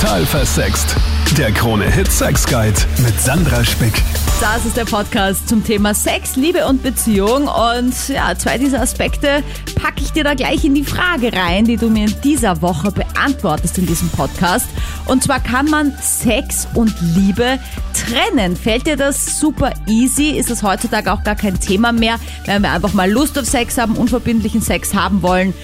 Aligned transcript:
Total 0.00 0.26
versext. 0.26 0.94
Der 1.38 1.50
Krone-Hit 1.52 2.12
Sex 2.12 2.46
Guide 2.46 2.78
mit 2.98 3.18
Sandra 3.18 3.64
Spick. 3.64 3.94
Das 4.42 4.66
ist 4.66 4.76
der 4.76 4.84
Podcast 4.84 5.48
zum 5.48 5.64
Thema 5.64 5.94
Sex, 5.94 6.36
Liebe 6.36 6.66
und 6.66 6.82
Beziehung. 6.82 7.48
Und 7.48 8.08
ja, 8.08 8.36
zwei 8.36 8.58
dieser 8.58 8.82
Aspekte 8.82 9.42
packe 9.74 10.02
ich 10.02 10.12
dir 10.12 10.22
da 10.22 10.34
gleich 10.34 10.64
in 10.66 10.74
die 10.74 10.84
Frage 10.84 11.32
rein, 11.32 11.64
die 11.64 11.78
du 11.78 11.88
mir 11.88 12.04
in 12.08 12.14
dieser 12.22 12.60
Woche 12.60 12.92
beantwortest 12.92 13.78
in 13.78 13.86
diesem 13.86 14.10
Podcast. 14.10 14.68
Und 15.06 15.22
zwar 15.22 15.40
kann 15.40 15.70
man 15.70 15.96
Sex 16.02 16.68
und 16.74 16.94
Liebe 17.00 17.58
trennen. 17.94 18.54
Fällt 18.54 18.86
dir 18.86 18.98
das 18.98 19.40
super 19.40 19.72
easy? 19.86 20.32
Ist 20.32 20.50
das 20.50 20.62
heutzutage 20.62 21.10
auch 21.10 21.24
gar 21.24 21.36
kein 21.36 21.58
Thema 21.58 21.92
mehr, 21.92 22.20
wenn 22.44 22.60
wir 22.60 22.70
einfach 22.70 22.92
mal 22.92 23.10
Lust 23.10 23.38
auf 23.38 23.46
Sex 23.46 23.78
haben, 23.78 23.96
unverbindlichen 23.96 24.60
Sex 24.60 24.94
haben 24.94 25.22
wollen? 25.22 25.54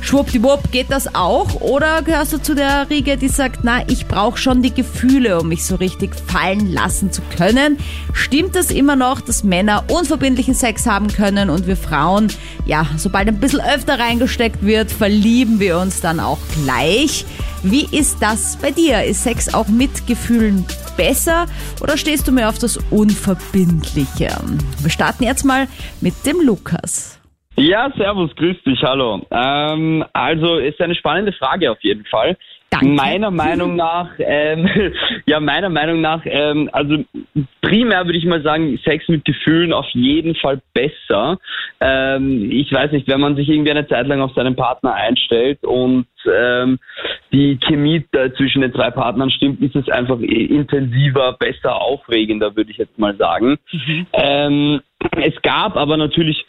Schwuppdiwupp, 0.00 0.70
geht 0.72 0.90
das 0.90 1.14
auch? 1.14 1.60
Oder 1.60 2.02
gehörst 2.02 2.32
du 2.32 2.38
zu 2.38 2.54
der 2.54 2.88
Riege, 2.88 3.16
die 3.16 3.28
sagt, 3.28 3.60
na, 3.62 3.86
ich 3.88 4.06
brauche 4.06 4.38
schon 4.38 4.62
die 4.62 4.72
Gefühle, 4.72 5.40
um 5.40 5.48
mich 5.48 5.66
so 5.66 5.74
richtig 5.76 6.12
fallen 6.14 6.72
lassen 6.72 7.12
zu 7.12 7.20
können? 7.36 7.78
Stimmt 8.14 8.54
das 8.54 8.70
immer 8.70 8.96
noch, 8.96 9.20
dass 9.20 9.44
Männer 9.44 9.84
unverbindlichen 9.88 10.54
Sex 10.54 10.86
haben 10.86 11.08
können 11.08 11.50
und 11.50 11.66
wir 11.66 11.76
Frauen, 11.76 12.28
ja, 12.64 12.86
sobald 12.96 13.28
ein 13.28 13.40
bisschen 13.40 13.60
öfter 13.60 13.98
reingesteckt 13.98 14.64
wird, 14.64 14.90
verlieben 14.90 15.60
wir 15.60 15.78
uns 15.78 16.00
dann 16.00 16.20
auch 16.20 16.38
gleich? 16.64 17.26
Wie 17.62 17.86
ist 17.90 18.18
das 18.20 18.56
bei 18.56 18.70
dir? 18.70 19.02
Ist 19.04 19.24
Sex 19.24 19.52
auch 19.52 19.68
mit 19.68 20.06
Gefühlen 20.06 20.64
besser 20.96 21.46
oder 21.80 21.96
stehst 21.96 22.26
du 22.28 22.32
mehr 22.32 22.48
auf 22.48 22.58
das 22.58 22.78
Unverbindliche? 22.90 24.36
Wir 24.78 24.90
starten 24.90 25.24
jetzt 25.24 25.44
mal 25.44 25.68
mit 26.00 26.14
dem 26.24 26.40
Lukas. 26.40 27.17
Ja, 27.58 27.90
servus, 27.96 28.34
grüß 28.36 28.62
dich, 28.62 28.80
hallo. 28.84 29.26
Ähm, 29.32 30.04
also 30.12 30.58
ist 30.58 30.80
eine 30.80 30.94
spannende 30.94 31.32
Frage 31.32 31.72
auf 31.72 31.82
jeden 31.82 32.04
Fall. 32.04 32.36
Danke. 32.70 32.86
Meiner 32.86 33.32
Meinung 33.32 33.74
nach, 33.74 34.10
ähm, 34.18 34.68
ja, 35.26 35.40
meiner 35.40 35.68
Meinung 35.68 36.00
nach, 36.00 36.20
ähm, 36.24 36.70
also 36.72 37.02
primär 37.62 38.04
würde 38.04 38.18
ich 38.18 38.26
mal 38.26 38.42
sagen, 38.42 38.78
Sex 38.84 39.08
mit 39.08 39.24
Gefühlen 39.24 39.72
auf 39.72 39.88
jeden 39.92 40.36
Fall 40.36 40.60
besser. 40.72 41.38
Ähm, 41.80 42.48
ich 42.52 42.72
weiß 42.72 42.92
nicht, 42.92 43.08
wenn 43.08 43.20
man 43.20 43.34
sich 43.34 43.48
irgendwie 43.48 43.72
eine 43.72 43.88
Zeit 43.88 44.06
lang 44.06 44.20
auf 44.20 44.34
seinen 44.34 44.54
Partner 44.54 44.94
einstellt 44.94 45.64
und 45.64 46.06
ähm, 46.32 46.78
die 47.32 47.58
Chemie 47.66 48.04
da 48.12 48.32
zwischen 48.34 48.62
den 48.62 48.72
zwei 48.72 48.90
Partnern 48.90 49.30
stimmt, 49.30 49.60
ist 49.62 49.74
es 49.74 49.88
einfach 49.88 50.20
intensiver, 50.20 51.32
besser, 51.32 51.80
aufregender, 51.80 52.54
würde 52.54 52.70
ich 52.70 52.76
jetzt 52.76 52.98
mal 52.98 53.16
sagen. 53.16 53.56
Mhm. 53.72 54.06
Ähm, 54.12 54.80
es 55.16 55.34
gab 55.42 55.76
aber 55.76 55.96
natürlich 55.96 56.44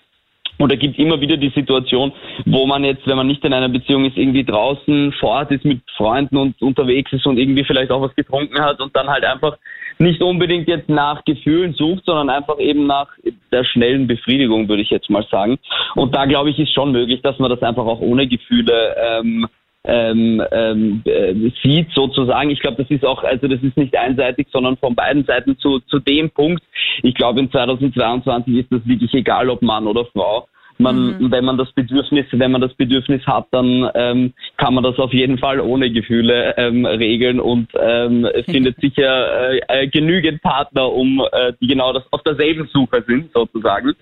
und 0.60 0.72
da 0.72 0.76
gibt 0.76 1.00
immer 1.00 1.20
wieder 1.22 1.38
die 1.38 1.50
Situation, 1.50 2.12
wo 2.46 2.66
man 2.66 2.84
jetzt, 2.84 3.08
wenn 3.08 3.18
man 3.18 3.28
nicht 3.28 3.44
in 3.46 3.54
einer 3.54 3.70
Beziehung 3.70 4.06
ist, 4.06 4.18
irgendwie 4.18 4.44
draußen 4.44 5.14
fort 5.14 5.52
ist 5.52 5.64
mit 5.64 5.82
Freunden 5.96 6.38
und 6.38 6.62
unterwegs 6.62 7.12
ist 7.14 7.26
und 7.26 7.38
irgendwie 7.38 7.64
vielleicht 7.64 7.92
auch 7.92 8.02
was 8.02 8.14
getrunken 8.16 8.60
hat 8.60 8.80
und 8.82 8.96
dann 8.96 9.08
halt 9.08 9.24
einfach 9.24 9.58
nicht 10.00 10.22
unbedingt 10.22 10.68
jetzt 10.68 10.90
nach 10.90 11.24
Gefühlen 11.26 11.74
sucht, 11.74 12.04
sondern 12.06 12.30
einfach 12.30 12.60
eben 12.60 12.88
nach 12.88 13.08
der 13.52 13.64
schnellen 13.64 14.08
Befriedigung, 14.08 14.68
würde 14.68 14.82
ich 14.82 14.90
jetzt 14.90 15.10
mal 15.10 15.26
sagen. 15.32 15.60
Und 15.96 16.16
da 16.16 16.26
glaube 16.26 16.50
ich, 16.50 16.60
ist 16.60 16.74
schon 16.74 16.92
möglich, 16.92 17.22
dass 17.22 17.40
man 17.40 17.50
das 17.50 17.62
einfach 17.62 17.86
auch 17.86 18.00
ohne 18.00 18.28
Gefühle 18.28 18.96
ähm, 18.98 19.48
ähm, 19.86 20.44
ähm, 20.52 21.02
äh, 21.06 21.34
sieht 21.64 21.92
sozusagen. 21.94 22.50
Ich 22.50 22.60
glaube, 22.60 22.84
das 22.84 22.92
ist 22.92 23.06
auch, 23.06 23.24
also 23.24 23.48
das 23.48 23.62
ist 23.62 23.78
nicht 23.78 23.96
einseitig, 23.96 24.48
sondern 24.52 24.78
von 24.78 24.96
beiden 24.96 25.26
Seiten 25.26 25.58
zu, 25.58 25.80
zu 25.80 26.00
dem 26.00 26.30
Punkt. 26.30 26.64
Ich 27.02 27.16
glaube, 27.16 27.40
in 27.40 27.52
2022 27.52 28.56
ist 28.56 28.72
das 28.72 28.86
wirklich 28.86 29.14
egal, 29.14 29.50
ob 29.50 29.62
Mann 29.62 29.88
oder 29.88 30.06
Frau. 30.06 30.48
Man, 30.82 31.18
Mhm. 31.20 31.32
wenn 31.32 31.44
man 31.44 31.58
das 31.58 31.70
Bedürfnis, 31.74 32.26
wenn 32.32 32.52
man 32.52 32.62
das 32.62 32.74
Bedürfnis 32.74 33.26
hat, 33.28 33.48
dann 33.52 33.90
ähm, 33.96 34.34
kann 34.56 34.74
man 34.74 34.84
das 34.84 34.98
auf 34.98 35.14
jeden 35.14 35.38
Fall 35.38 35.60
ohne 35.60 35.92
Gefühle 35.92 36.56
ähm, 36.56 36.86
regeln 36.86 37.42
und 37.42 37.68
ähm, 37.78 38.26
es 38.26 38.46
findet 38.50 38.80
sicher 38.80 39.52
äh, 39.52 39.60
äh, 39.68 39.88
genügend 39.88 40.42
Partner, 40.42 40.90
um 40.92 41.22
äh, 41.32 41.52
die 41.60 41.68
genau 41.68 41.92
das 41.92 42.04
auf 42.12 42.24
derselben 42.24 42.70
Suche 42.72 43.04
sind 43.06 43.30
sozusagen. 43.34 43.94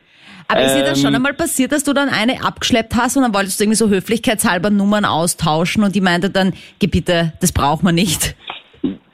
Aber 0.48 0.62
ist 0.62 0.76
dir 0.76 0.84
das 0.84 1.00
Ähm, 1.00 1.06
schon 1.08 1.16
einmal 1.16 1.34
passiert, 1.34 1.72
dass 1.72 1.84
du 1.84 1.94
dann 1.94 2.10
eine 2.10 2.44
abgeschleppt 2.46 2.96
hast 2.96 3.18
und 3.18 3.24
dann 3.24 3.34
wolltest 3.34 3.60
du 3.60 3.64
irgendwie 3.64 3.78
so 3.78 3.90
höflichkeitshalber 3.90 4.70
Nummern 4.70 5.04
austauschen 5.04 5.84
und 5.84 5.96
die 5.96 6.02
meinte 6.02 6.30
dann, 6.30 6.54
geh 6.80 6.88
bitte, 6.88 7.34
das 7.42 7.52
braucht 7.52 7.84
man 7.84 7.96
nicht. 7.96 8.36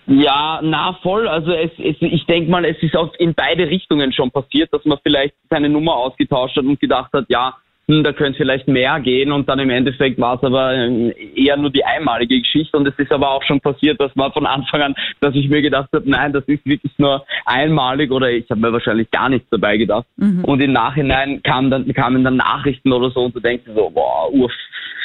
Ja, 0.08 0.60
na 0.62 0.94
voll. 1.02 1.28
Also 1.28 1.52
es, 1.54 1.72
es 1.78 1.96
ich 2.00 2.26
denke 2.26 2.52
mal, 2.52 2.66
es 2.66 2.82
ist 2.82 2.96
auch 2.96 3.14
in 3.16 3.34
beide 3.34 3.68
Richtungen 3.70 4.12
schon 4.12 4.32
passiert, 4.32 4.74
dass 4.74 4.84
man 4.86 4.98
vielleicht 5.02 5.36
seine 5.50 5.70
Nummer 5.70 5.96
ausgetauscht 5.96 6.58
hat 6.58 6.66
und 6.66 6.80
gedacht 6.80 7.12
hat, 7.14 7.26
ja, 7.30 7.56
hm, 7.88 8.04
da 8.04 8.14
könnte 8.14 8.38
vielleicht 8.38 8.68
mehr 8.68 9.00
gehen 9.02 9.32
und 9.32 9.48
dann 9.50 9.60
im 9.60 9.70
Endeffekt 9.70 10.18
war 10.20 10.36
es 10.36 10.44
aber 10.44 10.74
ähm, 10.74 11.14
eher 11.36 11.58
nur 11.58 11.70
die 11.70 11.84
einmalige 11.84 12.40
Geschichte 12.40 12.78
und 12.78 12.88
es 12.88 12.98
ist 12.98 13.12
aber 13.12 13.30
auch 13.32 13.44
schon 13.44 13.60
passiert, 13.60 14.00
dass 14.00 14.16
man 14.16 14.32
von 14.32 14.46
Anfang 14.46 14.82
an, 14.82 14.96
dass 15.20 15.36
ich 15.36 15.50
mir 15.50 15.62
gedacht 15.62 15.90
habe, 15.94 16.10
nein, 16.10 16.32
das 16.32 16.46
ist 16.46 16.66
wirklich 16.66 16.94
nur 16.98 17.26
einmalig 17.46 18.10
oder 18.12 18.30
ich 18.32 18.50
habe 18.50 18.62
mir 18.62 18.72
wahrscheinlich 18.72 19.12
gar 19.12 19.28
nichts 19.28 19.50
dabei 19.50 19.76
gedacht 19.76 20.06
und 20.44 20.62
im 20.62 20.72
Nachhinein 20.72 21.44
kamen 21.44 21.70
dann 21.72 21.94
kamen 21.94 22.24
dann 22.24 22.38
Nachrichten 22.38 22.92
oder 22.94 23.10
so 23.10 23.26
und 23.26 23.36
du 23.36 23.42
denkst 23.42 23.66
so, 23.76 23.90
boah, 23.90 24.32
ur 24.32 24.50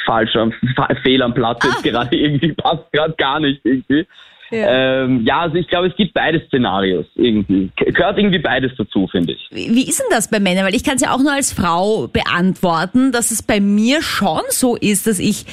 falscher 0.05 0.49
Fa- 0.75 0.87
Fehl 1.03 1.21
am 1.21 1.33
Platz 1.33 1.59
jetzt 1.63 1.83
gerade 1.83 2.15
irgendwie 2.15 2.53
passt 2.53 2.89
gerade 2.93 3.13
gar 3.17 3.41
nicht 3.41 3.59
irgendwie. 3.65 4.05
Ja. 4.51 5.03
Ähm, 5.03 5.25
ja, 5.25 5.41
also 5.41 5.55
ich 5.55 5.67
glaube, 5.67 5.87
es 5.87 5.95
gibt 5.95 6.13
beide 6.13 6.43
Szenarios 6.47 7.05
irgendwie. 7.15 7.69
Ge- 7.75 7.91
Gehört 7.91 8.17
irgendwie 8.17 8.39
beides 8.39 8.71
dazu, 8.77 9.07
finde 9.11 9.33
ich. 9.33 9.47
Wie 9.51 9.87
ist 9.87 9.99
denn 9.99 10.07
das 10.09 10.29
bei 10.29 10.39
Männern? 10.39 10.65
Weil 10.65 10.75
ich 10.75 10.83
kann 10.83 10.95
es 10.95 11.01
ja 11.01 11.13
auch 11.13 11.19
nur 11.19 11.33
als 11.33 11.53
Frau 11.53 12.07
beantworten, 12.07 13.11
dass 13.11 13.31
es 13.31 13.43
bei 13.43 13.59
mir 13.59 14.01
schon 14.01 14.41
so 14.49 14.75
ist, 14.75 15.05
dass 15.07 15.19
ich, 15.19 15.45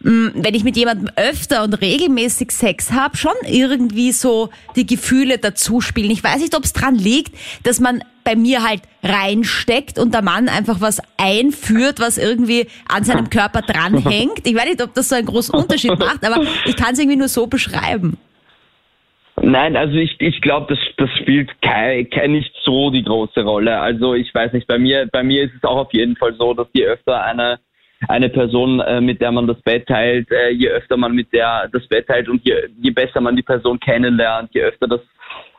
mh, 0.00 0.32
wenn 0.34 0.54
ich 0.54 0.64
mit 0.64 0.76
jemandem 0.76 1.08
öfter 1.16 1.62
und 1.64 1.74
regelmäßig 1.80 2.50
Sex 2.50 2.90
habe, 2.92 3.16
schon 3.16 3.32
irgendwie 3.46 4.12
so 4.12 4.50
die 4.76 4.86
Gefühle 4.86 5.38
dazu 5.38 5.80
spielen. 5.80 6.10
Ich 6.10 6.24
weiß 6.24 6.40
nicht, 6.40 6.56
ob 6.56 6.64
es 6.64 6.72
dran 6.72 6.96
liegt, 6.96 7.32
dass 7.64 7.78
man 7.80 8.02
bei 8.24 8.36
mir 8.36 8.62
halt 8.62 8.82
reinsteckt 9.02 9.98
und 9.98 10.14
der 10.14 10.22
Mann 10.22 10.48
einfach 10.48 10.80
was 10.80 11.00
einführt, 11.16 11.98
was 12.00 12.18
irgendwie 12.18 12.66
an 12.88 13.04
seinem 13.04 13.30
Körper 13.30 13.62
dranhängt. 13.62 14.46
Ich 14.46 14.54
weiß 14.54 14.64
nicht, 14.66 14.82
ob 14.82 14.94
das 14.94 15.08
so 15.08 15.14
einen 15.16 15.26
großen 15.26 15.54
Unterschied 15.54 15.98
macht, 15.98 16.24
aber 16.24 16.42
ich 16.66 16.76
kann 16.76 16.92
es 16.92 16.98
irgendwie 16.98 17.16
nur 17.18 17.28
so 17.28 17.46
beschreiben. 17.46 18.16
Nein, 19.40 19.76
also 19.76 19.94
ich, 19.94 20.20
ich 20.20 20.40
glaube, 20.42 20.74
das, 20.74 20.78
das 20.98 21.10
spielt 21.18 21.50
kein, 21.62 22.08
kein, 22.10 22.32
nicht 22.32 22.54
so 22.64 22.90
die 22.90 23.02
große 23.02 23.42
Rolle. 23.42 23.78
Also 23.80 24.14
ich 24.14 24.32
weiß 24.34 24.52
nicht, 24.52 24.66
bei 24.66 24.78
mir, 24.78 25.08
bei 25.10 25.22
mir 25.22 25.44
ist 25.44 25.54
es 25.56 25.64
auch 25.64 25.78
auf 25.78 25.92
jeden 25.92 26.16
Fall 26.16 26.34
so, 26.34 26.52
dass 26.52 26.68
je 26.74 26.84
öfter 26.84 27.22
eine, 27.24 27.58
eine 28.08 28.28
Person, 28.28 28.80
äh, 28.80 29.00
mit 29.00 29.20
der 29.20 29.32
man 29.32 29.46
das 29.46 29.60
Bett 29.62 29.86
teilt, 29.86 30.30
äh, 30.30 30.50
je 30.50 30.68
öfter 30.68 30.96
man 30.96 31.14
mit 31.14 31.32
der 31.32 31.68
das 31.72 31.86
Bett 31.88 32.06
teilt 32.06 32.28
und 32.28 32.44
je, 32.44 32.54
je 32.78 32.90
besser 32.90 33.20
man 33.20 33.34
die 33.34 33.42
Person 33.42 33.80
kennenlernt, 33.80 34.50
je 34.52 34.62
öfter 34.62 34.86
das 34.86 35.00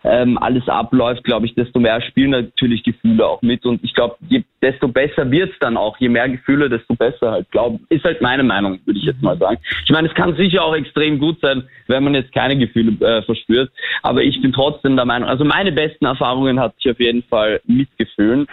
ähm, 0.03 0.37
alles 0.37 0.67
abläuft, 0.67 1.23
glaube 1.23 1.45
ich, 1.45 1.55
desto 1.55 1.79
mehr 1.79 2.01
spielen 2.01 2.31
natürlich 2.31 2.83
Gefühle 2.83 3.25
auch 3.25 3.41
mit. 3.41 3.65
Und 3.65 3.83
ich 3.83 3.93
glaube, 3.93 4.15
desto 4.61 4.87
besser 4.87 5.29
wird's 5.31 5.57
dann 5.59 5.77
auch. 5.77 5.97
Je 5.97 6.09
mehr 6.09 6.27
Gefühle, 6.29 6.69
desto 6.69 6.95
besser 6.95 7.31
halt. 7.31 7.51
Glaub, 7.51 7.79
ist 7.89 8.03
halt 8.03 8.21
meine 8.21 8.43
Meinung, 8.43 8.79
würde 8.85 8.99
ich 8.99 9.05
jetzt 9.05 9.21
mal 9.21 9.37
sagen. 9.37 9.57
Ich 9.85 9.91
meine, 9.91 10.07
es 10.07 10.13
kann 10.13 10.35
sicher 10.35 10.63
auch 10.63 10.75
extrem 10.75 11.19
gut 11.19 11.39
sein, 11.41 11.63
wenn 11.87 12.03
man 12.03 12.15
jetzt 12.15 12.33
keine 12.33 12.57
Gefühle 12.57 12.93
äh, 13.05 13.23
verspürt. 13.23 13.71
Aber 14.01 14.23
ich 14.23 14.41
bin 14.41 14.51
trotzdem 14.51 14.95
der 14.95 15.05
Meinung, 15.05 15.29
also 15.29 15.45
meine 15.45 15.71
besten 15.71 16.05
Erfahrungen 16.05 16.59
hatte 16.59 16.75
ich 16.79 16.91
auf 16.91 16.99
jeden 16.99 17.23
Fall 17.23 17.61
mit 17.65 17.89
Gefühlen. 17.97 18.47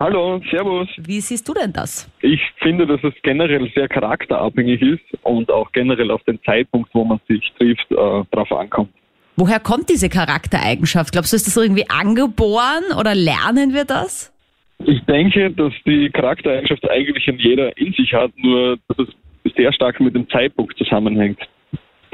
Hallo, 0.00 0.40
Servus. 0.50 0.88
Wie 0.98 1.20
siehst 1.20 1.48
du 1.48 1.54
denn 1.54 1.72
das? 1.72 2.10
Ich 2.20 2.40
finde, 2.60 2.86
dass 2.86 3.02
es 3.04 3.14
generell 3.22 3.70
sehr 3.74 3.88
charakterabhängig 3.88 4.82
ist 4.82 5.24
und 5.24 5.50
auch 5.50 5.70
generell 5.72 6.10
auf 6.10 6.22
den 6.24 6.42
Zeitpunkt, 6.42 6.90
wo 6.94 7.04
man 7.04 7.20
sich 7.28 7.52
trifft, 7.58 7.90
äh, 7.90 7.94
drauf 8.32 8.50
ankommt. 8.50 8.90
Woher 9.36 9.60
kommt 9.60 9.88
diese 9.88 10.08
Charaktereigenschaft? 10.08 11.12
Glaubst 11.12 11.32
du, 11.32 11.36
ist 11.36 11.46
das 11.46 11.56
irgendwie 11.56 11.88
angeboren 11.88 12.84
oder 12.98 13.14
lernen 13.14 13.72
wir 13.72 13.84
das? 13.84 14.32
Ich 14.84 15.00
denke, 15.04 15.50
dass 15.50 15.72
die 15.86 16.10
Charaktereigenschaft 16.10 16.88
eigentlich 16.90 17.26
in 17.28 17.38
jeder 17.38 17.76
in 17.76 17.92
sich 17.92 18.12
hat, 18.12 18.32
nur 18.36 18.78
dass 18.88 19.08
es 19.44 19.54
sehr 19.56 19.72
stark 19.72 20.00
mit 20.00 20.14
dem 20.14 20.28
Zeitpunkt 20.28 20.76
zusammenhängt. 20.76 21.38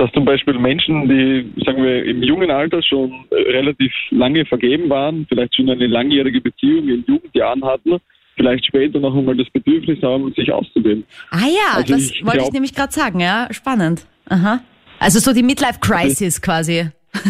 Dass 0.00 0.10
zum 0.12 0.24
Beispiel 0.24 0.58
Menschen, 0.58 1.06
die, 1.10 1.52
sagen 1.62 1.84
wir, 1.84 2.02
im 2.06 2.22
jungen 2.22 2.50
Alter 2.50 2.82
schon 2.82 3.12
äh, 3.30 3.34
relativ 3.52 3.92
lange 4.10 4.46
vergeben 4.46 4.88
waren, 4.88 5.26
vielleicht 5.28 5.54
schon 5.54 5.68
eine 5.68 5.86
langjährige 5.86 6.40
Beziehung 6.40 6.88
in 6.88 7.04
Jugendjahren 7.06 7.62
hatten, 7.62 7.98
vielleicht 8.34 8.64
später 8.64 8.98
noch 8.98 9.14
einmal 9.14 9.36
das 9.36 9.50
Bedürfnis 9.50 10.02
haben, 10.02 10.32
sich 10.32 10.50
auszudehnen. 10.50 11.04
Ah 11.30 11.40
ja, 11.40 11.74
Also 11.76 11.92
das 11.92 12.10
ich 12.12 12.24
wollte 12.24 12.38
ich 12.38 12.42
glaub- 12.44 12.52
nämlich 12.54 12.74
gerade 12.74 12.92
sagen, 12.94 13.20
ja. 13.20 13.46
Spannend. 13.50 14.06
Aha. 14.30 14.60
Also 14.98 15.18
so 15.18 15.34
die 15.34 15.42
Midlife-Crisis 15.42 16.40
quasi. 16.40 16.88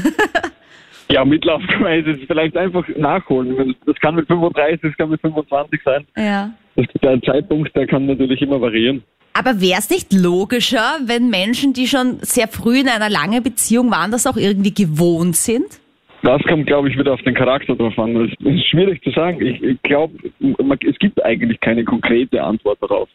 Ja, 1.13 1.25
Midlife-Crisis 1.25 2.19
vielleicht 2.29 2.57
einfach 2.57 2.87
nachholen. 2.97 3.75
Das 3.85 3.97
kann 3.97 4.15
mit 4.15 4.29
35, 4.29 4.81
das 4.81 4.97
kann 4.97 5.11
mit 5.11 5.21
25 5.21 5.81
sein. 5.85 6.07
Ja. 6.17 6.53
Der 6.77 7.21
Zeitpunkt, 7.23 7.75
der 7.77 7.87
kann 7.87 8.07
natürlich 8.07 8.41
immer 8.43 8.61
variieren. 8.61 9.03
Aber 9.33 9.61
wäre 9.61 9.79
es 9.79 9.91
nicht 9.91 10.13
logischer, 10.13 10.99
wenn 11.05 11.31
Menschen, 11.31 11.73
die 11.73 11.87
schon 11.87 12.19
sehr 12.21 12.49
früh 12.49 12.81
in 12.81 12.89
einer 12.89 13.09
langen 13.09 13.43
Beziehung 13.43 13.91
waren, 13.91 14.11
das 14.11 14.27
auch 14.27 14.37
irgendwie 14.37 14.75
gewohnt 14.75 15.37
sind? 15.37 15.81
Das 16.23 16.43
kommt, 16.43 16.67
glaube 16.67 16.91
ich, 16.91 16.99
wieder 16.99 17.15
auf 17.15 17.23
den 17.23 17.35
Charakter 17.35 17.75
drauf 17.75 17.99
an. 17.99 18.15
Das 18.15 18.53
ist 18.53 18.67
schwierig 18.69 19.03
zu 19.03 19.11
sagen. 19.11 19.41
Ich, 19.41 19.63
ich 19.63 19.83
glaube, 19.83 20.15
es 20.41 20.99
gibt 20.99 21.25
eigentlich 21.25 21.59
keine 21.61 21.85
konkrete 21.85 22.43
Antwort 22.43 22.79
darauf. 22.83 23.09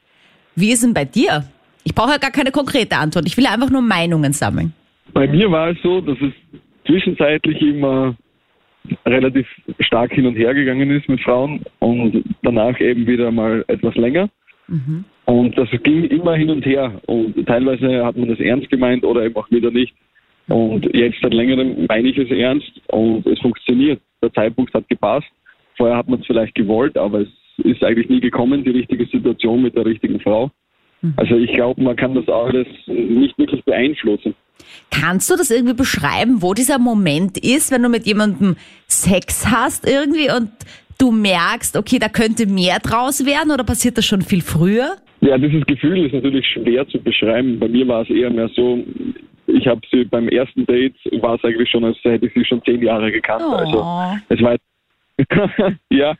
Wie 0.55 0.71
ist 0.71 0.83
denn 0.83 0.93
bei 0.93 1.05
dir? 1.05 1.43
Ich 1.83 1.93
brauche 1.93 2.11
ja 2.11 2.17
gar 2.17 2.31
keine 2.31 2.51
konkrete 2.51 2.97
Antwort. 2.97 3.27
Ich 3.27 3.37
will 3.37 3.45
einfach 3.45 3.69
nur 3.69 3.81
Meinungen 3.81 4.33
sammeln. 4.33 4.73
Bei 5.13 5.27
mir 5.27 5.51
war 5.51 5.69
es 5.69 5.77
so, 5.83 6.01
dass 6.01 6.17
es 6.19 6.33
zwischenzeitlich 6.87 7.61
immer 7.61 8.15
relativ 9.05 9.47
stark 9.79 10.13
hin 10.13 10.25
und 10.25 10.35
her 10.35 10.53
gegangen 10.53 10.89
ist 10.91 11.07
mit 11.09 11.21
Frauen 11.21 11.61
und 11.79 12.23
danach 12.41 12.79
eben 12.79 13.07
wieder 13.07 13.31
mal 13.31 13.63
etwas 13.67 13.95
länger. 13.95 14.29
Mhm. 14.67 15.05
Und 15.25 15.57
das 15.57 15.69
ging 15.83 16.05
immer 16.05 16.35
hin 16.35 16.49
und 16.49 16.65
her. 16.65 17.01
Und 17.07 17.45
teilweise 17.45 18.05
hat 18.05 18.17
man 18.17 18.29
das 18.29 18.39
ernst 18.39 18.69
gemeint 18.69 19.03
oder 19.03 19.23
eben 19.23 19.35
auch 19.35 19.49
wieder 19.49 19.71
nicht. 19.71 19.93
Und 20.47 20.85
jetzt 20.93 21.17
seit 21.21 21.33
längerem 21.33 21.85
meine 21.87 22.09
ich 22.09 22.17
es 22.17 22.29
ernst 22.29 22.71
und 22.87 23.25
es 23.25 23.39
funktioniert. 23.39 23.99
Der 24.21 24.31
Zeitpunkt 24.33 24.73
hat 24.73 24.87
gepasst. 24.87 25.27
Vorher 25.77 25.97
hat 25.97 26.07
man 26.07 26.19
es 26.19 26.27
vielleicht 26.27 26.55
gewollt, 26.55 26.97
aber 26.97 27.21
es 27.21 27.29
ist 27.63 27.83
eigentlich 27.83 28.09
nie 28.09 28.19
gekommen, 28.19 28.63
die 28.63 28.69
richtige 28.69 29.05
Situation 29.05 29.63
mit 29.63 29.75
der 29.75 29.85
richtigen 29.85 30.19
Frau. 30.19 30.51
Mhm. 31.01 31.13
Also 31.17 31.35
ich 31.37 31.51
glaube, 31.53 31.81
man 31.81 31.95
kann 31.95 32.13
das 32.13 32.27
alles 32.29 32.67
nicht 32.85 33.37
wirklich 33.37 33.63
beeinflussen. 33.65 34.35
Kannst 34.91 35.29
du 35.29 35.35
das 35.35 35.51
irgendwie 35.51 35.73
beschreiben, 35.73 36.41
wo 36.41 36.53
dieser 36.53 36.79
Moment 36.79 37.37
ist, 37.37 37.71
wenn 37.71 37.83
du 37.83 37.89
mit 37.89 38.05
jemandem 38.05 38.55
Sex 38.87 39.47
hast 39.47 39.87
irgendwie 39.87 40.29
und 40.31 40.49
du 40.97 41.11
merkst, 41.11 41.77
okay, 41.77 41.99
da 41.99 42.09
könnte 42.09 42.45
mehr 42.45 42.79
draus 42.79 43.25
werden 43.25 43.51
oder 43.51 43.63
passiert 43.63 43.97
das 43.97 44.05
schon 44.05 44.21
viel 44.21 44.41
früher? 44.41 44.95
Ja, 45.21 45.37
dieses 45.37 45.65
Gefühl 45.65 46.05
ist 46.05 46.13
natürlich 46.13 46.45
schwer 46.47 46.87
zu 46.87 46.99
beschreiben. 46.99 47.59
Bei 47.59 47.67
mir 47.67 47.87
war 47.87 48.03
es 48.03 48.09
eher 48.09 48.29
mehr 48.29 48.49
so, 48.55 48.83
ich 49.47 49.67
habe 49.67 49.81
sie 49.91 50.05
beim 50.05 50.27
ersten 50.29 50.65
Date, 50.65 50.95
war 51.21 51.35
es 51.35 51.43
eigentlich 51.43 51.69
schon, 51.69 51.83
als 51.83 51.97
hätte 52.03 52.27
ich 52.27 52.33
sie 52.33 52.45
schon 52.45 52.61
zehn 52.63 52.81
Jahre 52.81 53.11
gekannt. 53.11 53.43
Oh. 53.45 53.53
Also 53.53 53.85
es 54.29 54.41
war 54.41 54.55
ja, 55.89 56.13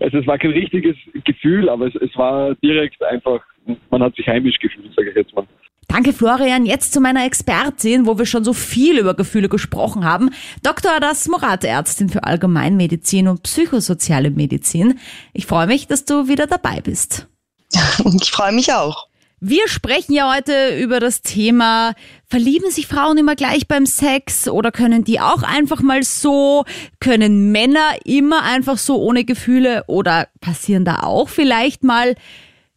also 0.00 0.18
es 0.18 0.26
war 0.26 0.38
kein 0.38 0.52
richtiges 0.52 0.96
Gefühl, 1.24 1.68
aber 1.68 1.86
es, 1.86 1.94
es 1.96 2.16
war 2.16 2.54
direkt 2.56 3.02
einfach, 3.04 3.44
man 3.90 4.02
hat 4.02 4.16
sich 4.16 4.26
heimisch 4.26 4.58
gefühlt, 4.58 4.94
sage 4.96 5.10
ich 5.10 5.16
jetzt 5.16 5.34
mal. 5.34 5.46
Danke, 5.88 6.12
Florian. 6.12 6.66
Jetzt 6.66 6.92
zu 6.92 7.00
meiner 7.00 7.24
Expertin, 7.24 8.06
wo 8.06 8.18
wir 8.18 8.26
schon 8.26 8.44
so 8.44 8.52
viel 8.52 8.98
über 8.98 9.14
Gefühle 9.14 9.48
gesprochen 9.48 10.04
haben. 10.04 10.30
Dr. 10.62 10.92
Adas 10.92 11.26
Morat, 11.28 11.64
Ärztin 11.64 12.10
für 12.10 12.24
Allgemeinmedizin 12.24 13.26
und 13.26 13.42
psychosoziale 13.42 14.30
Medizin. 14.30 15.00
Ich 15.32 15.46
freue 15.46 15.66
mich, 15.66 15.86
dass 15.86 16.04
du 16.04 16.28
wieder 16.28 16.46
dabei 16.46 16.80
bist. 16.80 17.26
Ich 18.20 18.30
freue 18.30 18.52
mich 18.52 18.72
auch. 18.72 19.08
Wir 19.40 19.68
sprechen 19.68 20.14
ja 20.14 20.34
heute 20.34 20.76
über 20.78 20.98
das 20.98 21.22
Thema, 21.22 21.94
verlieben 22.26 22.72
sich 22.72 22.88
Frauen 22.88 23.18
immer 23.18 23.36
gleich 23.36 23.68
beim 23.68 23.86
Sex 23.86 24.48
oder 24.48 24.72
können 24.72 25.04
die 25.04 25.20
auch 25.20 25.44
einfach 25.44 25.80
mal 25.80 26.02
so? 26.02 26.64
Können 26.98 27.52
Männer 27.52 27.94
immer 28.04 28.42
einfach 28.42 28.78
so 28.78 29.00
ohne 29.00 29.24
Gefühle 29.24 29.84
oder 29.86 30.26
passieren 30.40 30.84
da 30.84 31.04
auch 31.04 31.28
vielleicht 31.28 31.84
mal 31.84 32.16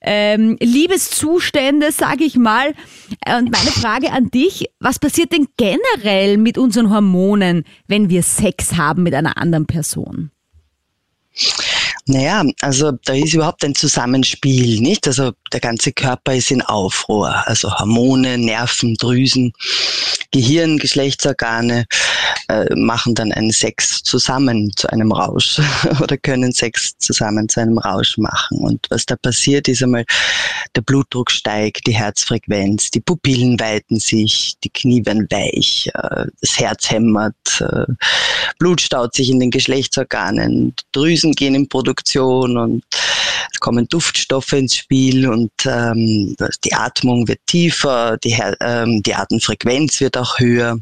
ähm, 0.02 0.58
Liebeszustände, 0.60 1.92
sage 1.92 2.24
ich 2.24 2.36
mal? 2.36 2.74
Und 3.26 3.52
meine 3.52 3.72
Frage 3.72 4.12
an 4.12 4.32
dich, 4.32 4.66
was 4.80 5.00
passiert 5.00 5.32
denn 5.32 5.48
generell 5.58 6.38
mit 6.38 6.58
unseren 6.58 6.90
Hormonen, 6.90 7.66
wenn 7.88 8.10
wir 8.10 8.24
Sex 8.24 8.76
haben 8.76 9.04
mit 9.04 9.14
einer 9.14 9.38
anderen 9.38 9.66
Person? 9.66 10.32
Naja, 12.08 12.44
also 12.62 12.92
da 13.06 13.14
ist 13.14 13.34
überhaupt 13.34 13.64
ein 13.64 13.76
Zusammenspiel, 13.76 14.82
nicht? 14.82 15.08
Also 15.08 15.32
der 15.54 15.60
ganze 15.60 15.94
Körper 15.94 16.36
ist 16.36 16.52
in 16.52 16.62
Aufruhr. 16.62 17.48
Also 17.48 17.72
Hormone, 17.78 18.38
Nerven, 18.38 18.96
Drüsen, 18.96 19.54
Gehirn, 20.32 20.78
Geschlechtsorgane 20.78 21.86
äh, 22.48 22.76
machen 22.76 23.16
dann 23.16 23.32
einen 23.32 23.52
Sex 23.52 24.04
zusammen 24.04 24.72
zu 24.76 24.90
einem 24.90 25.12
Rausch 25.12 25.60
oder 26.02 26.18
können 26.18 26.52
Sex 26.52 26.98
zusammen 26.98 27.50
zu 27.50 27.62
einem 27.62 27.78
Rausch 27.78 28.18
machen. 28.18 28.60
Und 28.60 28.88
was 28.90 29.06
da 29.06 29.16
passiert, 29.16 29.68
ist 29.68 29.84
einmal, 29.84 30.06
der 30.76 30.82
Blutdruck 30.82 31.32
steigt, 31.32 31.88
die 31.88 31.96
Herzfrequenz, 31.96 32.92
die 32.92 33.02
Pupillen 33.02 33.60
weiten 33.60 34.00
sich, 34.00 34.56
die 34.64 34.70
Knie 34.70 35.06
werden 35.06 35.28
weich, 35.30 35.90
äh, 35.94 36.26
das 36.42 36.60
Herz 36.60 36.90
hämmert, 36.90 37.36
äh, 37.60 37.86
Blut 38.60 38.82
staut 38.82 39.16
sich 39.16 39.30
in 39.30 39.40
den 39.40 39.52
Geschlechtsorganen, 39.52 40.74
Drüsen 40.92 41.34
gehen 41.34 41.56
in 41.56 41.68
Produktion 41.68 42.58
und 42.58 42.84
es 43.54 43.60
kommen 43.60 43.88
Duftstoffe 43.88 44.54
ins 44.54 44.76
Spiel 44.76 45.28
und 45.28 45.52
ähm, 45.66 46.36
die 46.64 46.74
Atmung 46.74 47.28
wird 47.28 47.40
tiefer, 47.48 48.18
die, 48.18 48.38
ähm, 48.62 49.02
die 49.04 49.14
Atemfrequenz 49.14 50.00
wird 50.00 50.18
auch 50.22 50.40
höher. 50.40 50.78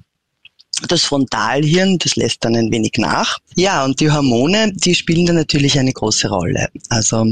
Das 0.88 1.04
Frontalhirn, 1.04 1.98
das 1.98 2.16
lässt 2.16 2.46
dann 2.46 2.56
ein 2.56 2.72
wenig 2.72 2.94
nach. 2.98 3.38
Ja, 3.56 3.84
und 3.84 4.00
die 4.00 4.12
Hormone, 4.12 4.72
die 4.74 4.96
spielen 4.96 5.26
da 5.26 5.34
natürlich 5.34 5.78
eine 5.78 5.92
große 5.92 6.30
Rolle. 6.30 6.70
Also 6.90 7.26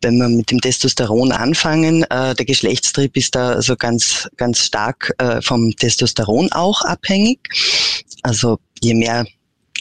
wenn 0.00 0.18
wir 0.18 0.28
mit 0.28 0.50
dem 0.50 0.60
Testosteron 0.60 1.32
anfangen, 1.32 2.04
äh, 2.04 2.34
der 2.34 2.46
Geschlechtstrieb 2.46 3.16
ist 3.16 3.34
da 3.34 3.50
also 3.50 3.76
ganz, 3.76 4.28
ganz 4.36 4.60
stark 4.60 5.12
äh, 5.18 5.42
vom 5.42 5.74
Testosteron 5.74 6.52
auch 6.52 6.82
abhängig. 6.82 7.40
Also 8.22 8.58
je 8.80 8.94
mehr 8.94 9.26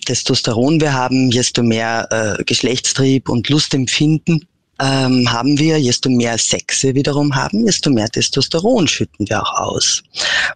Testosteron 0.05 0.81
wir 0.81 0.93
haben, 0.93 1.31
desto 1.31 1.63
mehr 1.63 2.07
äh, 2.39 2.43
Geschlechtstrieb 2.43 3.29
und 3.29 3.49
Lustempfinden 3.49 4.47
ähm, 4.79 5.31
haben 5.31 5.57
wir, 5.57 5.81
desto 5.81 6.09
mehr 6.09 6.37
Sexe 6.37 6.93
wiederum 6.95 7.35
haben, 7.35 7.65
desto 7.65 7.89
mehr 7.89 8.09
Testosteron 8.09 8.87
schütten 8.87 9.27
wir 9.29 9.41
auch 9.41 9.53
aus. 9.53 10.03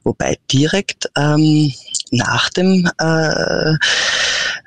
Wobei 0.03 0.37
direkt 0.51 1.09
ähm, 1.17 1.73
nach 2.11 2.49
dem 2.49 2.89
äh, 2.99 3.75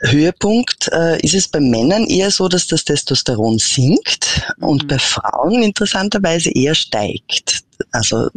Höhepunkt 0.08 0.88
äh, 0.93 1.20
ist 1.20 1.34
es 1.34 1.49
bei 1.49 1.60
Männern 1.60 2.06
eher 2.06 2.31
so, 2.31 2.49
dass 2.49 2.66
das 2.66 2.84
Testosteron 2.84 3.58
sinkt 3.58 4.52
und 4.60 4.84
mhm. 4.84 4.88
bei 4.88 4.99
Frauen 4.99 5.62
interessanterweise 5.62 6.50
eher 6.50 6.75
steigt. 6.75 7.62
Also 7.90 8.31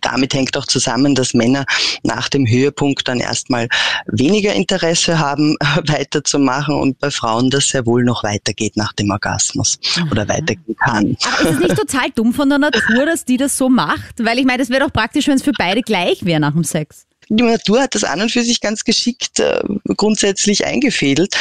damit 0.00 0.34
hängt 0.34 0.56
auch 0.56 0.66
zusammen, 0.66 1.14
dass 1.14 1.34
Männer 1.34 1.64
nach 2.02 2.28
dem 2.28 2.46
Höhepunkt 2.46 3.08
dann 3.08 3.20
erstmal 3.20 3.68
weniger 4.06 4.52
Interesse 4.52 5.18
haben, 5.18 5.56
weiterzumachen 5.86 6.74
und 6.74 6.98
bei 6.98 7.10
Frauen 7.10 7.50
das 7.50 7.68
sehr 7.68 7.86
wohl 7.86 8.04
noch 8.04 8.24
weitergeht 8.24 8.76
nach 8.76 8.92
dem 8.92 9.10
Orgasmus 9.10 9.78
mhm. 9.96 10.10
oder 10.10 10.28
weitergehen 10.28 10.76
kann. 10.76 11.16
Aber 11.38 11.50
ist 11.50 11.54
es 11.54 11.60
nicht 11.60 11.76
total 11.76 12.10
dumm 12.14 12.32
von 12.32 12.48
der 12.48 12.58
Natur, 12.58 13.06
dass 13.06 13.24
die 13.24 13.36
das 13.36 13.56
so 13.56 13.68
macht? 13.68 14.14
Weil 14.18 14.38
ich 14.38 14.44
meine, 14.44 14.58
das 14.58 14.70
wäre 14.70 14.84
doch 14.84 14.92
praktisch, 14.92 15.28
wenn 15.28 15.36
es 15.36 15.42
für 15.42 15.52
beide 15.52 15.82
gleich 15.82 16.24
wäre 16.24 16.40
nach 16.40 16.52
dem 16.52 16.64
Sex. 16.64 17.06
Die 17.28 17.42
Natur 17.42 17.80
hat 17.80 17.94
das 17.94 18.04
an 18.04 18.20
und 18.20 18.30
für 18.30 18.42
sich 18.42 18.60
ganz 18.60 18.84
geschickt 18.84 19.40
äh, 19.40 19.62
grundsätzlich 19.96 20.66
eingefädelt. 20.66 21.34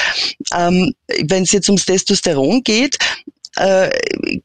Ähm, 0.56 0.94
Wenn 1.26 1.44
es 1.44 1.52
jetzt 1.52 1.68
ums 1.70 1.86
Testosteron 1.86 2.64
geht, 2.64 2.98
äh, 3.56 3.90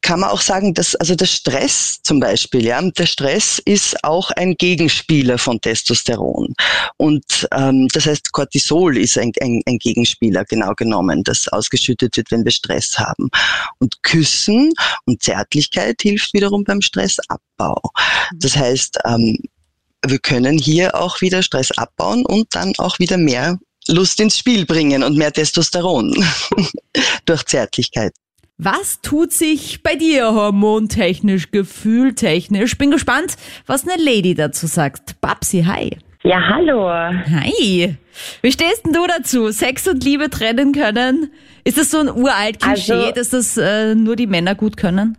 kann 0.02 0.20
man 0.20 0.30
auch 0.30 0.40
sagen, 0.40 0.74
dass 0.74 0.94
also 0.96 1.14
der 1.14 1.26
Stress 1.26 2.00
zum 2.02 2.20
Beispiel, 2.20 2.64
ja, 2.64 2.80
der 2.82 3.06
Stress 3.06 3.60
ist 3.64 4.02
auch 4.04 4.30
ein 4.32 4.54
Gegenspieler 4.54 5.38
von 5.38 5.60
Testosteron. 5.60 6.54
Und 6.96 7.48
ähm, 7.52 7.88
das 7.92 8.06
heißt, 8.06 8.32
Cortisol 8.32 8.98
ist 8.98 9.16
ein, 9.16 9.32
ein, 9.40 9.62
ein 9.66 9.78
Gegenspieler, 9.78 10.44
genau 10.44 10.74
genommen, 10.74 11.24
das 11.24 11.48
ausgeschüttet 11.48 12.16
wird, 12.16 12.30
wenn 12.30 12.44
wir 12.44 12.52
Stress 12.52 12.98
haben. 12.98 13.30
Und 13.78 14.02
Küssen 14.02 14.72
und 15.06 15.22
Zärtlichkeit 15.22 16.02
hilft 16.02 16.34
wiederum 16.34 16.64
beim 16.64 16.82
Stressabbau. 16.82 17.80
Das 18.36 18.56
heißt, 18.56 18.98
ähm, 19.06 19.38
wir 20.06 20.18
können 20.18 20.58
hier 20.58 20.94
auch 20.94 21.20
wieder 21.20 21.42
Stress 21.42 21.70
abbauen 21.72 22.24
und 22.26 22.54
dann 22.54 22.72
auch 22.78 22.98
wieder 22.98 23.16
mehr 23.16 23.58
Lust 23.88 24.20
ins 24.20 24.38
Spiel 24.38 24.66
bringen 24.66 25.02
und 25.02 25.16
mehr 25.16 25.32
Testosteron 25.32 26.14
durch 27.24 27.44
Zärtlichkeit. 27.46 28.12
Was 28.60 29.00
tut 29.02 29.30
sich 29.30 29.84
bei 29.84 29.94
dir 29.94 30.34
hormontechnisch, 30.34 31.52
gefühltechnisch? 31.52 32.76
Bin 32.76 32.90
gespannt, 32.90 33.36
was 33.68 33.86
eine 33.86 34.02
Lady 34.02 34.34
dazu 34.34 34.66
sagt. 34.66 35.20
Babsi, 35.20 35.62
hi. 35.62 35.96
Ja, 36.24 36.40
hallo. 36.48 36.90
Hi. 36.90 37.96
Wie 38.42 38.50
stehst 38.50 38.84
denn 38.84 38.92
du 38.92 39.06
dazu? 39.06 39.52
Sex 39.52 39.86
und 39.86 40.02
Liebe 40.02 40.28
trennen 40.28 40.72
können? 40.72 41.30
Ist 41.62 41.78
das 41.78 41.92
so 41.92 41.98
ein 41.98 42.08
uralt 42.08 42.58
Klischee, 42.60 42.94
also, 42.94 43.12
dass 43.12 43.30
das 43.30 43.56
äh, 43.58 43.94
nur 43.94 44.16
die 44.16 44.26
Männer 44.26 44.56
gut 44.56 44.76
können? 44.76 45.16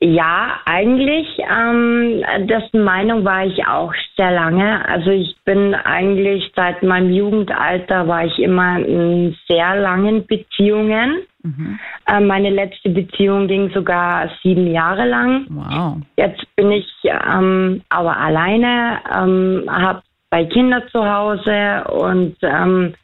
Ja, 0.00 0.58
eigentlich, 0.64 1.28
ähm, 1.38 2.24
dessen 2.48 2.82
Meinung 2.82 3.24
war 3.24 3.46
ich 3.46 3.68
auch 3.68 3.92
sehr 4.16 4.32
lange. 4.32 4.84
Also 4.88 5.10
ich 5.10 5.36
bin 5.44 5.76
eigentlich 5.76 6.50
seit 6.56 6.82
meinem 6.82 7.12
Jugendalter 7.12 8.08
war 8.08 8.24
ich 8.24 8.36
immer 8.40 8.80
in 8.80 9.36
sehr 9.46 9.76
langen 9.76 10.26
Beziehungen. 10.26 11.18
Mhm. 11.42 11.78
Äh, 12.06 12.20
meine 12.20 12.50
letzte 12.50 12.90
Beziehung 12.90 13.46
ging 13.48 13.70
sogar 13.70 14.30
sieben 14.42 14.66
Jahre 14.72 15.06
lang. 15.06 15.46
Wow. 15.48 15.98
Jetzt 16.16 16.44
bin 16.56 16.72
ich 16.72 16.86
ähm, 17.04 17.82
aber 17.88 18.16
alleine, 18.16 18.98
ähm, 19.14 19.64
habe 19.68 20.02
zwei 20.28 20.44
Kinder 20.46 20.86
zu 20.88 21.08
Hause 21.08 21.84
und 21.90 22.36
ähm, 22.42 22.94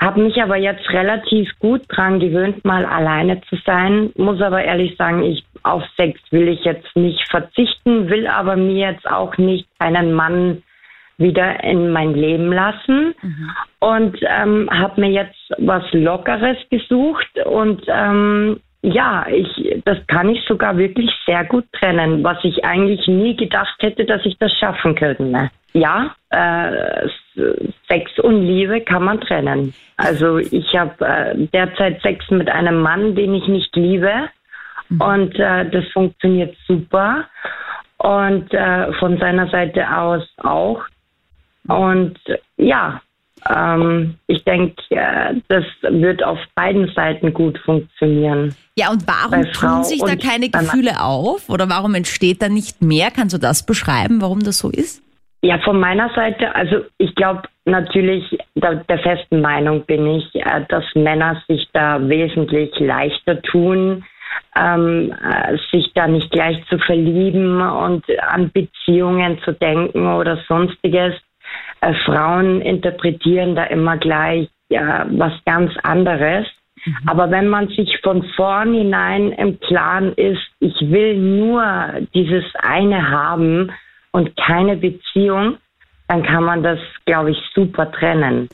habe 0.00 0.22
mich 0.22 0.42
aber 0.42 0.56
jetzt 0.56 0.88
relativ 0.90 1.50
gut 1.58 1.82
dran 1.88 2.20
gewöhnt, 2.20 2.64
mal 2.64 2.86
alleine 2.86 3.40
zu 3.42 3.56
sein. 3.66 4.10
Muss 4.16 4.40
aber 4.40 4.64
ehrlich 4.64 4.96
sagen, 4.96 5.22
ich 5.22 5.44
auf 5.62 5.82
Sex 5.96 6.18
will 6.30 6.48
ich 6.48 6.64
jetzt 6.64 6.96
nicht 6.96 7.28
verzichten, 7.28 8.08
will 8.08 8.26
aber 8.26 8.56
mir 8.56 8.92
jetzt 8.92 9.06
auch 9.06 9.36
nicht 9.36 9.66
einen 9.78 10.14
Mann 10.14 10.62
wieder 11.20 11.62
in 11.62 11.90
mein 11.90 12.14
Leben 12.14 12.52
lassen 12.52 13.14
mhm. 13.22 13.50
und 13.78 14.18
ähm, 14.22 14.68
habe 14.72 15.00
mir 15.00 15.10
jetzt 15.10 15.38
was 15.58 15.84
Lockeres 15.92 16.56
gesucht 16.70 17.28
und 17.44 17.82
ähm, 17.86 18.60
ja, 18.82 19.26
ich, 19.28 19.82
das 19.84 19.98
kann 20.06 20.30
ich 20.30 20.42
sogar 20.48 20.78
wirklich 20.78 21.10
sehr 21.26 21.44
gut 21.44 21.66
trennen, 21.72 22.24
was 22.24 22.38
ich 22.44 22.64
eigentlich 22.64 23.06
nie 23.06 23.36
gedacht 23.36 23.76
hätte, 23.80 24.06
dass 24.06 24.24
ich 24.24 24.38
das 24.38 24.52
schaffen 24.58 24.94
könnte. 24.94 25.50
Ja, 25.74 26.14
äh, 26.30 27.08
Sex 27.88 28.18
und 28.18 28.42
Liebe 28.42 28.80
kann 28.80 29.04
man 29.04 29.20
trennen. 29.20 29.74
Also 29.98 30.38
ich 30.38 30.74
habe 30.74 31.04
äh, 31.04 31.34
derzeit 31.52 32.00
Sex 32.00 32.28
mit 32.30 32.48
einem 32.48 32.80
Mann, 32.80 33.14
den 33.14 33.34
ich 33.34 33.46
nicht 33.46 33.76
liebe 33.76 34.30
mhm. 34.88 35.00
und 35.00 35.38
äh, 35.38 35.68
das 35.68 35.86
funktioniert 35.92 36.56
super 36.66 37.26
und 37.98 38.52
äh, 38.54 38.92
von 38.94 39.18
seiner 39.18 39.48
Seite 39.48 39.94
aus 39.94 40.26
auch. 40.38 40.82
Und 41.68 42.18
ja, 42.56 43.00
ähm, 43.48 44.16
ich 44.26 44.44
denke, 44.44 44.74
äh, 44.90 45.34
das 45.48 45.64
wird 45.82 46.22
auf 46.22 46.38
beiden 46.54 46.90
Seiten 46.94 47.32
gut 47.32 47.58
funktionieren. 47.58 48.54
Ja, 48.76 48.90
und 48.90 49.06
warum 49.06 49.44
tun 49.52 49.84
sich 49.84 50.00
da 50.00 50.16
keine 50.16 50.50
Gefühle 50.50 51.00
auf? 51.00 51.48
Oder 51.48 51.68
warum 51.68 51.94
entsteht 51.94 52.42
da 52.42 52.48
nicht 52.48 52.82
mehr? 52.82 53.10
Kannst 53.10 53.34
du 53.34 53.38
das 53.38 53.64
beschreiben, 53.64 54.20
warum 54.20 54.40
das 54.40 54.58
so 54.58 54.70
ist? 54.70 55.02
Ja, 55.42 55.58
von 55.60 55.80
meiner 55.80 56.10
Seite, 56.14 56.54
also 56.54 56.84
ich 56.98 57.14
glaube 57.14 57.42
natürlich, 57.64 58.24
der, 58.54 58.76
der, 58.76 58.98
festen 58.98 59.40
Meinung 59.40 59.86
bin 59.86 60.06
ich, 60.06 60.34
äh, 60.34 60.64
dass 60.68 60.84
Männer 60.94 61.42
sich 61.48 61.66
da 61.72 61.98
wesentlich 62.08 62.78
leichter 62.78 63.40
tun, 63.40 64.04
ähm, 64.54 65.14
äh, 65.22 65.56
sich 65.72 65.92
da 65.94 66.06
nicht 66.06 66.30
gleich 66.30 66.62
zu 66.68 66.78
verlieben 66.78 67.62
und 67.62 68.04
an 68.28 68.50
Beziehungen 68.52 69.40
zu 69.42 69.52
denken 69.52 70.06
oder 70.06 70.38
sonstiges 70.46 71.14
äh, 71.80 71.94
Frauen 72.04 72.60
interpretieren 72.60 73.54
da 73.54 73.64
immer 73.64 73.96
gleich 73.96 74.48
ja, 74.68 75.06
was 75.10 75.32
ganz 75.44 75.72
anderes. 75.82 76.46
Mhm. 76.84 76.96
Aber 77.06 77.30
wenn 77.30 77.48
man 77.48 77.68
sich 77.68 77.98
von 78.02 78.22
vornherein 78.36 79.32
im 79.32 79.58
Klaren 79.60 80.12
ist, 80.14 80.42
ich 80.60 80.74
will 80.80 81.16
nur 81.16 81.64
dieses 82.14 82.44
eine 82.62 83.10
haben 83.10 83.72
und 84.12 84.36
keine 84.36 84.76
Beziehung, 84.76 85.58
dann 86.08 86.22
kann 86.22 86.44
man 86.44 86.62
das, 86.62 86.78
glaube 87.04 87.30
ich, 87.30 87.38
super 87.54 87.90
trennen. 87.92 88.48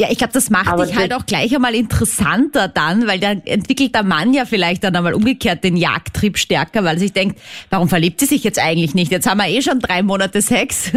Ja, 0.00 0.08
ich 0.10 0.18
glaube, 0.18 0.32
das 0.32 0.50
macht 0.50 0.72
Aber 0.72 0.86
dich 0.86 0.96
halt 0.96 1.14
auch 1.14 1.24
gleich 1.24 1.54
einmal 1.54 1.74
interessanter 1.74 2.66
dann, 2.66 3.06
weil 3.06 3.20
dann 3.20 3.42
entwickelt 3.46 3.94
der 3.94 4.02
Mann 4.02 4.34
ja 4.34 4.44
vielleicht 4.44 4.82
dann 4.82 4.96
einmal 4.96 5.14
umgekehrt 5.14 5.62
den 5.62 5.76
Jagdtrieb 5.76 6.36
stärker, 6.36 6.82
weil 6.82 6.94
er 6.94 6.98
sich 6.98 7.12
denkt, 7.12 7.38
warum 7.70 7.88
verliebt 7.88 8.18
sie 8.18 8.26
sich 8.26 8.42
jetzt 8.42 8.58
eigentlich 8.58 8.96
nicht? 8.96 9.12
Jetzt 9.12 9.30
haben 9.30 9.38
wir 9.38 9.48
eh 9.48 9.62
schon 9.62 9.78
drei 9.78 10.02
Monate 10.02 10.42
Sex. 10.42 10.92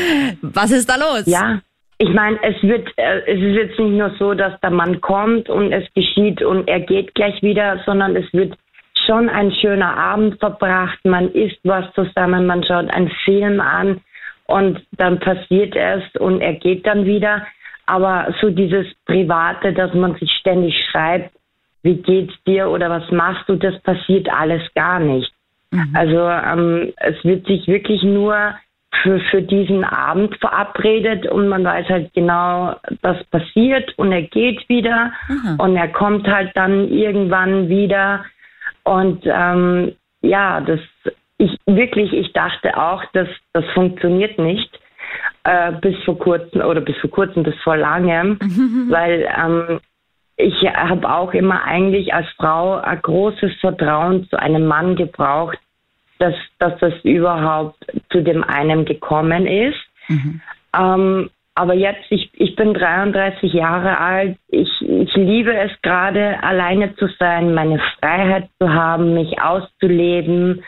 Was 0.42 0.70
ist 0.70 0.90
da 0.90 0.96
los? 0.96 1.22
Ja, 1.24 1.62
ich 1.96 2.10
meine, 2.10 2.38
es 2.42 2.62
wird, 2.62 2.88
äh, 2.96 3.20
es 3.20 3.40
ist 3.40 3.56
jetzt 3.56 3.78
nicht 3.78 3.92
nur 3.92 4.10
so, 4.18 4.34
dass 4.34 4.60
der 4.60 4.70
Mann 4.70 5.00
kommt 5.00 5.48
und 5.48 5.72
es 5.72 5.84
geschieht 5.94 6.42
und 6.42 6.68
er 6.68 6.80
geht 6.80 7.14
gleich 7.14 7.40
wieder, 7.42 7.80
sondern 7.86 8.16
es 8.16 8.30
wird 8.34 8.54
schon 9.06 9.30
ein 9.30 9.50
schöner 9.52 9.96
Abend 9.96 10.38
verbracht. 10.40 10.98
Man 11.04 11.32
isst 11.32 11.60
was 11.64 11.84
zusammen, 11.94 12.44
man 12.44 12.64
schaut 12.64 12.90
einen 12.90 13.10
Film 13.24 13.60
an 13.60 14.00
und 14.46 14.82
dann 14.98 15.20
passiert 15.20 15.74
es 15.74 16.02
und 16.20 16.42
er 16.42 16.54
geht 16.54 16.86
dann 16.86 17.06
wieder. 17.06 17.46
Aber 17.86 18.32
so 18.40 18.50
dieses 18.50 18.86
Private, 19.06 19.72
dass 19.72 19.92
man 19.94 20.14
sich 20.16 20.30
ständig 20.32 20.74
schreibt, 20.90 21.30
wie 21.82 21.96
geht's 21.96 22.34
dir 22.46 22.68
oder 22.68 22.88
was 22.90 23.10
machst 23.10 23.48
du, 23.48 23.56
das 23.56 23.78
passiert 23.80 24.28
alles 24.32 24.62
gar 24.74 25.00
nicht. 25.00 25.32
Mhm. 25.70 25.90
Also 25.94 26.28
ähm, 26.28 26.92
es 26.96 27.22
wird 27.24 27.46
sich 27.46 27.66
wirklich 27.66 28.02
nur 28.02 28.54
für, 29.02 29.18
für 29.30 29.42
diesen 29.42 29.84
Abend 29.84 30.36
verabredet 30.36 31.26
und 31.26 31.48
man 31.48 31.64
weiß 31.64 31.88
halt 31.88 32.14
genau, 32.14 32.76
das 33.00 33.22
passiert 33.24 33.96
und 33.98 34.12
er 34.12 34.22
geht 34.22 34.68
wieder 34.68 35.12
mhm. 35.28 35.56
und 35.58 35.76
er 35.76 35.88
kommt 35.88 36.28
halt 36.28 36.52
dann 36.54 36.88
irgendwann 36.88 37.68
wieder 37.68 38.24
und 38.84 39.22
ähm, 39.24 39.92
ja, 40.20 40.60
das 40.60 40.80
ich 41.38 41.58
wirklich, 41.66 42.12
ich 42.12 42.32
dachte 42.32 42.76
auch, 42.76 43.04
dass 43.12 43.28
das 43.52 43.64
funktioniert 43.74 44.38
nicht 44.38 44.70
äh, 45.44 45.72
bis 45.72 45.96
vor 46.04 46.18
kurzem 46.18 46.60
oder 46.62 46.80
bis 46.80 46.96
vor 46.98 47.10
kurzem, 47.10 47.42
bis 47.42 47.54
vor 47.62 47.76
langem, 47.76 48.38
weil 48.90 49.28
ähm, 49.36 49.80
ich 50.36 50.54
habe 50.68 51.08
auch 51.10 51.34
immer 51.34 51.64
eigentlich 51.64 52.14
als 52.14 52.26
Frau 52.36 52.76
ein 52.76 53.00
großes 53.02 53.52
Vertrauen 53.60 54.28
zu 54.28 54.38
einem 54.38 54.66
Mann 54.66 54.96
gebraucht, 54.96 55.58
dass, 56.18 56.34
dass 56.58 56.78
das 56.80 56.94
überhaupt 57.02 57.84
zu 58.10 58.22
dem 58.22 58.44
einen 58.44 58.84
gekommen 58.84 59.46
ist. 59.46 59.78
Mhm. 60.08 60.40
Ähm, 60.76 61.30
aber 61.54 61.74
jetzt, 61.74 62.06
ich, 62.08 62.30
ich 62.32 62.56
bin 62.56 62.72
33 62.72 63.52
Jahre 63.52 63.98
alt, 63.98 64.38
ich, 64.48 64.70
ich 64.80 65.14
liebe 65.14 65.54
es 65.54 65.70
gerade, 65.82 66.42
alleine 66.42 66.96
zu 66.96 67.08
sein, 67.18 67.52
meine 67.52 67.78
Freiheit 67.98 68.48
zu 68.58 68.72
haben, 68.72 69.14
mich 69.14 69.40
auszuleben. 69.42 70.64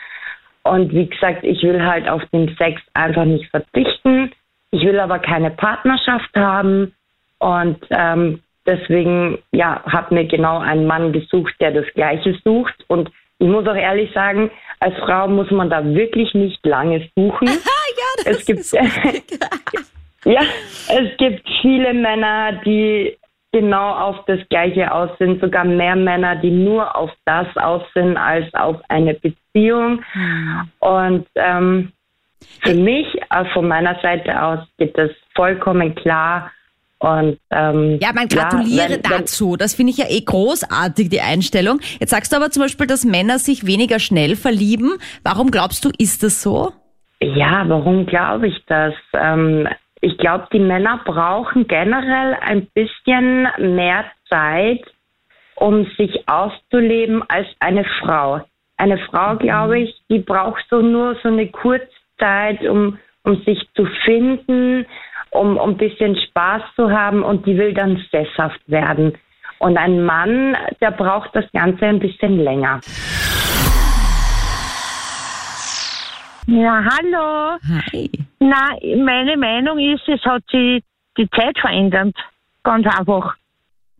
Und 0.63 0.93
wie 0.93 1.07
gesagt, 1.07 1.43
ich 1.43 1.63
will 1.63 1.83
halt 1.83 2.07
auf 2.07 2.23
den 2.31 2.55
Sex 2.57 2.81
einfach 2.93 3.25
nicht 3.25 3.49
verzichten. 3.49 4.31
Ich 4.71 4.83
will 4.83 4.99
aber 4.99 5.19
keine 5.19 5.51
Partnerschaft 5.51 6.35
haben 6.35 6.93
und 7.39 7.77
ähm, 7.89 8.41
deswegen 8.65 9.39
ja, 9.51 9.81
hat 9.85 10.11
mir 10.11 10.25
genau 10.25 10.59
einen 10.59 10.87
Mann 10.87 11.13
gesucht, 11.13 11.53
der 11.59 11.71
das 11.71 11.85
Gleiche 11.93 12.37
sucht. 12.43 12.75
Und 12.87 13.09
ich 13.39 13.47
muss 13.47 13.67
auch 13.67 13.75
ehrlich 13.75 14.11
sagen, 14.13 14.49
als 14.79 14.95
Frau 14.97 15.27
muss 15.27 15.51
man 15.51 15.69
da 15.69 15.83
wirklich 15.83 16.33
nicht 16.33 16.65
lange 16.65 17.07
suchen. 17.15 17.47
ja, 17.47 18.23
das 18.23 18.39
es 18.39 18.45
gibt, 18.45 18.59
ist 18.59 18.73
ja, 20.25 20.41
es 20.89 21.17
gibt 21.17 21.47
viele 21.61 21.93
Männer, 21.93 22.53
die 22.65 23.17
genau 23.51 23.91
auf 23.91 24.25
das 24.25 24.39
Gleiche 24.49 24.91
aus 24.91 25.09
sind, 25.17 25.39
sogar 25.39 25.63
mehr 25.63 25.95
Männer, 25.95 26.35
die 26.35 26.51
nur 26.51 26.93
auf 26.95 27.11
das 27.23 27.47
aus 27.55 27.83
sind 27.93 28.17
als 28.17 28.53
auf 28.53 28.81
eine 28.89 29.13
Beziehung. 29.13 30.03
Mhm. 30.13 30.69
Und 30.79 31.27
ähm, 31.35 31.93
für 32.61 32.73
mich, 32.73 33.07
äh, 33.29 33.45
von 33.53 33.67
meiner 33.67 33.99
Seite 34.01 34.41
aus, 34.41 34.59
geht 34.77 34.97
das 34.97 35.11
vollkommen 35.35 35.95
klar. 35.95 36.51
Und, 36.99 37.39
ähm, 37.51 37.99
ja, 38.01 38.11
man 38.13 38.27
gratuliere 38.27 38.93
ja, 38.93 38.95
wenn, 38.95 39.01
dazu. 39.01 39.57
Das 39.57 39.75
finde 39.75 39.91
ich 39.91 39.97
ja 39.97 40.05
eh 40.09 40.21
großartig, 40.21 41.09
die 41.09 41.21
Einstellung. 41.21 41.79
Jetzt 41.99 42.09
sagst 42.09 42.31
du 42.31 42.37
aber 42.37 42.49
zum 42.49 42.63
Beispiel, 42.63 42.87
dass 42.87 43.05
Männer 43.05 43.37
sich 43.37 43.65
weniger 43.67 43.99
schnell 43.99 44.35
verlieben. 44.35 44.93
Warum 45.23 45.51
glaubst 45.51 45.85
du, 45.85 45.91
ist 45.97 46.23
das 46.23 46.41
so? 46.41 46.71
Ja, 47.21 47.63
warum 47.67 48.05
glaube 48.05 48.47
ich 48.47 48.63
das? 48.67 48.93
Ähm, 49.13 49.67
ich 50.01 50.17
glaube, 50.17 50.47
die 50.51 50.59
Männer 50.59 51.01
brauchen 51.05 51.67
generell 51.67 52.37
ein 52.41 52.67
bisschen 52.73 53.47
mehr 53.75 54.05
Zeit, 54.29 54.81
um 55.55 55.85
sich 55.97 56.27
auszuleben 56.27 57.23
als 57.27 57.47
eine 57.59 57.85
Frau. 58.01 58.41
Eine 58.77 58.97
Frau, 59.09 59.37
glaube 59.37 59.79
ich, 59.79 59.95
die 60.09 60.19
braucht 60.19 60.63
so 60.69 60.81
nur 60.81 61.15
so 61.23 61.29
eine 61.29 61.47
kurze 61.47 61.87
Zeit, 62.17 62.61
um, 62.63 62.97
um 63.23 63.41
sich 63.43 63.59
zu 63.75 63.85
finden, 64.03 64.85
um, 65.31 65.57
um 65.57 65.71
ein 65.71 65.77
bisschen 65.77 66.15
Spaß 66.15 66.61
zu 66.75 66.91
haben 66.91 67.23
und 67.23 67.45
die 67.45 67.57
will 67.57 67.73
dann 67.73 68.03
sesshaft 68.11 68.61
werden. 68.67 69.17
Und 69.59 69.77
ein 69.77 70.03
Mann, 70.03 70.55
der 70.81 70.91
braucht 70.91 71.35
das 71.35 71.45
Ganze 71.51 71.85
ein 71.85 71.99
bisschen 71.99 72.39
länger. 72.39 72.81
Ja, 76.47 76.83
hallo. 76.83 77.57
Hi. 77.91 78.09
Na, 78.39 78.77
meine 78.97 79.35
Meinung 79.37 79.79
ist, 79.79 80.07
es 80.07 80.23
hat 80.25 80.43
sich 80.51 80.83
die 81.17 81.29
Zeit 81.31 81.57
verändert. 81.59 82.15
Ganz 82.63 82.85
einfach. 82.85 83.35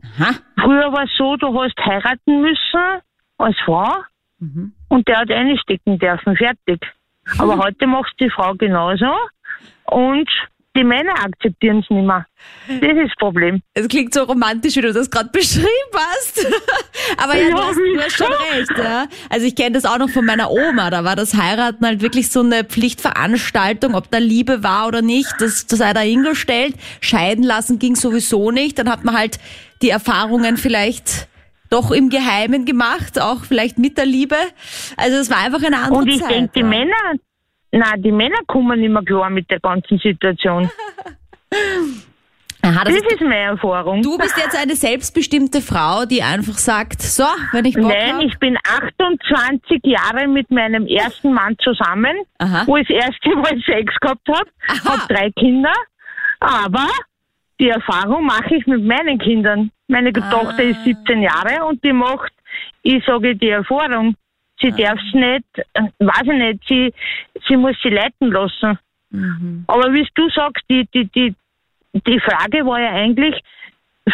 Aha. 0.03 0.35
Früher 0.61 0.91
war 0.91 1.03
es 1.03 1.11
so, 1.17 1.35
du 1.37 1.59
hast 1.59 1.77
heiraten 1.83 2.41
müssen 2.41 3.01
als 3.37 3.57
Frau 3.65 3.91
mhm. 4.39 4.73
und 4.89 5.07
der 5.07 5.19
hat 5.19 5.31
einstecken 5.31 5.97
dürfen, 5.97 6.35
fertig. 6.35 6.85
Aber 7.37 7.57
heute 7.57 7.87
macht 7.87 8.13
die 8.19 8.29
Frau 8.29 8.53
genauso 8.53 9.11
und 9.85 10.29
die 10.75 10.83
Männer 10.83 11.13
akzeptieren 11.23 11.79
es 11.79 11.89
nicht 11.89 12.05
mehr. 12.05 12.25
Das 12.67 12.81
ist 12.81 13.09
das 13.09 13.15
Problem. 13.17 13.61
Es 13.73 13.87
klingt 13.87 14.13
so 14.13 14.23
romantisch, 14.23 14.75
wie 14.75 14.81
du 14.81 14.91
das 14.91 15.09
gerade 15.09 15.29
beschrieben 15.33 15.69
hast. 15.93 16.45
Aber 17.17 17.37
ja, 17.37 17.49
du, 17.49 17.57
hast, 17.57 17.77
du 17.77 18.01
hast 18.01 18.17
schon 18.17 18.27
recht. 18.27 18.71
Ja? 18.77 19.05
Also 19.29 19.45
ich 19.45 19.55
kenne 19.55 19.71
das 19.71 19.85
auch 19.85 19.97
noch 19.97 20.09
von 20.09 20.25
meiner 20.25 20.51
Oma. 20.51 20.89
Da 20.89 21.03
war 21.03 21.15
das 21.15 21.33
Heiraten 21.33 21.85
halt 21.85 22.01
wirklich 22.01 22.29
so 22.29 22.41
eine 22.41 22.65
Pflichtveranstaltung, 22.65 23.95
ob 23.95 24.11
da 24.11 24.17
Liebe 24.17 24.63
war 24.63 24.87
oder 24.87 25.01
nicht. 25.01 25.33
Das, 25.39 25.65
das 25.65 25.79
sei 25.79 25.93
dahingestellt. 25.93 26.75
Scheiden 26.99 27.43
lassen 27.45 27.79
ging 27.79 27.95
sowieso 27.95 28.51
nicht. 28.51 28.77
Dann 28.77 28.89
hat 28.89 29.05
man 29.05 29.17
halt 29.17 29.39
die 29.81 29.89
Erfahrungen 29.89 30.57
vielleicht 30.57 31.27
doch 31.75 31.91
im 31.91 32.09
Geheimen 32.09 32.65
gemacht, 32.65 33.19
auch 33.21 33.43
vielleicht 33.43 33.77
mit 33.77 33.97
der 33.97 34.05
Liebe. 34.05 34.37
Also 34.97 35.17
es 35.17 35.29
war 35.29 35.39
einfach 35.39 35.63
eine 35.63 35.77
andere 35.77 35.99
Und 36.01 36.07
ich 36.07 36.21
Zeit. 36.21 36.31
denke, 36.31 36.51
die 36.55 36.59
ja. 36.61 36.65
Männer, 36.65 37.13
na, 37.71 37.97
die 37.97 38.11
Männer 38.11 38.37
kommen 38.47 38.79
nicht 38.79 38.91
mehr 38.91 39.03
klar 39.03 39.29
mit 39.29 39.49
der 39.51 39.59
ganzen 39.59 39.99
Situation. 39.99 40.69
Aha, 42.61 42.83
das, 42.83 42.95
Das 42.95 43.13
ist 43.13 43.21
meine 43.21 43.35
Erfahrung. 43.35 44.01
du 44.01 44.17
bist 44.17 44.35
jetzt 44.37 44.57
eine 44.59 44.75
selbstbestimmte 44.75 45.61
Frau, 45.61 46.05
die 46.05 46.23
einfach 46.23 46.57
sagt, 46.57 46.99
so, 47.01 47.23
wenn 47.51 47.65
ich 47.65 47.75
Bock 47.75 47.83
Nein, 47.89 48.15
hab, 48.15 48.21
ich 48.23 48.37
bin 48.39 48.57
28 48.67 49.81
Jahre 49.83 50.27
mit 50.27 50.49
meinem 50.49 50.87
ersten 50.87 51.31
Mann 51.33 51.55
zusammen, 51.63 52.15
Aha. 52.39 52.63
wo 52.65 52.75
ich 52.77 52.87
das 52.87 53.05
erste 53.05 53.35
Mal 53.35 53.61
Sex 53.67 53.93
gehabt 54.01 54.27
habe, 54.27 54.49
habe 54.83 55.13
drei 55.13 55.29
Kinder, 55.37 55.73
aber 56.39 56.87
die 57.59 57.69
Erfahrung 57.69 58.25
mache 58.25 58.55
ich 58.55 58.67
mit 58.67 58.83
meinen 58.83 59.17
Kindern. 59.17 59.71
Meine 59.87 60.09
Ah. 60.09 60.29
Tochter 60.29 60.63
ist 60.63 60.83
17 60.83 61.21
Jahre 61.21 61.65
und 61.65 61.83
die 61.83 61.93
macht 61.93 62.31
ich 62.85 63.03
sage 63.05 63.35
die 63.35 63.49
Erfahrung. 63.49 64.15
Sie 64.61 64.69
ja. 64.69 64.89
darf 64.89 64.99
es 64.99 65.13
nicht, 65.13 65.45
äh, 65.73 65.81
weiß 65.99 66.23
ich 66.23 66.37
nicht, 66.37 66.63
sie, 66.67 66.93
sie 67.47 67.57
muss 67.57 67.75
sie 67.81 67.89
leiten 67.89 68.31
lassen. 68.31 68.79
Mhm. 69.09 69.65
Aber 69.67 69.93
wie 69.93 70.07
du 70.15 70.29
sagst, 70.29 70.63
die, 70.69 70.87
die, 70.93 71.05
die, 71.05 71.35
die 71.93 72.19
Frage 72.19 72.65
war 72.65 72.79
ja 72.79 72.91
eigentlich, 72.91 73.41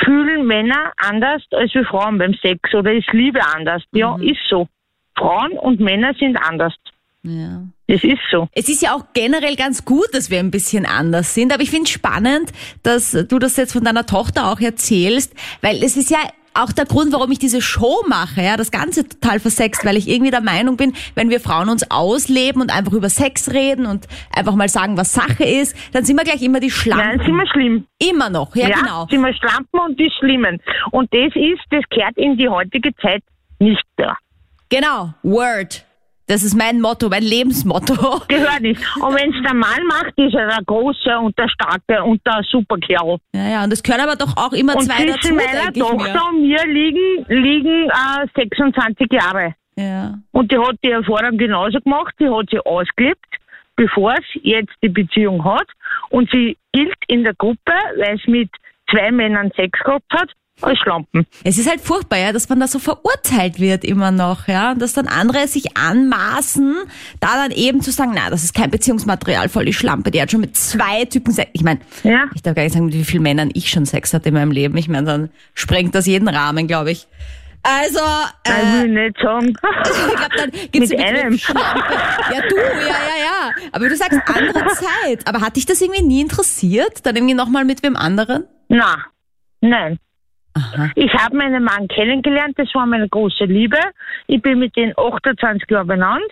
fühlen 0.04 0.48
Männer 0.48 0.94
anders 0.98 1.44
als 1.52 1.74
wir 1.74 1.86
Frauen 1.86 2.18
beim 2.18 2.34
Sex 2.36 2.74
oder 2.74 2.94
ist 2.94 3.12
Liebe 3.12 3.42
anders? 3.56 3.84
Ja, 3.92 4.18
mhm. 4.18 4.24
ist 4.24 4.42
so. 4.50 4.68
Frauen 5.16 5.52
und 5.52 5.80
Männer 5.80 6.14
sind 6.16 6.38
anders. 6.38 6.74
Ja. 7.24 7.64
Es 7.88 8.04
ist 8.04 8.22
so. 8.32 8.48
Es 8.54 8.68
ist 8.68 8.82
ja 8.82 8.96
auch 8.96 9.06
generell 9.14 9.56
ganz 9.56 9.86
gut, 9.86 10.08
dass 10.14 10.32
wir 10.32 10.40
ein 10.40 10.50
bisschen 10.50 10.86
anders 10.86 11.36
sind, 11.36 11.54
aber 11.54 11.62
ich 11.62 11.70
finde 11.70 11.86
es 11.86 11.92
spannend, 11.92 12.52
dass 12.84 13.12
du 13.12 13.38
das 13.38 13.58
jetzt 13.58 13.74
von 13.74 13.84
deiner 13.84 14.06
Tochter 14.06 14.52
auch 14.52 14.60
erzählst, 14.60 15.34
weil 15.62 15.84
es 15.84 15.98
ist 15.98 16.10
ja 16.10 16.18
auch 16.54 16.72
der 16.72 16.86
Grund, 16.86 17.14
warum 17.14 17.32
ich 17.32 17.40
diese 17.40 17.62
Show 17.62 18.04
mache, 18.08 18.42
ja, 18.42 18.58
das 18.58 18.72
Ganze 18.72 19.08
total 19.08 19.40
versext, 19.40 19.86
weil 19.86 19.96
ich 19.96 20.10
irgendwie 20.10 20.32
der 20.32 20.42
Meinung 20.42 20.78
bin, 20.78 20.94
wenn 21.16 21.30
wir 21.30 21.40
Frauen 21.40 21.70
uns 21.70 21.90
ausleben 21.90 22.62
und 22.62 22.76
einfach 22.76 22.94
über 22.94 23.10
Sex 23.10 23.54
reden 23.54 23.86
und 23.86 24.08
einfach 24.36 24.56
mal 24.56 24.68
sagen, 24.68 24.98
was 24.98 25.14
Sache 25.14 25.44
ist, 25.44 25.76
dann 25.94 26.04
sind 26.04 26.18
wir 26.18 26.24
gleich 26.24 26.42
immer 26.42 26.60
die 26.60 26.72
Schlampen. 26.72 27.18
Nein, 27.18 27.26
sind 27.26 27.36
wir 27.36 27.48
schlimm. 27.48 27.86
Immer 28.00 28.30
noch, 28.30 28.56
ja, 28.56 28.68
ja 28.68 28.80
genau. 28.80 29.08
sind 29.10 29.22
wir 29.22 29.34
Schlampen 29.34 29.80
und 29.80 30.00
die 30.00 30.12
Schlimmen. 30.20 30.60
Und 30.92 31.14
das 31.14 31.34
ist, 31.36 31.62
das 31.70 31.84
kehrt 31.90 32.18
in 32.18 32.38
die 32.38 32.50
heutige 32.50 32.94
Zeit 32.98 33.24
nicht 33.60 33.84
da. 33.96 34.18
Genau, 34.70 35.14
Word. 35.24 35.86
Das 36.28 36.44
ist 36.44 36.56
mein 36.56 36.80
Motto, 36.80 37.10
mein 37.10 37.24
Lebensmotto. 37.24 37.94
Gehört 38.28 38.62
nicht. 38.62 38.82
Und 39.02 39.16
wenn 39.16 39.34
es 39.34 39.42
der 39.44 39.54
Mann 39.54 39.84
macht, 39.88 40.14
ist 40.18 40.34
er 40.34 40.48
der 40.48 40.64
Große 40.66 41.18
und 41.20 41.38
der 41.38 41.50
Starke 41.50 42.04
und 42.04 42.22
der 42.26 42.42
Superkerl. 42.50 43.18
Ja, 43.36 43.50
ja, 43.50 43.64
und 43.64 43.72
das 43.72 43.84
können 43.84 44.02
aber 44.02 44.16
doch 44.16 44.36
auch 44.38 44.54
immer 44.54 44.76
und 44.76 44.84
zwei 44.84 45.06
dazu, 45.06 45.20
zwischen 45.20 45.36
meiner 45.36 45.74
Tochter 45.74 46.30
und 46.30 46.42
mir 46.42 46.66
liegen, 46.68 47.26
liegen 47.28 47.90
äh, 47.90 48.28
26 48.36 49.12
Jahre. 49.12 49.56
Ja. 49.76 50.16
Und 50.32 50.52
die 50.52 50.58
hat 50.58 50.76
die 50.84 50.92
Erfahrung 50.92 51.38
genauso 51.38 51.80
gemacht, 51.80 52.14
die 52.20 52.30
hat 52.30 52.50
sie 52.50 52.60
ausgelebt, 52.60 53.26
bevor 53.76 54.16
sie 54.32 54.42
jetzt 54.44 54.74
die 54.84 54.90
Beziehung 54.90 55.44
hat. 55.44 55.68
Und 56.10 56.30
sie 56.32 56.58
gilt 56.72 56.98
in 57.08 57.24
der 57.24 57.34
Gruppe, 57.34 57.74
weil 57.98 58.18
sie 58.24 58.32
mit 58.32 58.50
zwei 58.90 59.12
Männern 59.12 59.52
Sex 59.56 59.78
gehabt 59.80 60.12
hat, 60.14 60.30
als 60.64 60.80
Schlampen. 60.80 61.26
Es 61.44 61.58
ist 61.58 61.70
halt 61.70 61.82
furchtbar, 61.82 62.20
ja, 62.20 62.32
dass 62.32 62.50
man 62.50 62.60
da 62.60 62.68
so 62.68 62.80
verurteilt 62.80 63.60
wird 63.60 63.84
immer 63.84 64.12
noch, 64.12 64.48
ja, 64.48 64.72
und 64.72 64.82
dass 64.82 64.94
dann 64.94 65.08
andere 65.08 65.48
sich 65.48 65.78
anmaßen, 65.78 66.76
da 67.20 67.36
dann 67.36 67.52
eben 67.52 67.82
zu 67.82 67.92
sagen, 67.92 68.12
na, 68.16 68.30
das 68.30 68.44
ist 68.44 68.54
kein 68.54 68.72
Beziehungsmaterial, 68.72 69.50
voll 69.50 69.66
die 69.66 69.74
Schlampe, 69.74 70.12
die 70.12 70.22
hat 70.22 70.32
schon 70.32 70.42
mit 70.42 70.56
zwei 70.56 71.06
Typen 71.06 71.34
Sex. 71.34 71.50
Ich 71.54 71.64
meine, 71.64 71.80
ja. 72.04 72.26
ich 72.36 72.42
darf 72.42 72.56
gar 72.56 72.64
nicht 72.64 72.74
sagen, 72.74 72.86
mit 72.86 72.94
wie 72.94 73.04
vielen 73.04 73.24
Männern 73.24 73.50
ich 73.54 73.70
schon 73.70 73.86
Sex 73.86 74.14
hatte 74.14 74.30
in 74.30 74.36
meinem 74.36 74.52
Leben. 74.52 74.78
Ich 74.78 74.88
meine, 74.88 75.06
dann 75.06 75.30
sprengt 75.54 75.96
das 75.96 76.06
jeden 76.06 76.28
Rahmen, 76.28 76.68
glaube 76.68 76.92
ich. 76.92 77.08
Also, 77.64 78.00
äh, 78.44 78.50
ich 78.50 78.84
will 78.84 78.88
nicht 78.90 79.18
sagen. 79.22 79.48
ich 79.50 80.16
glaube, 80.16 80.36
dann 80.36 80.52
gibt's 80.72 80.90
mit 80.90 81.00
einem. 81.00 81.34
Ja, 81.34 82.42
du, 82.50 82.56
ja, 82.56 82.88
ja, 82.88 83.18
ja. 83.20 83.52
Aber 83.72 83.88
du 83.88 83.96
sagst 83.96 84.20
andere 84.26 84.68
Zeit. 84.70 85.28
Aber 85.28 85.42
hat 85.42 85.56
dich 85.56 85.66
das 85.66 85.80
irgendwie 85.82 86.02
nie 86.02 86.22
interessiert? 86.22 87.06
Dann 87.06 87.16
irgendwie 87.16 87.36
nochmal 87.36 87.66
mit 87.66 87.84
wem 87.84 87.96
anderen? 87.96 88.46
Na, 88.68 89.06
nein. 89.62 90.00
Aha. 90.54 90.90
Ich 90.96 91.14
habe 91.14 91.38
meinen 91.38 91.64
Mann 91.64 91.88
kennengelernt, 91.88 92.58
das 92.58 92.74
war 92.74 92.86
meine 92.86 93.08
große 93.08 93.46
Liebe. 93.46 93.78
Ich 94.28 94.42
bin 94.42 94.60
mit 94.60 94.76
ihm 94.78 94.94
28 94.98 95.70
Jahre 95.70 95.86
benannt. 95.86 96.32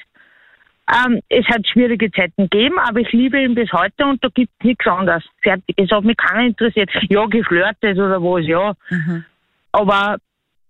Ähm, 0.92 1.22
es 1.30 1.46
hat 1.48 1.68
schwierige 1.68 2.12
Zeiten 2.12 2.50
gegeben, 2.50 2.80
aber 2.80 3.00
ich 3.02 3.12
liebe 3.12 3.40
ihn 3.40 3.54
bis 3.54 3.72
heute 3.72 4.06
und 4.06 4.24
da 4.24 4.30
gibt 4.34 4.52
es 4.60 4.66
nichts 4.66 4.88
anderes. 4.88 5.24
Fertig. 5.42 5.76
Es 5.78 5.92
hat 5.92 6.04
mich 6.04 6.18
keiner 6.18 6.48
interessiert. 6.48 6.90
Ja, 7.10 7.26
geflirtet 7.26 7.98
oder 7.98 8.22
was, 8.22 8.46
ja. 8.46 8.74
Mhm. 8.90 9.24
Aber 9.72 10.18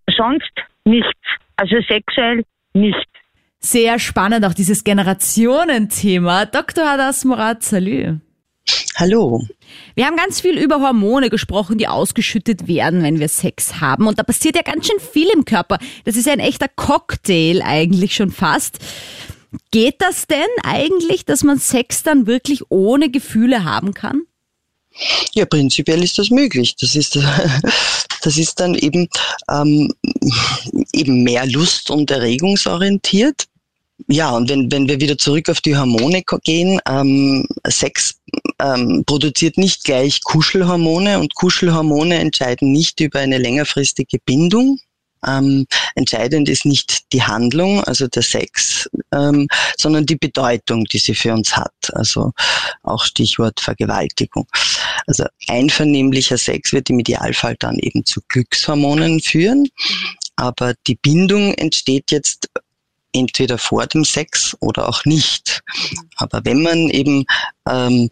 sonst 0.10 0.52
nichts. 0.84 1.20
Also 1.56 1.76
sexuell 1.88 2.44
nicht. 2.74 3.08
Sehr 3.60 4.00
spannend 4.00 4.46
auch 4.46 4.54
dieses 4.54 4.84
Generationenthema. 4.84 6.46
Dr. 6.46 6.86
Hadas 6.86 7.26
Murat, 7.26 7.64
salü. 7.64 8.20
Hallo. 9.00 9.42
Wir 9.96 10.06
haben 10.06 10.18
ganz 10.18 10.42
viel 10.42 10.58
über 10.58 10.82
Hormone 10.82 11.30
gesprochen, 11.30 11.78
die 11.78 11.88
ausgeschüttet 11.88 12.68
werden, 12.68 13.02
wenn 13.02 13.18
wir 13.22 13.30
Sex 13.30 13.80
haben. 13.80 14.08
Und 14.08 14.20
da 14.20 14.24
passiert 14.24 14.58
ja 14.58 14.62
ganz 14.62 14.88
schön 14.88 15.00
viel 15.00 15.30
im 15.30 15.46
Körper. 15.46 15.80
Das 16.04 16.18
ist 16.18 16.26
ja 16.26 16.34
ein 16.34 16.42
echter 16.42 16.68
Cocktail 16.68 17.62
eigentlich 17.64 18.14
schon 18.14 18.30
fast. 18.30 18.80
Geht 19.72 20.02
das 20.02 20.28
denn 20.28 20.50
eigentlich, 20.64 21.24
dass 21.24 21.46
man 21.46 21.60
Sex 21.60 22.04
dann 22.04 22.28
wirklich 22.28 22.64
ohne 22.72 23.10
Gefühle 23.10 23.64
haben 23.64 23.94
kann? 23.94 24.24
Ja, 25.34 25.46
prinzipiell 25.46 26.04
ist 26.04 26.18
das 26.18 26.30
möglich. 26.30 26.76
Das 26.76 26.94
ist, 26.94 27.18
das 28.22 28.38
ist 28.38 28.60
dann 28.60 28.76
eben, 28.76 29.08
ähm, 29.50 29.94
eben 30.92 31.24
mehr 31.24 31.46
Lust- 31.46 31.90
und 31.90 32.12
erregungsorientiert. 32.12 33.46
Ja, 34.08 34.32
und 34.32 34.50
wenn, 34.50 34.72
wenn 34.72 34.88
wir 34.88 35.00
wieder 35.00 35.18
zurück 35.18 35.50
auf 35.50 35.62
die 35.62 35.78
Hormone 35.78 36.24
gehen, 36.44 36.80
ähm, 36.88 37.46
Sex 37.68 38.20
ähm, 38.62 39.04
produziert 39.06 39.58
nicht 39.58 39.84
gleich 39.84 40.24
Kuschelhormone 40.24 41.20
und 41.20 41.36
Kuschelhormone 41.36 42.16
entscheiden 42.16 42.72
nicht 42.72 43.00
über 43.00 43.20
eine 43.20 43.38
längerfristige 43.38 44.18
Bindung. 44.26 44.80
Ähm, 45.28 45.66
entscheidend 45.96 46.48
ist 46.48 46.66
nicht 46.66 47.12
die 47.12 47.22
Handlung, 47.22 47.84
also 47.84 48.08
der 48.08 48.24
Sex, 48.24 48.90
ähm, 49.14 49.48
sondern 49.78 50.06
die 50.06 50.16
Bedeutung, 50.16 50.86
die 50.86 50.98
sie 50.98 51.14
für 51.14 51.34
uns 51.34 51.58
hat. 51.58 51.74
Also 51.94 52.32
auch 52.84 53.04
Stichwort 53.04 53.60
Vergewaltigung. 53.60 54.48
Also 55.08 55.26
einvernehmlicher 55.48 56.38
Sex 56.38 56.72
wird 56.72 56.90
im 56.90 57.00
Idealfall 57.00 57.56
dann 57.60 57.78
eben 57.80 58.06
zu 58.06 58.22
Glückshormonen 58.30 59.20
führen. 59.20 59.68
Aber 60.38 60.74
die 60.88 60.96
Bindung 60.96 61.54
entsteht 61.56 62.12
jetzt 62.12 62.48
entweder 63.14 63.58
vor 63.58 63.88
dem 63.88 64.04
Sex 64.04 64.56
oder 64.60 64.88
auch 64.88 65.06
nicht. 65.06 65.62
Aber 66.18 66.42
wenn 66.44 66.62
man 66.62 66.90
eben 66.90 67.26
ähm, 67.68 68.10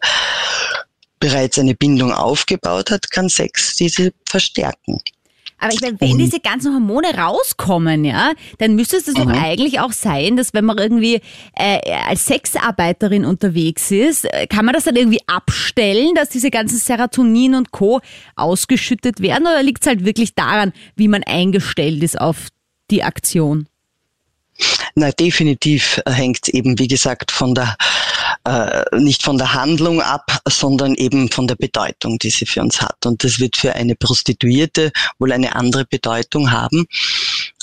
bereits 1.20 1.58
eine 1.58 1.74
Bindung 1.74 2.12
aufgebaut 2.12 2.90
hat, 2.90 3.10
kann 3.10 3.28
Sex 3.28 3.76
diese 3.76 4.12
verstärken. 4.28 5.00
Aber 5.60 5.72
ich 5.72 5.80
meine, 5.80 6.00
wenn 6.00 6.12
und 6.12 6.18
diese 6.18 6.38
ganzen 6.38 6.72
Hormone 6.72 7.16
rauskommen, 7.16 8.04
ja, 8.04 8.32
dann 8.58 8.76
müsste 8.76 8.96
es 8.96 9.06
das 9.06 9.16
mhm. 9.16 9.24
doch 9.24 9.42
eigentlich 9.42 9.80
auch 9.80 9.92
sein, 9.92 10.36
dass 10.36 10.54
wenn 10.54 10.64
man 10.64 10.78
irgendwie 10.78 11.20
äh, 11.56 11.80
als 12.06 12.26
Sexarbeiterin 12.26 13.24
unterwegs 13.24 13.90
ist, 13.90 14.24
äh, 14.24 14.46
kann 14.46 14.64
man 14.64 14.74
das 14.74 14.84
dann 14.84 14.94
irgendwie 14.94 15.20
abstellen, 15.26 16.14
dass 16.14 16.28
diese 16.28 16.50
ganzen 16.50 16.78
Serotonin 16.78 17.56
und 17.56 17.72
Co. 17.72 18.00
ausgeschüttet 18.36 19.20
werden? 19.20 19.48
Oder 19.48 19.64
liegt 19.64 19.82
es 19.82 19.88
halt 19.88 20.04
wirklich 20.04 20.36
daran, 20.36 20.72
wie 20.94 21.08
man 21.08 21.24
eingestellt 21.24 22.04
ist 22.04 22.20
auf 22.20 22.48
die 22.92 23.02
Aktion? 23.02 23.66
Na, 24.94 25.10
definitiv 25.12 26.00
hängt 26.06 26.48
eben, 26.48 26.78
wie 26.78 26.88
gesagt, 26.88 27.30
von 27.30 27.54
der 27.54 27.76
äh, 28.44 28.84
nicht 28.98 29.22
von 29.22 29.38
der 29.38 29.54
Handlung 29.54 30.00
ab, 30.00 30.40
sondern 30.48 30.94
eben 30.94 31.30
von 31.30 31.46
der 31.46 31.56
Bedeutung, 31.56 32.18
die 32.18 32.30
sie 32.30 32.46
für 32.46 32.62
uns 32.62 32.80
hat. 32.80 33.04
Und 33.04 33.22
das 33.24 33.38
wird 33.38 33.56
für 33.56 33.74
eine 33.74 33.94
Prostituierte 33.94 34.90
wohl 35.18 35.32
eine 35.32 35.54
andere 35.54 35.84
Bedeutung 35.84 36.50
haben. 36.50 36.86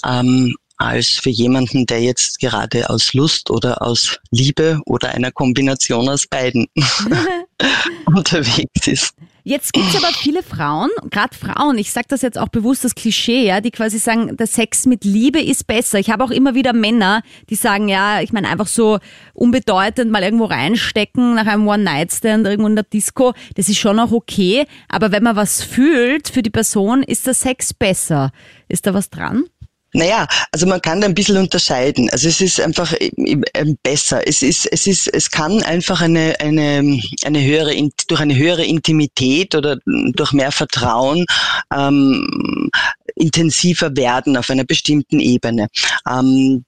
Ähm, 0.05 0.55
als 0.77 1.08
für 1.08 1.29
jemanden, 1.29 1.86
der 1.86 2.01
jetzt 2.01 2.39
gerade 2.39 2.89
aus 2.89 3.13
Lust 3.13 3.49
oder 3.49 3.81
aus 3.81 4.19
Liebe 4.31 4.81
oder 4.86 5.10
einer 5.10 5.31
Kombination 5.31 6.10
aus 6.10 6.27
beiden 6.27 6.67
unterwegs 8.05 8.88
ist. 8.88 9.13
Jetzt 9.47 9.73
gibt 9.73 9.86
es 9.89 9.95
aber 9.95 10.12
viele 10.12 10.41
Frauen, 10.41 10.89
gerade 11.12 11.38
Frauen, 11.38 11.77
ich 11.77 11.91
sage 11.91 12.08
das 12.10 12.23
jetzt 12.23 12.36
auch 12.36 12.47
bewusst 12.47 12.84
das 12.84 12.95
Klischee, 12.95 13.45
ja, 13.45 13.62
die 13.62 13.69
quasi 13.69 13.99
sagen, 13.99 14.36
der 14.36 14.47
Sex 14.47 14.88
mit 14.88 15.03
Liebe 15.03 15.39
ist 15.39 15.67
besser. 15.67 15.99
Ich 15.99 16.10
habe 16.10 16.23
auch 16.23 16.31
immer 16.31 16.55
wieder 16.55 16.73
Männer, 16.73 17.21
die 17.51 17.55
sagen, 17.55 17.88
ja, 17.88 18.21
ich 18.21 18.34
meine 18.34 18.49
einfach 18.49 18.65
so 18.65 18.97
unbedeutend 19.36 20.10
mal 20.10 20.23
irgendwo 20.23 20.45
reinstecken 20.45 21.36
nach 21.36 21.45
einem 21.45 21.67
One-Night-Stand 21.67 22.47
irgendwo 22.47 22.69
in 22.69 22.75
der 22.75 22.86
Disco, 22.86 23.34
das 23.53 23.69
ist 23.69 23.77
schon 23.77 23.99
auch 23.99 24.12
okay, 24.12 24.65
aber 24.89 25.12
wenn 25.12 25.21
man 25.21 25.36
was 25.36 25.62
fühlt 25.62 26.27
für 26.27 26.41
die 26.41 26.49
Person, 26.49 27.03
ist 27.03 27.27
der 27.27 27.36
Sex 27.36 27.71
besser. 27.71 28.31
Ist 28.67 28.88
da 28.88 28.95
was 28.95 29.12
dran? 29.12 29.43
Naja, 29.95 30.27
also 30.51 30.67
man 30.67 30.81
kann 30.81 30.99
da 30.99 31.08
ein 31.08 31.15
bisschen 31.15 31.38
unterscheiden. 31.38 32.10
Also 32.10 32.27
es 32.27 32.41
ist 32.41 32.60
einfach 32.60 32.93
besser. 33.81 34.27
Es 34.27 34.41
ist, 34.41 34.65
es 34.65 34.88
ist, 34.88 35.08
es 35.08 35.31
kann 35.31 35.63
einfach 35.63 36.01
eine, 36.01 36.36
eine, 36.41 36.99
eine 37.23 37.41
höhere, 37.41 37.73
durch 38.08 38.19
eine 38.19 38.36
höhere 38.36 38.65
Intimität 38.65 39.55
oder 39.55 39.77
durch 39.86 40.34
mehr 40.34 40.51
Vertrauen 40.51 41.25
ähm, 41.73 42.69
intensiver 43.15 43.95
werden 43.95 44.36
auf 44.36 44.49
einer 44.49 44.65
bestimmten 44.65 45.21
Ebene. 45.21 45.67
Ähm, 46.10 46.65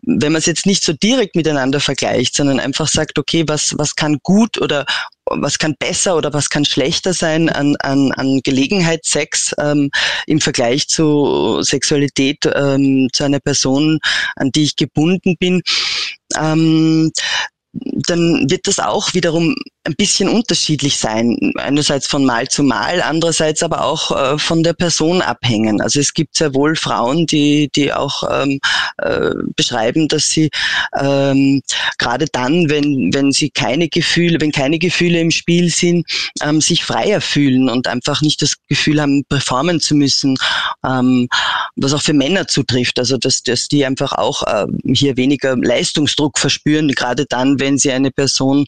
wenn 0.00 0.32
man 0.32 0.38
es 0.38 0.46
jetzt 0.46 0.64
nicht 0.64 0.82
so 0.84 0.94
direkt 0.94 1.36
miteinander 1.36 1.80
vergleicht, 1.80 2.34
sondern 2.34 2.60
einfach 2.60 2.88
sagt, 2.88 3.18
okay, 3.18 3.44
was, 3.46 3.74
was 3.76 3.94
kann 3.94 4.20
gut 4.22 4.58
oder 4.58 4.86
was 5.40 5.58
kann 5.58 5.74
besser 5.78 6.16
oder 6.16 6.32
was 6.32 6.50
kann 6.50 6.64
schlechter 6.64 7.12
sein 7.12 7.48
an, 7.48 7.76
an, 7.80 8.12
an 8.12 8.40
Gelegenheitssex 8.42 9.54
ähm, 9.58 9.90
im 10.26 10.40
Vergleich 10.40 10.88
zu 10.88 11.62
Sexualität 11.62 12.38
ähm, 12.54 13.08
zu 13.12 13.24
einer 13.24 13.40
Person, 13.40 13.98
an 14.36 14.50
die 14.50 14.64
ich 14.64 14.76
gebunden 14.76 15.36
bin, 15.38 15.62
ähm, 16.38 17.10
dann 17.72 18.50
wird 18.50 18.66
das 18.66 18.78
auch 18.78 19.14
wiederum 19.14 19.54
ein 19.84 19.94
bisschen 19.96 20.28
unterschiedlich 20.28 20.96
sein. 20.96 21.36
Einerseits 21.56 22.06
von 22.06 22.24
Mal 22.24 22.46
zu 22.48 22.62
Mal, 22.62 23.02
andererseits 23.02 23.62
aber 23.62 23.84
auch 23.84 24.10
äh, 24.12 24.38
von 24.38 24.62
der 24.62 24.74
Person 24.74 25.20
abhängen. 25.20 25.80
Also 25.80 25.98
es 25.98 26.14
gibt 26.14 26.36
sehr 26.36 26.54
wohl 26.54 26.76
Frauen, 26.76 27.26
die, 27.26 27.68
die 27.74 27.92
auch 27.92 28.22
ähm, 28.30 28.60
äh, 28.98 29.30
beschreiben, 29.56 30.06
dass 30.06 30.30
sie 30.30 30.50
ähm, 30.98 31.62
gerade 31.98 32.26
dann, 32.30 32.70
wenn, 32.70 33.12
wenn 33.12 33.32
sie 33.32 33.50
keine 33.50 33.88
Gefühle, 33.88 34.40
wenn 34.40 34.52
keine 34.52 34.78
Gefühle 34.78 35.18
im 35.18 35.32
Spiel 35.32 35.68
sind, 35.68 36.06
ähm, 36.42 36.60
sich 36.60 36.84
freier 36.84 37.20
fühlen 37.20 37.68
und 37.68 37.88
einfach 37.88 38.22
nicht 38.22 38.40
das 38.40 38.54
Gefühl 38.68 39.00
haben, 39.00 39.24
performen 39.24 39.80
zu 39.80 39.96
müssen, 39.96 40.36
ähm, 40.86 41.28
was 41.74 41.92
auch 41.92 42.02
für 42.02 42.12
Männer 42.12 42.46
zutrifft. 42.46 43.00
Also 43.00 43.16
dass, 43.16 43.42
dass 43.42 43.66
die 43.66 43.84
einfach 43.84 44.12
auch 44.12 44.44
äh, 44.44 44.66
hier 44.94 45.16
weniger 45.16 45.56
Leistungsdruck 45.56 46.38
verspüren, 46.38 46.88
gerade 46.88 47.26
dann, 47.26 47.58
wenn 47.58 47.78
sie 47.78 47.90
eine 47.90 48.12
Person 48.12 48.66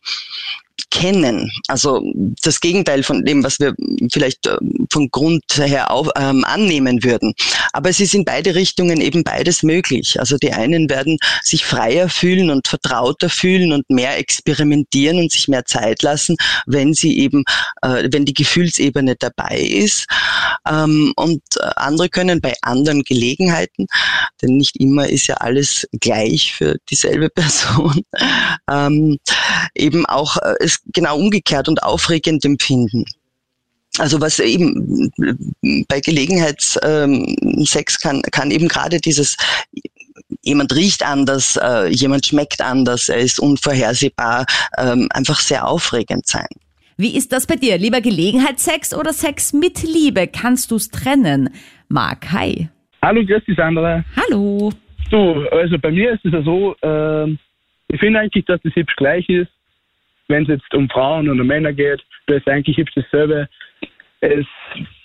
kennen. 0.91 1.51
Also 1.69 2.03
das 2.43 2.61
Gegenteil 2.61 3.03
von 3.03 3.25
dem, 3.25 3.43
was 3.43 3.59
wir 3.59 3.75
vielleicht 4.13 4.47
äh, 4.47 4.57
von 4.91 5.11
Grund 5.11 5.43
her 5.57 5.91
auf, 5.91 6.09
ähm, 6.17 6.45
annehmen 6.45 7.03
würden. 7.03 7.35
Aber 7.73 7.91
es 7.91 8.01
ist 8.01 8.15
in 8.15 8.25
beide 8.25 8.55
Richtungen 8.55 9.01
eben 9.01 9.25
beides 9.25 9.63
möglich. 9.63 10.19
Also 10.21 10.37
die 10.37 10.53
einen 10.53 10.89
werden 10.89 11.19
sich 11.43 11.65
freier 11.65 12.09
fühlen 12.09 12.51
und 12.51 12.69
vertrauter 12.69 13.29
fühlen 13.29 13.73
und 13.73 13.89
mehr 13.91 14.17
experimentieren 14.19 15.19
und 15.19 15.33
sich 15.33 15.49
mehr 15.49 15.65
Zeit 15.65 16.03
lassen, 16.03 16.37
wenn 16.67 16.95
sie 16.95 17.19
eben, 17.19 17.45
äh, 17.83 18.09
wenn 18.11 18.25
die 18.25 18.35
Gefühlsebene 18.35 19.17
dabei 19.17 19.59
ist. 19.59 20.07
Ähm, 20.69 21.13
und 21.17 21.43
äh, 21.59 21.71
andere 21.77 22.09
können 22.09 22.41
bei 22.41 22.55
anderen 22.63 23.03
Gelegenheiten, 23.03 23.87
denn 24.43 24.57
nicht 24.57 24.77
immer 24.77 25.09
ist 25.09 25.27
ja 25.27 25.35
alles 25.37 25.87
gleich 26.01 26.55
für 26.55 26.77
dieselbe 26.91 27.29
Person, 27.35 28.03
ähm, 28.71 29.19
eben 29.75 30.07
auch 30.07 30.37
äh, 30.37 30.55
es 30.61 30.83
genau 30.93 31.19
umgekehrt 31.19 31.69
und 31.69 31.83
aufregend 31.83 32.45
empfinden. 32.45 33.05
Also 33.99 34.21
was 34.21 34.41
eben 34.41 35.13
bei 35.89 36.01
Gelegenheitssex 36.01 36.79
ähm, 36.83 37.37
kann, 38.03 38.23
kann 38.33 38.51
eben 38.51 38.67
gerade 38.67 39.01
dieses 39.01 39.37
jemand 40.43 40.75
riecht 40.75 41.05
anders, 41.05 41.57
äh, 41.63 41.89
jemand 41.89 42.27
schmeckt 42.27 42.61
anders, 42.61 43.09
er 43.09 43.19
ist 43.19 43.39
unvorhersehbar, 43.39 44.47
ähm, 44.79 45.09
einfach 45.13 45.39
sehr 45.39 45.67
aufregend 45.67 46.27
sein. 46.27 46.47
Wie 46.97 47.17
ist 47.17 47.33
das 47.33 47.47
bei 47.47 47.57
dir? 47.57 47.77
Lieber 47.79 48.01
Gelegenheitssex 48.01 48.95
oder 48.95 49.13
Sex 49.13 49.53
mit 49.53 49.83
Liebe? 49.83 50.29
Kannst 50.29 50.71
du 50.71 50.77
es 50.77 50.91
trennen? 50.91 51.51
Mark, 51.89 52.31
hi. 52.33 52.69
Hallo, 53.03 53.25
grüß 53.25 53.45
dich, 53.45 53.57
Sandra. 53.57 54.05
Hallo. 54.17 54.73
Du, 55.11 55.47
also 55.51 55.79
bei 55.79 55.91
mir 55.91 56.13
ist 56.13 56.25
es 56.25 56.33
ja 56.33 56.43
so, 56.43 56.75
äh, 56.83 57.31
ich 57.89 58.01
finde 58.01 58.21
eigentlich, 58.21 58.45
dass 58.47 58.61
das 58.63 58.75
hübsch 58.75 58.97
gleich 58.97 59.29
ist 59.29 59.51
wenn 60.29 60.45
es 60.45 60.49
jetzt 60.49 60.75
um 60.75 60.89
Frauen 60.89 61.29
und 61.29 61.47
Männer 61.47 61.73
geht, 61.73 62.03
da 62.27 62.35
ist 62.35 62.49
eigentlich 62.49 62.77
hübsch 62.77 62.95
dasselbe. 62.95 63.49
Es 64.21 64.47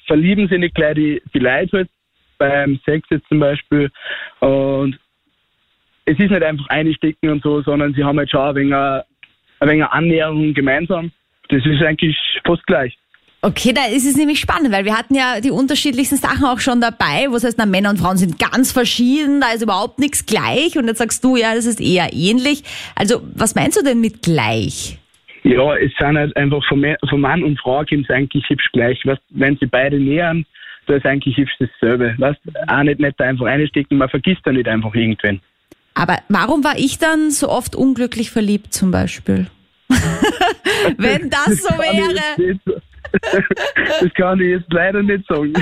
verlieben 0.07 0.47
sich 0.47 0.59
nicht 0.59 0.75
gleich 0.75 0.95
die, 0.95 1.21
die 1.33 1.39
Leute 1.39 1.77
halt, 1.77 1.89
beim 2.37 2.79
Sex 2.85 3.07
jetzt 3.09 3.27
zum 3.27 3.39
Beispiel. 3.39 3.91
Und 4.39 4.97
es 6.05 6.17
ist 6.17 6.31
nicht 6.31 6.43
einfach 6.43 6.67
einstecken 6.69 7.29
und 7.29 7.43
so, 7.43 7.61
sondern 7.61 7.93
sie 7.93 8.03
haben 8.03 8.17
halt 8.17 8.31
schon 8.31 8.41
ein 8.41 8.55
wenig, 8.55 8.73
ein 8.73 9.69
wenig 9.69 9.85
Annäherung 9.85 10.53
gemeinsam. 10.53 11.11
Das 11.49 11.65
ist 11.65 11.81
eigentlich 11.83 12.17
fast 12.45 12.65
gleich. 12.65 12.97
Okay, 13.41 13.71
da 13.71 13.85
ist 13.85 14.05
es 14.05 14.17
nämlich 14.17 14.39
spannend, 14.39 14.73
weil 14.73 14.83
wir 14.83 14.97
hatten 14.97 15.15
ja 15.15 15.39
die 15.39 15.51
unterschiedlichsten 15.51 16.17
Sachen 16.17 16.43
auch 16.43 16.59
schon 16.59 16.81
dabei, 16.81 17.27
wo 17.29 17.37
es 17.37 17.45
heißt, 17.45 17.57
na, 17.57 17.65
Männer 17.65 17.91
und 17.91 17.97
Frauen 17.97 18.17
sind 18.17 18.37
ganz 18.37 18.73
verschieden, 18.73 19.39
da 19.39 19.51
ist 19.51 19.61
überhaupt 19.61 19.97
nichts 19.97 20.25
gleich 20.25 20.77
und 20.77 20.87
jetzt 20.87 20.97
sagst 20.97 21.23
du, 21.23 21.37
ja, 21.37 21.55
das 21.55 21.65
ist 21.65 21.79
eher 21.79 22.09
ähnlich. 22.11 22.63
Also, 22.95 23.21
was 23.35 23.55
meinst 23.55 23.79
du 23.79 23.83
denn 23.83 24.01
mit 24.01 24.23
gleich? 24.23 24.99
Ja, 25.43 25.75
es 25.75 25.91
sind 25.97 26.17
halt 26.17 26.35
einfach 26.35 26.63
von, 26.67 26.85
von 27.09 27.21
Mann 27.21 27.43
und 27.43 27.59
Frau 27.59 27.83
gibt 27.83 28.03
es 28.03 28.09
eigentlich 28.09 28.43
hübsch 28.49 28.69
gleich. 28.73 28.99
Was, 29.05 29.19
wenn 29.29 29.57
sie 29.57 29.65
beide 29.65 29.99
nähern, 29.99 30.45
da 30.87 30.95
ist 30.95 31.05
eigentlich 31.05 31.37
hübsch 31.37 31.53
dasselbe. 31.59 32.15
Was, 32.17 32.35
auch 32.67 32.83
nicht, 32.83 32.99
nicht 32.99 33.19
einfach 33.21 33.45
einstecken, 33.45 33.97
man 33.97 34.09
vergisst 34.09 34.41
da 34.43 34.51
nicht 34.51 34.67
einfach 34.67 34.93
irgendwen. 34.93 35.39
Aber 35.93 36.17
warum 36.29 36.63
war 36.63 36.77
ich 36.77 36.97
dann 36.97 37.31
so 37.31 37.49
oft 37.49 37.75
unglücklich 37.75 38.31
verliebt 38.31 38.73
zum 38.73 38.91
Beispiel? 38.91 39.47
wenn 40.97 41.29
das 41.29 41.63
so 41.63 41.69
wäre. 41.77 42.59
Das 44.01 44.13
kann 44.13 44.39
ich 44.39 44.47
jetzt 44.47 44.71
leider 44.71 45.01
nicht 45.03 45.25
sagen. 45.27 45.53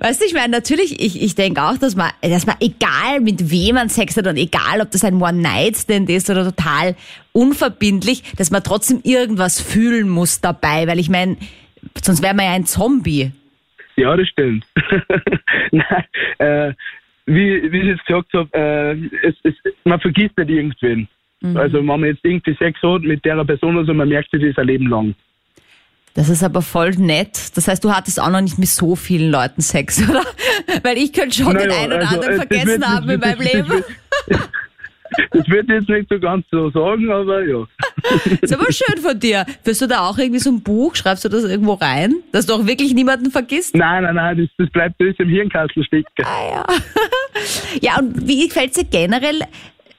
Weißt 0.00 0.20
du, 0.20 0.26
ich 0.26 0.34
meine, 0.34 0.48
natürlich, 0.48 1.00
ich, 1.00 1.22
ich 1.22 1.34
denke 1.34 1.62
auch, 1.62 1.76
dass 1.78 1.94
man, 1.94 2.10
dass 2.22 2.46
man, 2.46 2.56
egal 2.60 3.20
mit 3.20 3.50
wem 3.50 3.76
man 3.76 3.88
Sex 3.88 4.16
hat 4.16 4.26
und 4.26 4.36
egal, 4.36 4.80
ob 4.80 4.90
das 4.90 5.04
ein 5.04 5.20
One-Night-Stand 5.20 6.10
ist 6.10 6.30
oder 6.30 6.44
total 6.44 6.96
unverbindlich, 7.32 8.22
dass 8.36 8.50
man 8.50 8.62
trotzdem 8.62 9.00
irgendwas 9.04 9.60
fühlen 9.60 10.08
muss 10.08 10.40
dabei, 10.40 10.86
weil 10.86 10.98
ich 10.98 11.10
meine, 11.10 11.36
sonst 12.02 12.22
wäre 12.22 12.34
man 12.34 12.46
ja 12.46 12.52
ein 12.52 12.66
Zombie. 12.66 13.32
Ja, 13.96 14.16
das 14.16 14.28
stimmt. 14.28 14.66
Nein, 15.70 16.04
äh, 16.38 16.72
wie, 17.26 17.70
wie 17.70 17.78
ich 17.78 17.86
jetzt 17.86 18.06
gesagt 18.06 18.32
habe, 18.32 18.48
äh, 18.52 18.92
es, 19.22 19.34
es, 19.44 19.54
man 19.84 20.00
vergisst 20.00 20.36
nicht 20.38 20.50
irgendwen. 20.50 21.08
Mhm. 21.40 21.56
Also 21.56 21.78
wenn 21.78 21.86
man 21.86 22.04
jetzt 22.04 22.24
irgendwie 22.24 22.54
Sex 22.54 22.80
hat 22.82 23.02
mit 23.02 23.24
der 23.24 23.44
Person, 23.44 23.76
also 23.76 23.92
man 23.92 24.08
merkt 24.08 24.30
sich 24.30 24.42
das 24.42 24.58
ein 24.58 24.66
Leben 24.66 24.88
lang. 24.88 25.14
Das 26.14 26.28
ist 26.28 26.42
aber 26.42 26.62
voll 26.62 26.90
nett. 26.90 27.56
Das 27.56 27.68
heißt, 27.68 27.82
du 27.82 27.92
hattest 27.92 28.20
auch 28.20 28.30
noch 28.30 28.40
nicht 28.40 28.58
mit 28.58 28.68
so 28.68 28.96
vielen 28.96 29.30
Leuten 29.30 29.62
Sex, 29.62 30.02
oder? 30.08 30.24
Weil 30.82 30.98
ich 30.98 31.12
könnte 31.12 31.36
schon 31.36 31.54
naja, 31.54 31.66
den 31.66 31.72
einen 31.72 31.92
oder 31.92 32.02
also, 32.02 32.14
anderen 32.14 32.36
vergessen 32.36 32.66
wird, 32.66 32.86
haben 32.86 33.08
in 33.08 33.20
meinem 33.20 33.40
Leben. 33.40 33.84
Das 35.30 35.46
würde 35.48 35.74
ich 35.74 35.80
jetzt 35.80 35.88
nicht 35.88 36.08
so 36.08 36.18
ganz 36.18 36.46
so 36.50 36.70
sagen, 36.70 37.10
aber 37.10 37.44
ja. 37.44 37.66
Ist 38.40 38.52
aber 38.52 38.72
schön 38.72 38.98
von 38.98 39.18
dir. 39.18 39.44
Wirst 39.64 39.82
du 39.82 39.86
da 39.86 40.08
auch 40.08 40.18
irgendwie 40.18 40.40
so 40.40 40.50
ein 40.50 40.62
Buch? 40.62 40.94
Schreibst 40.94 41.24
du 41.24 41.28
das 41.28 41.44
irgendwo 41.44 41.74
rein? 41.74 42.14
Dass 42.32 42.46
du 42.46 42.54
auch 42.54 42.66
wirklich 42.66 42.94
niemanden 42.94 43.30
vergisst? 43.30 43.74
Nein, 43.74 44.04
nein, 44.04 44.14
nein, 44.14 44.38
das, 44.38 44.48
das 44.58 44.70
bleibt 44.70 44.98
bis 44.98 45.14
im 45.18 45.28
Hirnkastel 45.28 45.84
stecken. 45.84 46.06
Ah, 46.24 46.50
ja. 46.50 46.66
ja, 47.82 47.98
und 47.98 48.26
wie 48.26 48.48
fällt 48.48 48.70
es 48.70 48.78
dir 48.78 48.84
generell 48.84 49.40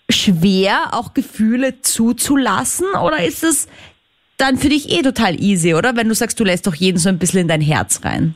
schwer, 0.10 0.90
auch 0.92 1.14
Gefühle 1.14 1.82
zuzulassen? 1.82 2.88
Oder 3.02 3.24
ist 3.24 3.44
es 3.44 3.68
dann 4.38 4.58
für 4.58 4.70
dich 4.70 4.92
eh 4.92 5.02
total 5.02 5.36
easy, 5.40 5.74
oder? 5.74 5.96
Wenn 5.96 6.08
du 6.08 6.16
sagst, 6.16 6.40
du 6.40 6.44
lässt 6.44 6.68
doch 6.68 6.76
jeden 6.76 6.98
so 6.98 7.10
ein 7.10 7.20
bisschen 7.20 7.42
in 7.42 7.48
dein 7.48 7.62
Herz 7.62 8.04
rein. 8.04 8.36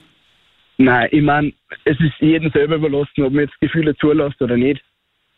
Nein, 0.78 1.10
ich 1.12 1.24
meine, 1.24 1.54
es 1.86 2.00
ist 2.00 2.14
jedem 2.20 2.52
selber 2.52 2.76
überlassen, 2.76 3.24
ob 3.24 3.34
man 3.34 3.46
jetzt 3.46 3.60
Gefühle 3.60 3.96
zulässt 3.98 4.42
oder 4.42 4.58
nicht. 4.58 4.82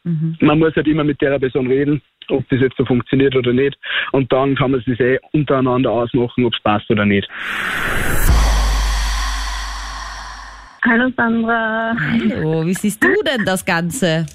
Mhm. 0.03 0.37
Man 0.41 0.59
muss 0.59 0.75
halt 0.75 0.87
immer 0.87 1.03
mit 1.03 1.21
der 1.21 1.39
Person 1.39 1.67
reden, 1.67 2.01
ob 2.29 2.47
das 2.49 2.59
jetzt 2.59 2.77
so 2.77 2.85
funktioniert 2.85 3.35
oder 3.35 3.53
nicht. 3.53 3.77
Und 4.11 4.31
dann 4.31 4.55
kann 4.55 4.71
man 4.71 4.81
sich 4.81 4.99
eh 4.99 5.17
untereinander 5.31 5.91
ausmachen, 5.91 6.45
ob 6.45 6.53
es 6.53 6.61
passt 6.61 6.89
oder 6.89 7.05
nicht. 7.05 7.27
Hallo 10.85 11.11
Sandra. 11.15 11.95
Hallo, 11.99 12.65
wie 12.65 12.73
siehst 12.73 13.03
du 13.03 13.13
denn 13.25 13.45
das 13.45 13.65
Ganze? 13.65 14.25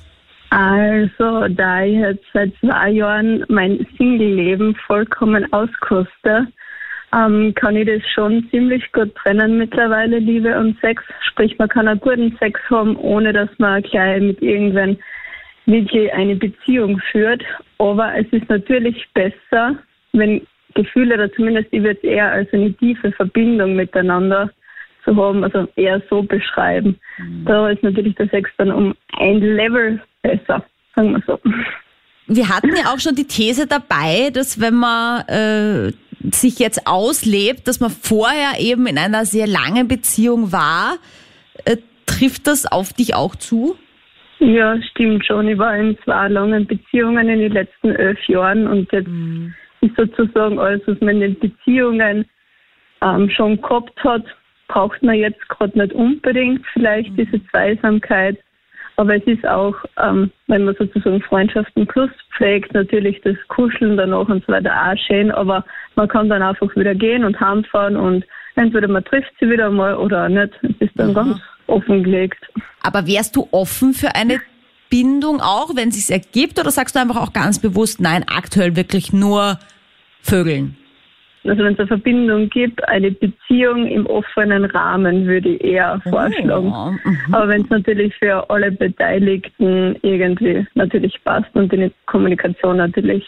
Also, 0.57 1.49
da 1.49 1.83
ich 1.83 1.97
jetzt 1.97 2.25
seit 2.33 2.53
zwei 2.61 2.91
Jahren 2.91 3.45
mein 3.49 3.85
Single-Leben 3.99 4.77
vollkommen 4.87 5.53
auskoste, 5.53 6.47
ähm, 7.13 7.53
kann 7.57 7.75
ich 7.75 7.89
das 7.89 8.09
schon 8.15 8.49
ziemlich 8.51 8.93
gut 8.93 9.13
trennen 9.17 9.59
mittlerweile, 9.59 10.21
Liebe 10.21 10.57
und 10.57 10.79
Sex. 10.79 11.03
Sprich, 11.29 11.59
man 11.59 11.69
kann 11.69 11.89
einen 11.89 11.99
guten 11.99 12.37
Sex 12.39 12.61
haben, 12.71 12.95
ohne 12.95 13.33
dass 13.33 13.49
man 13.59 13.83
gleich 13.83 14.23
mit 14.23 14.41
irgendwann 14.43 14.97
wirklich 15.67 16.13
eine 16.13 16.37
Beziehung 16.37 17.01
führt. 17.11 17.43
Aber 17.79 18.15
es 18.17 18.27
ist 18.31 18.49
natürlich 18.49 19.09
besser, 19.13 19.77
wenn 20.13 20.47
Gefühle, 20.75 21.15
oder 21.15 21.33
zumindest 21.33 21.67
ich 21.73 21.83
würde 21.83 21.99
es 22.01 22.05
eher 22.05 22.31
als 22.31 22.53
eine 22.53 22.73
tiefe 22.75 23.11
Verbindung 23.11 23.75
miteinander 23.75 24.51
zu 25.03 25.17
haben, 25.17 25.43
also 25.43 25.67
eher 25.75 26.01
so 26.09 26.23
beschreiben. 26.23 26.97
Mhm. 27.19 27.45
Da 27.45 27.71
ist 27.71 27.83
natürlich 27.83 28.15
der 28.15 28.29
Sex 28.29 28.49
dann 28.57 28.71
um 28.71 28.95
ein 29.19 29.41
Level 29.41 30.01
besser, 30.25 30.65
sagen 30.97 31.13
wir 31.13 31.23
so. 31.27 31.39
Wir 32.27 32.49
hatten 32.49 32.75
ja 32.75 32.93
auch 32.93 32.99
schon 32.99 33.15
die 33.15 33.27
These 33.27 33.67
dabei, 33.67 34.31
dass 34.33 34.59
wenn 34.61 34.75
man 34.75 35.21
äh, 35.29 35.93
sich 36.33 36.59
jetzt 36.59 36.87
auslebt, 36.87 37.69
dass 37.69 37.81
man 37.81 37.91
vorher 37.91 38.59
eben 38.59 38.87
in 38.87 38.99
einer 38.99 39.25
sehr 39.27 39.47
langen 39.47 39.89
Beziehung 39.89 40.53
war. 40.53 40.97
Äh, 41.65 41.77
trifft 42.07 42.47
das 42.47 42.71
auf 42.71 42.93
dich 42.93 43.15
auch 43.15 43.37
zu? 43.37 43.77
Ja, 44.39 44.81
stimmt 44.91 45.25
schon. 45.27 45.49
Ich 45.49 45.59
war 45.59 45.77
in 45.77 45.97
zwei 46.05 46.29
langen 46.29 46.67
Beziehungen 46.67 47.29
in 47.29 47.41
den 47.41 47.53
letzten 47.53 47.91
elf 47.91 48.19
Jahren 48.29 48.67
und 48.67 48.91
jetzt 48.93 49.09
mhm. 49.09 49.55
ist 49.81 49.97
sozusagen 49.97 50.59
alles, 50.59 50.83
was 50.87 51.01
man 51.01 51.21
in 51.21 51.21
den 51.21 51.39
Beziehungen 51.39 52.25
ähm, 53.03 53.31
schon 53.31 53.61
gehabt 53.61 54.03
hat, 54.03 54.25
braucht 54.69 55.03
man 55.03 55.17
jetzt 55.17 55.49
gerade 55.49 55.79
nicht 55.79 55.93
unbedingt 55.93 56.65
vielleicht 56.73 57.11
mhm. 57.13 57.17
diese 57.17 57.47
Zweisamkeit. 57.49 58.39
Aber 58.97 59.17
es 59.17 59.25
ist 59.25 59.47
auch, 59.47 59.75
ähm, 60.01 60.31
wenn 60.47 60.65
man 60.65 60.77
sozusagen 60.77 61.21
Freundschaften 61.23 61.87
plus 61.87 62.11
pflegt, 62.37 62.73
natürlich 62.75 63.21
das 63.23 63.37
Kuscheln 63.49 63.97
danach 63.97 64.29
und 64.29 64.45
so 64.47 64.53
weiter 64.53 64.73
auch 64.73 64.97
schön, 65.07 65.31
aber 65.33 65.65
man 65.97 66.09
kann 66.09 66.29
dann 66.29 66.43
einfach 66.43 66.75
wieder 66.77 66.95
gehen 66.95 67.25
und 67.25 67.39
heimfahren 67.41 67.97
und 67.97 68.25
entweder 68.55 68.89
man 68.89 69.05
trifft 69.05 69.33
sie 69.41 69.51
wieder 69.51 69.71
mal 69.71 69.97
oder 69.97 70.29
nicht. 70.29 70.53
Es 70.63 70.89
ist 70.89 70.93
dann 70.99 71.09
ja. 71.09 71.15
ganz 71.15 71.41
offengelegt. 71.67 72.39
Aber 72.83 73.07
wärst 73.07 73.35
du 73.37 73.49
offen 73.51 73.95
für 73.95 74.15
eine 74.15 74.41
Bindung 74.91 75.41
auch, 75.41 75.75
wenn 75.75 75.89
es 75.89 76.07
sich 76.07 76.15
ergibt, 76.15 76.61
oder 76.61 76.71
sagst 76.71 76.95
du 76.95 77.01
einfach 77.01 77.17
auch 77.17 77.33
ganz 77.33 77.59
bewusst, 77.59 78.01
nein, 78.01 78.25
aktuell 78.29 78.77
wirklich 78.77 79.13
nur 79.13 79.59
Vögeln? 80.23 80.77
Also 81.45 81.63
wenn 81.63 81.75
es 81.75 81.79
eine 81.79 81.89
Verbindung 81.89 82.49
gibt, 82.49 82.87
eine 82.89 83.11
Beziehung 83.11 83.87
im 83.87 84.07
offenen 84.07 84.65
Rahmen 84.65 85.27
würde 85.27 85.51
ich 85.51 85.65
eher 85.65 86.01
vorschlagen. 86.09 86.73
Oh, 86.73 86.91
mhm. 86.91 87.19
Aber 87.33 87.49
wenn 87.49 87.63
es 87.63 87.71
natürlich 87.71 88.15
für 88.17 88.49
alle 88.49 88.73
Beteiligten 88.73 89.97
irgendwie 90.03 90.67
natürlich 90.75 91.23
passt 91.23 91.55
und 91.55 91.71
die 91.71 91.91
Kommunikation 92.07 92.79
natürlich 92.79 93.25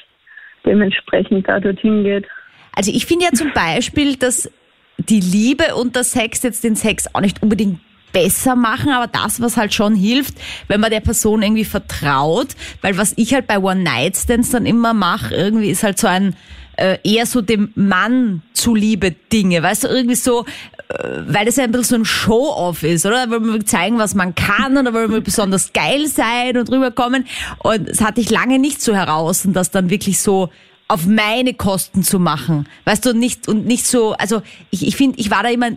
dementsprechend 0.65 1.47
da 1.47 1.61
dorthin 1.61 2.05
geht. 2.05 2.27
Also 2.75 2.91
ich 2.91 3.07
finde 3.07 3.27
ja 3.27 3.33
zum 3.33 3.53
Beispiel, 3.53 4.17
dass 4.17 4.51
die 4.99 5.21
Liebe 5.21 5.75
und 5.75 5.95
der 5.95 6.05
Sex 6.05 6.43
jetzt 6.43 6.65
den 6.65 6.75
Sex 6.75 7.07
auch 7.15 7.21
nicht 7.21 7.43
unbedingt 7.43 7.81
besser 8.17 8.57
machen, 8.57 8.89
aber 8.89 9.09
das, 9.09 9.43
was 9.43 9.59
halt 9.59 9.75
schon 9.75 9.95
hilft, 9.95 10.37
wenn 10.69 10.81
man 10.81 10.91
der 10.91 11.01
Person 11.01 11.43
irgendwie 11.43 11.67
vertraut, 11.67 12.49
weil 12.81 12.97
was 12.97 13.13
ich 13.17 13.35
halt 13.35 13.47
bei 13.47 13.59
One-Night-Stands 13.59 14.53
dann 14.53 14.65
immer 14.65 14.95
mache, 14.95 15.35
irgendwie 15.35 15.69
ist 15.69 15.83
halt 15.83 15.99
so 15.99 16.07
ein 16.07 16.35
äh, 16.79 16.97
eher 17.05 17.27
so 17.27 17.43
dem 17.43 17.73
Mann 17.75 18.41
zuliebe 18.55 19.11
Dinge, 19.11 19.63
weißt 19.63 19.85
du, 19.85 19.89
irgendwie 19.89 20.15
so, 20.15 20.47
äh, 20.89 21.09
weil 21.27 21.45
das 21.45 21.57
ja 21.57 21.65
ein 21.65 21.73
bisschen 21.73 21.85
so 21.85 21.97
ein 21.97 22.05
Show-Off 22.07 22.85
ist, 22.85 23.05
oder? 23.05 23.31
Weil 23.31 23.41
wir 23.41 23.67
zeigen, 23.67 23.99
was 23.99 24.15
man 24.15 24.35
kann 24.35 24.79
oder 24.79 24.95
weil 24.95 25.11
wir 25.11 25.21
besonders 25.21 25.75
geil 25.75 26.07
sein 26.07 26.57
und 26.57 26.71
rüberkommen. 26.71 27.27
Und 27.59 27.87
das 27.87 28.01
hatte 28.01 28.23
ich 28.23 28.31
lange 28.31 28.59
nicht 28.59 28.81
so 28.81 28.95
heraus 28.95 29.45
und 29.45 29.53
das 29.53 29.71
dann 29.71 29.91
wirklich 29.91 30.21
so 30.23 30.49
auf 30.89 31.05
meine 31.05 31.53
Kosten 31.53 32.03
zu 32.03 32.19
machen. 32.19 32.67
Weißt 32.85 33.05
du, 33.05 33.13
nicht, 33.13 33.47
und 33.47 33.67
nicht 33.67 33.87
so, 33.87 34.15
also 34.15 34.41
ich, 34.71 34.87
ich 34.87 34.97
finde, 34.97 35.19
ich 35.19 35.31
war 35.31 35.43
da 35.43 35.51
immer 35.51 35.73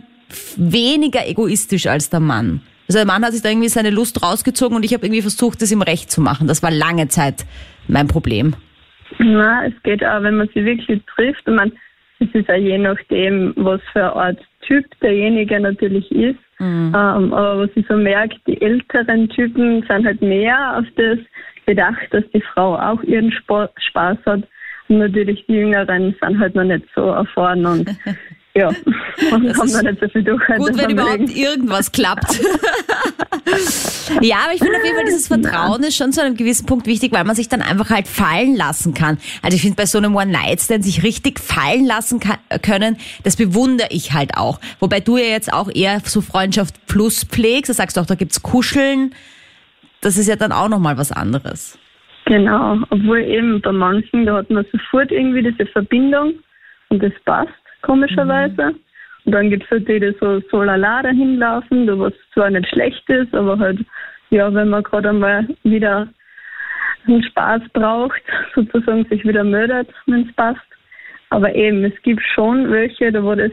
weniger 0.56 1.26
egoistisch 1.26 1.86
als 1.86 2.10
der 2.10 2.20
Mann. 2.20 2.62
Also 2.88 2.98
der 2.98 3.06
Mann 3.06 3.24
hat 3.24 3.32
sich 3.32 3.42
da 3.42 3.48
irgendwie 3.48 3.68
seine 3.68 3.90
Lust 3.90 4.22
rausgezogen 4.22 4.76
und 4.76 4.84
ich 4.84 4.92
habe 4.94 5.06
irgendwie 5.06 5.22
versucht, 5.22 5.62
das 5.62 5.70
ihm 5.70 5.82
recht 5.82 6.10
zu 6.10 6.20
machen. 6.20 6.48
Das 6.48 6.62
war 6.62 6.70
lange 6.70 7.08
Zeit 7.08 7.46
mein 7.86 8.08
Problem. 8.08 8.54
Na, 9.18 9.66
es 9.66 9.74
geht 9.82 10.04
auch, 10.04 10.22
wenn 10.22 10.36
man 10.36 10.48
sie 10.54 10.64
wirklich 10.64 11.00
trifft. 11.14 11.42
Ich 11.46 11.54
meine, 11.54 11.72
es 12.20 12.28
ist 12.32 12.48
ja 12.48 12.56
je 12.56 12.78
nachdem, 12.78 13.52
was 13.56 13.80
für 13.92 14.12
Art 14.14 14.38
Typ 14.66 14.84
derjenige 15.00 15.58
natürlich 15.60 16.10
ist. 16.10 16.38
Mhm. 16.58 16.92
Ähm, 16.94 17.32
aber 17.32 17.60
was 17.60 17.70
ich 17.74 17.86
so 17.88 17.96
merke, 17.96 18.36
die 18.46 18.60
älteren 18.60 19.28
Typen 19.30 19.84
sind 19.88 20.04
halt 20.04 20.20
mehr 20.20 20.78
auf 20.78 20.84
das 20.96 21.18
bedacht, 21.66 22.08
dass 22.10 22.24
die 22.34 22.42
Frau 22.52 22.76
auch 22.76 23.02
ihren 23.02 23.32
Spaß 23.32 24.18
hat. 24.26 24.42
Und 24.88 24.98
natürlich 24.98 25.44
die 25.46 25.54
Jüngeren 25.54 26.14
sind 26.20 26.38
halt 26.38 26.54
noch 26.54 26.64
nicht 26.64 26.84
so 26.94 27.06
erfahren 27.06 27.64
und 27.64 27.88
ja, 28.54 28.70
man 29.30 29.44
das 29.44 29.56
kommt 29.56 29.72
noch 29.72 29.82
nicht 29.82 30.00
so 30.00 30.08
viel 30.08 30.24
durch. 30.24 30.44
Gut, 30.56 30.76
wenn 30.76 30.90
überhaupt 30.90 31.18
Leben. 31.18 31.30
irgendwas 31.30 31.92
klappt. 31.92 32.40
ja, 34.20 34.38
aber 34.44 34.54
ich 34.54 34.60
finde 34.60 34.76
auf 34.76 34.84
jeden 34.84 34.96
Fall, 34.96 35.04
dieses 35.04 35.28
Vertrauen 35.28 35.82
ist 35.84 35.96
schon 35.96 36.12
zu 36.12 36.22
einem 36.22 36.36
gewissen 36.36 36.66
Punkt 36.66 36.86
wichtig, 36.86 37.12
weil 37.12 37.24
man 37.24 37.36
sich 37.36 37.48
dann 37.48 37.62
einfach 37.62 37.90
halt 37.90 38.08
fallen 38.08 38.56
lassen 38.56 38.92
kann. 38.92 39.18
Also 39.42 39.54
ich 39.54 39.62
finde 39.62 39.76
bei 39.76 39.86
so 39.86 39.98
einem 39.98 40.16
One-Night-Stand 40.16 40.84
sich 40.84 41.04
richtig 41.04 41.38
fallen 41.38 41.86
lassen 41.86 42.18
kann, 42.18 42.38
können, 42.62 42.96
das 43.22 43.36
bewundere 43.36 43.88
ich 43.90 44.12
halt 44.12 44.36
auch. 44.36 44.60
Wobei 44.80 44.98
du 44.98 45.16
ja 45.16 45.26
jetzt 45.26 45.52
auch 45.52 45.70
eher 45.72 46.00
so 46.00 46.20
Freundschaft 46.20 46.74
plus 46.88 47.24
pflegst, 47.24 47.70
da 47.70 47.74
sagst 47.74 47.96
du 47.96 48.00
auch, 48.00 48.06
da 48.06 48.16
gibt's 48.16 48.42
Kuscheln. 48.42 49.14
Das 50.00 50.16
ist 50.16 50.28
ja 50.28 50.36
dann 50.36 50.50
auch 50.50 50.68
nochmal 50.68 50.98
was 50.98 51.12
anderes. 51.12 51.78
Genau, 52.24 52.78
obwohl 52.90 53.20
eben 53.20 53.60
bei 53.60 53.72
manchen, 53.72 54.26
da 54.26 54.36
hat 54.36 54.50
man 54.50 54.64
sofort 54.72 55.10
irgendwie 55.12 55.42
diese 55.42 55.66
Verbindung 55.66 56.34
und 56.88 57.02
das 57.02 57.12
passt 57.24 57.59
komischerweise. 57.82 58.72
Mhm. 58.72 58.80
Und 59.24 59.32
dann 59.32 59.50
gibt 59.50 59.64
es 59.64 59.70
halt 59.70 59.88
die, 59.88 60.00
die 60.00 60.14
so, 60.20 60.40
so 60.50 60.62
lala 60.62 61.02
dahin 61.02 61.38
laufen, 61.38 61.86
was 61.98 62.14
zwar 62.32 62.50
nicht 62.50 62.68
schlecht 62.68 63.08
ist, 63.08 63.34
aber 63.34 63.58
halt, 63.58 63.78
ja, 64.30 64.52
wenn 64.52 64.70
man 64.70 64.82
gerade 64.82 65.10
einmal 65.10 65.46
wieder 65.62 66.08
einen 67.06 67.22
Spaß 67.24 67.62
braucht, 67.72 68.22
sozusagen 68.54 69.04
sich 69.06 69.24
wieder 69.24 69.44
meldet, 69.44 69.88
wenn 70.06 70.26
es 70.28 70.34
passt. 70.34 70.60
Aber 71.30 71.54
eben, 71.54 71.84
es 71.84 72.02
gibt 72.02 72.22
schon 72.34 72.70
welche, 72.70 73.12
da 73.12 73.22
wo 73.22 73.34
das 73.34 73.52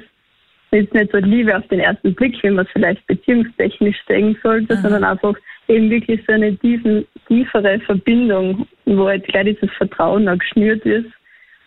jetzt 0.71 0.93
nicht 0.93 1.11
so 1.11 1.17
Liebe 1.17 1.55
auf 1.55 1.67
den 1.67 1.79
ersten 1.79 2.13
Blick, 2.13 2.41
wie 2.43 2.49
man 2.49 2.65
es 2.65 2.71
vielleicht 2.71 3.05
beziehungstechnisch 3.07 3.97
sehen 4.07 4.37
sollte, 4.43 4.75
mhm. 4.75 4.81
sondern 4.81 5.03
einfach 5.03 5.35
eben 5.67 5.89
wirklich 5.89 6.21
so 6.27 6.33
eine 6.33 6.55
tiefen, 6.57 7.05
tiefere 7.27 7.79
Verbindung, 7.81 8.67
wo 8.85 9.07
halt 9.07 9.25
gleich 9.27 9.55
dieses 9.55 9.75
Vertrauen 9.75 10.27
auch 10.27 10.37
geschnürt 10.37 10.85
ist. 10.85 11.09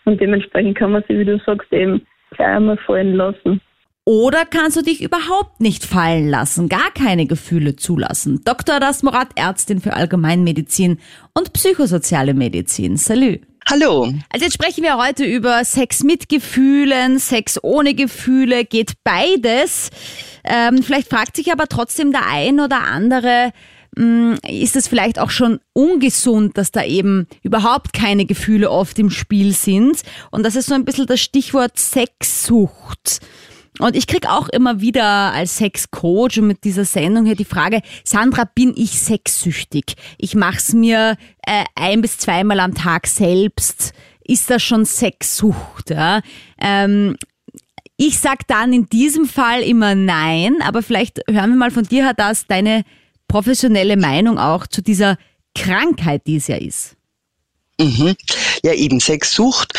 Und 0.05 0.21
dementsprechend 0.21 0.77
kann 0.77 0.93
man 0.93 1.03
sich, 1.05 1.19
wie 1.19 1.25
du 1.25 1.39
sagst, 1.39 1.73
eben 1.73 2.07
einmal 2.39 2.79
fallen 2.87 3.15
lassen. 3.15 3.61
Oder 4.05 4.45
kannst 4.45 4.77
du 4.77 4.83
dich 4.83 5.03
überhaupt 5.03 5.61
nicht 5.61 5.85
fallen 5.85 6.29
lassen, 6.29 6.69
gar 6.69 6.91
keine 6.93 7.27
Gefühle 7.27 7.77
zulassen? 7.77 8.41
Dr. 8.45 8.77
Rasmorat, 8.77 9.29
Ärztin 9.37 9.81
für 9.81 9.93
Allgemeinmedizin 9.93 10.99
und 11.35 11.53
psychosoziale 11.53 12.35
Medizin. 12.35 12.97
Salü. 12.97 13.41
Hallo. 13.71 14.13
Also 14.33 14.47
jetzt 14.47 14.55
sprechen 14.55 14.83
wir 14.83 14.97
heute 14.97 15.25
über 15.25 15.65
Sex 15.65 16.03
mit 16.03 16.29
Gefühlen, 16.29 17.19
Sex 17.19 17.63
ohne 17.63 17.95
Gefühle, 17.95 18.65
geht 18.65 18.95
beides. 19.05 19.91
Ähm, 20.45 20.83
vielleicht 20.83 21.09
fragt 21.09 21.37
sich 21.37 21.53
aber 21.53 21.67
trotzdem 21.69 22.11
der 22.11 22.27
ein 22.27 22.59
oder 22.59 22.83
andere, 22.83 23.53
ist 23.97 24.77
es 24.77 24.89
vielleicht 24.89 25.19
auch 25.19 25.31
schon 25.31 25.61
ungesund, 25.73 26.57
dass 26.57 26.71
da 26.71 26.85
eben 26.85 27.27
überhaupt 27.43 27.93
keine 27.93 28.25
Gefühle 28.25 28.71
oft 28.71 28.99
im 28.99 29.11
Spiel 29.11 29.53
sind. 29.53 30.03
Und 30.31 30.45
das 30.45 30.55
ist 30.55 30.67
so 30.67 30.75
ein 30.75 30.85
bisschen 30.85 31.07
das 31.07 31.21
Stichwort 31.21 31.79
Sexsucht. 31.79 33.21
Und 33.79 33.97
ich 33.97 34.07
krieg 34.07 34.27
auch 34.29 34.49
immer 34.49 34.81
wieder 34.81 35.33
als 35.33 35.57
Sexcoach 35.57 36.39
und 36.39 36.47
mit 36.47 36.65
dieser 36.65 36.85
Sendung 36.85 37.25
hier 37.25 37.37
die 37.37 37.45
Frage, 37.45 37.81
Sandra, 38.05 38.45
bin 38.45 38.75
ich 38.77 39.01
sexsüchtig? 39.01 39.95
Ich 40.19 40.35
mach's 40.35 40.73
mir 40.73 41.17
äh, 41.47 41.65
ein 41.75 42.03
bis 42.03 42.19
zweimal 42.19 42.61
am 42.61 42.75
Tag 42.75 43.07
selbst. 43.07 43.93
Ist 44.23 44.51
das 44.51 44.63
schon 44.63 44.85
Sexsucht? 44.85 45.91
Ja? 45.91 46.21
Ähm, 46.61 47.17
ich 47.97 48.19
sag 48.19 48.47
dann 48.49 48.73
in 48.73 48.87
diesem 48.87 49.27
Fall 49.27 49.63
immer 49.63 49.95
nein, 49.95 50.57
aber 50.63 50.83
vielleicht 50.83 51.21
hören 51.29 51.51
wir 51.51 51.57
mal 51.57 51.71
von 51.71 51.85
dir, 51.85 52.13
das 52.15 52.47
deine 52.47 52.85
professionelle 53.31 53.97
Meinung 53.97 54.39
auch 54.39 54.67
zu 54.67 54.83
dieser 54.83 55.17
Krankheit, 55.55 56.27
die 56.27 56.37
es 56.37 56.49
ja 56.49 56.57
ist. 56.57 56.97
Mhm. 57.81 58.15
Ja, 58.63 58.75
eben 58.75 59.01
Sexsucht 59.01 59.73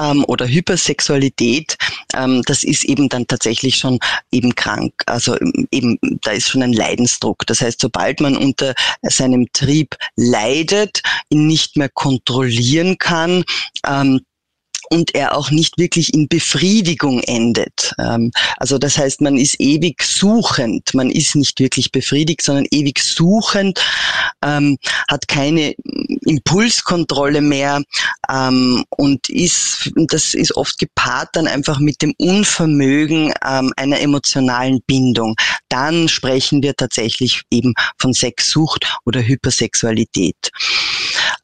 ähm, 0.00 0.24
oder 0.26 0.46
Hypersexualität, 0.46 1.76
ähm, 2.14 2.42
das 2.46 2.64
ist 2.64 2.84
eben 2.84 3.10
dann 3.10 3.26
tatsächlich 3.26 3.76
schon 3.76 3.98
eben 4.30 4.54
krank. 4.54 4.94
Also 5.04 5.36
eben, 5.70 5.98
da 6.22 6.30
ist 6.30 6.48
schon 6.48 6.62
ein 6.62 6.72
Leidensdruck. 6.72 7.46
Das 7.46 7.60
heißt, 7.60 7.80
sobald 7.80 8.20
man 8.20 8.36
unter 8.36 8.72
seinem 9.02 9.46
Trieb 9.52 9.96
leidet, 10.16 11.02
ihn 11.28 11.46
nicht 11.46 11.76
mehr 11.76 11.90
kontrollieren 11.90 12.96
kann, 12.96 13.44
ähm, 13.86 14.20
und 14.92 15.14
er 15.14 15.34
auch 15.34 15.50
nicht 15.50 15.78
wirklich 15.78 16.12
in 16.12 16.28
Befriedigung 16.28 17.22
endet. 17.22 17.94
Ähm, 17.98 18.30
also 18.58 18.76
das 18.76 18.98
heißt, 18.98 19.22
man 19.22 19.38
ist 19.38 19.58
ewig 19.58 20.02
suchend, 20.02 20.92
man 20.92 21.10
ist 21.10 21.34
nicht 21.34 21.58
wirklich 21.60 21.90
befriedigt, 21.92 22.42
sondern 22.42 22.66
ewig 22.70 22.98
suchend, 23.02 23.80
ähm, 24.44 24.76
hat 25.08 25.28
keine 25.28 25.74
Impulskontrolle 26.26 27.40
mehr 27.40 27.82
ähm, 28.30 28.84
und 28.90 29.30
ist, 29.30 29.90
das 30.08 30.34
ist 30.34 30.54
oft 30.56 30.78
gepaart 30.78 31.30
dann 31.32 31.46
einfach 31.46 31.78
mit 31.78 32.02
dem 32.02 32.12
Unvermögen 32.18 33.32
einer 33.42 34.00
emotionalen 34.00 34.80
Bindung. 34.86 35.34
Dann 35.68 36.08
sprechen 36.08 36.62
wir 36.62 36.74
tatsächlich 36.74 37.42
eben 37.50 37.72
von 37.98 38.12
Sexsucht 38.12 38.98
oder 39.06 39.20
Hypersexualität. 39.22 40.50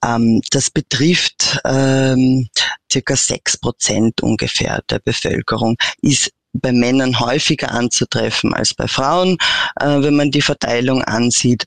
Das 0.01 0.70
betrifft 0.70 1.61
circa 1.64 3.16
sechs 3.16 3.57
Prozent 3.57 4.22
ungefähr 4.22 4.83
der 4.88 4.98
Bevölkerung 5.01 5.77
ist 6.03 6.33
bei 6.53 6.72
Männern 6.72 7.18
häufiger 7.20 7.70
anzutreffen 7.70 8.55
als 8.55 8.74
bei 8.74 8.88
Frauen, 8.88 9.37
äh, 9.81 10.01
wenn 10.01 10.16
man 10.16 10.31
die 10.31 10.42
Verteilung 10.42 11.03
ansieht. 11.05 11.66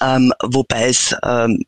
Ähm, 0.00 0.32
wobei 0.42 0.88
es 0.88 1.14
ähm, 1.22 1.64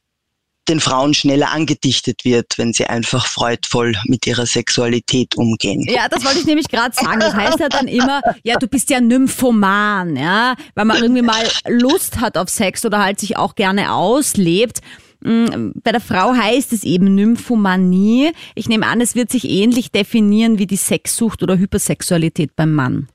den 0.68 0.78
Frauen 0.78 1.12
schneller 1.12 1.50
angedichtet 1.50 2.24
wird, 2.24 2.56
wenn 2.56 2.72
sie 2.72 2.86
einfach 2.86 3.26
freudvoll 3.26 3.94
mit 4.06 4.26
ihrer 4.26 4.46
Sexualität 4.46 5.36
umgehen. 5.36 5.84
Ja, 5.88 6.08
das 6.08 6.24
wollte 6.24 6.38
ich 6.38 6.46
nämlich 6.46 6.68
gerade 6.68 6.94
sagen. 6.94 7.18
Das 7.18 7.34
heißt 7.34 7.58
ja 7.58 7.68
dann 7.68 7.88
immer, 7.88 8.22
ja, 8.44 8.56
du 8.56 8.68
bist 8.68 8.88
ja 8.88 9.00
Nymphoman, 9.00 10.16
ja, 10.16 10.54
weil 10.74 10.84
man 10.84 11.02
irgendwie 11.02 11.22
mal 11.22 11.44
Lust 11.66 12.20
hat 12.20 12.38
auf 12.38 12.48
Sex 12.48 12.84
oder 12.86 13.02
halt 13.02 13.18
sich 13.18 13.36
auch 13.36 13.56
gerne 13.56 13.92
auslebt. 13.92 14.80
Mm, 15.22 15.72
bei 15.82 15.92
der 15.92 16.00
Frau 16.00 16.34
heißt 16.34 16.72
es 16.72 16.84
eben 16.84 17.14
Nymphomanie. 17.14 18.32
Ich 18.54 18.68
nehme 18.68 18.86
an, 18.86 19.00
es 19.00 19.14
wird 19.14 19.30
sich 19.30 19.48
ähnlich 19.48 19.92
definieren 19.92 20.58
wie 20.58 20.66
die 20.66 20.76
Sexsucht 20.76 21.42
oder 21.42 21.58
Hypersexualität 21.58 22.56
beim 22.56 22.74
Mann. 22.74 23.08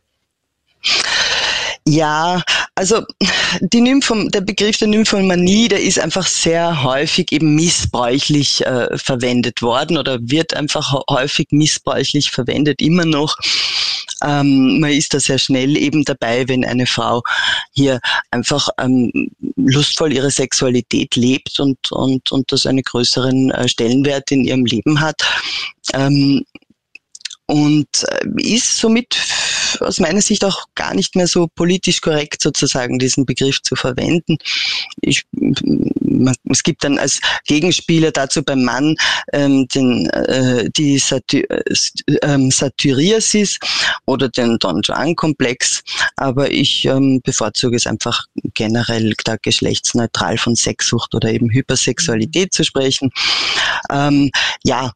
Ja, 1.88 2.42
also 2.76 3.02
die 3.62 3.80
Nymphom, 3.80 4.30
der 4.30 4.42
Begriff 4.42 4.78
der 4.78 4.90
Nymphomanie, 4.90 5.70
der 5.70 5.82
ist 5.82 6.00
einfach 6.00 6.28
sehr 6.28 6.84
häufig 6.84 7.32
eben 7.32 7.56
missbräuchlich 7.56 8.66
äh, 8.66 8.98
verwendet 8.98 9.62
worden 9.62 9.98
oder 9.98 10.20
wird 10.22 10.54
einfach 10.54 10.94
häufig 11.10 11.48
missbräuchlich 11.52 12.30
verwendet, 12.30 12.82
immer 12.82 13.06
noch. 13.06 13.38
Ähm, 14.24 14.80
man 14.80 14.92
ist 14.92 15.14
da 15.14 15.20
sehr 15.20 15.38
schnell 15.38 15.78
eben 15.78 16.04
dabei, 16.04 16.48
wenn 16.48 16.66
eine 16.66 16.86
Frau 16.86 17.22
hier 17.74 18.00
einfach 18.32 18.70
ähm, 18.80 19.12
lustvoll 19.56 20.14
ihre 20.14 20.32
Sexualität 20.32 21.16
lebt 21.16 21.60
und, 21.60 21.92
und, 21.92 22.32
und 22.32 22.52
das 22.52 22.66
einen 22.66 22.84
größeren 22.84 23.52
äh, 23.52 23.68
Stellenwert 23.68 24.32
in 24.32 24.44
ihrem 24.44 24.66
Leben 24.66 25.00
hat. 25.00 25.22
Ähm, 25.94 26.44
und 27.48 27.88
äh, 28.04 28.56
ist 28.56 28.78
somit 28.78 29.18
aus 29.82 30.00
meiner 30.00 30.22
Sicht 30.22 30.44
auch 30.44 30.66
gar 30.76 30.94
nicht 30.94 31.16
mehr 31.16 31.28
so 31.28 31.48
politisch 31.56 32.02
korrekt 32.02 32.42
sozusagen 32.42 33.00
diesen 33.00 33.26
Begriff 33.26 33.62
zu 33.62 33.76
verwenden. 33.76 34.38
Ich, 35.02 35.24
man, 35.32 36.36
es 36.50 36.64
gibt 36.64 36.84
dann 36.84 36.98
als 36.98 37.20
Gegenspieler 37.46 38.12
dazu 38.12 38.44
beim 38.44 38.64
Mann 38.64 38.96
ähm, 39.34 39.68
den, 39.68 40.10
äh, 40.10 40.70
die 40.72 40.98
Saty 40.98 41.42
äh, 41.42 41.64
ähm, 42.22 42.52
Satyriasis 42.52 43.60
oder 44.06 44.30
den 44.30 44.58
Don 44.60 44.82
Juan 44.84 45.16
Komplex, 45.16 45.84
aber 46.16 46.52
ich 46.52 46.86
ähm, 46.86 47.22
bevorzuge 47.24 47.76
es 47.76 47.88
einfach 47.88 48.26
generell 48.54 49.14
da 49.24 49.36
geschlechtsneutral 49.42 50.38
von 50.38 50.56
Sexsucht 50.56 51.14
oder 51.16 51.30
eben 51.30 51.50
Hypersexualität 51.52 52.54
zu 52.54 52.64
sprechen. 52.64 53.12
Ähm, 53.90 54.32
ja, 54.64 54.92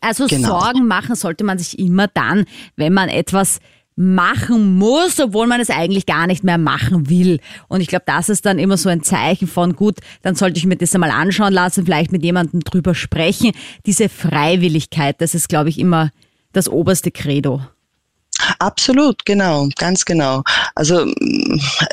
also 0.00 0.26
genau. 0.26 0.60
Sorgen 0.60 0.86
machen 0.86 1.16
sollte 1.16 1.44
man 1.44 1.58
sich 1.58 1.78
immer 1.78 2.06
dann, 2.08 2.44
wenn 2.76 2.92
man 2.92 3.08
etwas 3.08 3.60
machen 4.00 4.78
muss, 4.78 5.20
obwohl 5.20 5.46
man 5.46 5.60
es 5.60 5.68
eigentlich 5.68 6.06
gar 6.06 6.26
nicht 6.26 6.42
mehr 6.42 6.56
machen 6.56 7.10
will. 7.10 7.38
Und 7.68 7.82
ich 7.82 7.86
glaube, 7.86 8.04
das 8.06 8.30
ist 8.30 8.46
dann 8.46 8.58
immer 8.58 8.78
so 8.78 8.88
ein 8.88 9.02
Zeichen 9.02 9.46
von, 9.46 9.76
gut, 9.76 9.98
dann 10.22 10.34
sollte 10.34 10.56
ich 10.56 10.64
mir 10.64 10.76
das 10.76 10.94
einmal 10.94 11.10
anschauen 11.10 11.52
lassen, 11.52 11.84
vielleicht 11.84 12.10
mit 12.10 12.22
jemandem 12.22 12.60
drüber 12.60 12.94
sprechen. 12.94 13.52
Diese 13.84 14.08
Freiwilligkeit, 14.08 15.20
das 15.20 15.34
ist, 15.34 15.50
glaube 15.50 15.68
ich, 15.68 15.78
immer 15.78 16.10
das 16.54 16.66
oberste 16.66 17.10
Credo. 17.10 17.60
Absolut, 18.58 19.24
genau, 19.24 19.68
ganz 19.76 20.04
genau. 20.04 20.42
Also 20.74 21.06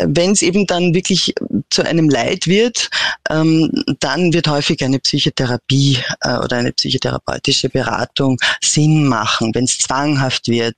wenn 0.04 0.32
es 0.32 0.42
eben 0.42 0.66
dann 0.68 0.94
wirklich 0.94 1.34
zu 1.70 1.86
einem 1.86 2.10
Leid 2.10 2.48
wird, 2.48 2.90
ähm, 3.30 3.70
dann 4.00 4.34
wird 4.34 4.48
häufig 4.48 4.84
eine 4.84 5.00
Psychotherapie 5.00 6.00
äh, 6.22 6.38
oder 6.38 6.58
eine 6.58 6.72
psychotherapeutische 6.72 7.70
Beratung 7.70 8.38
Sinn 8.64 9.08
machen, 9.08 9.54
wenn 9.54 9.66
es 9.66 9.78
zwanghaft 9.78 10.48
wird, 10.48 10.76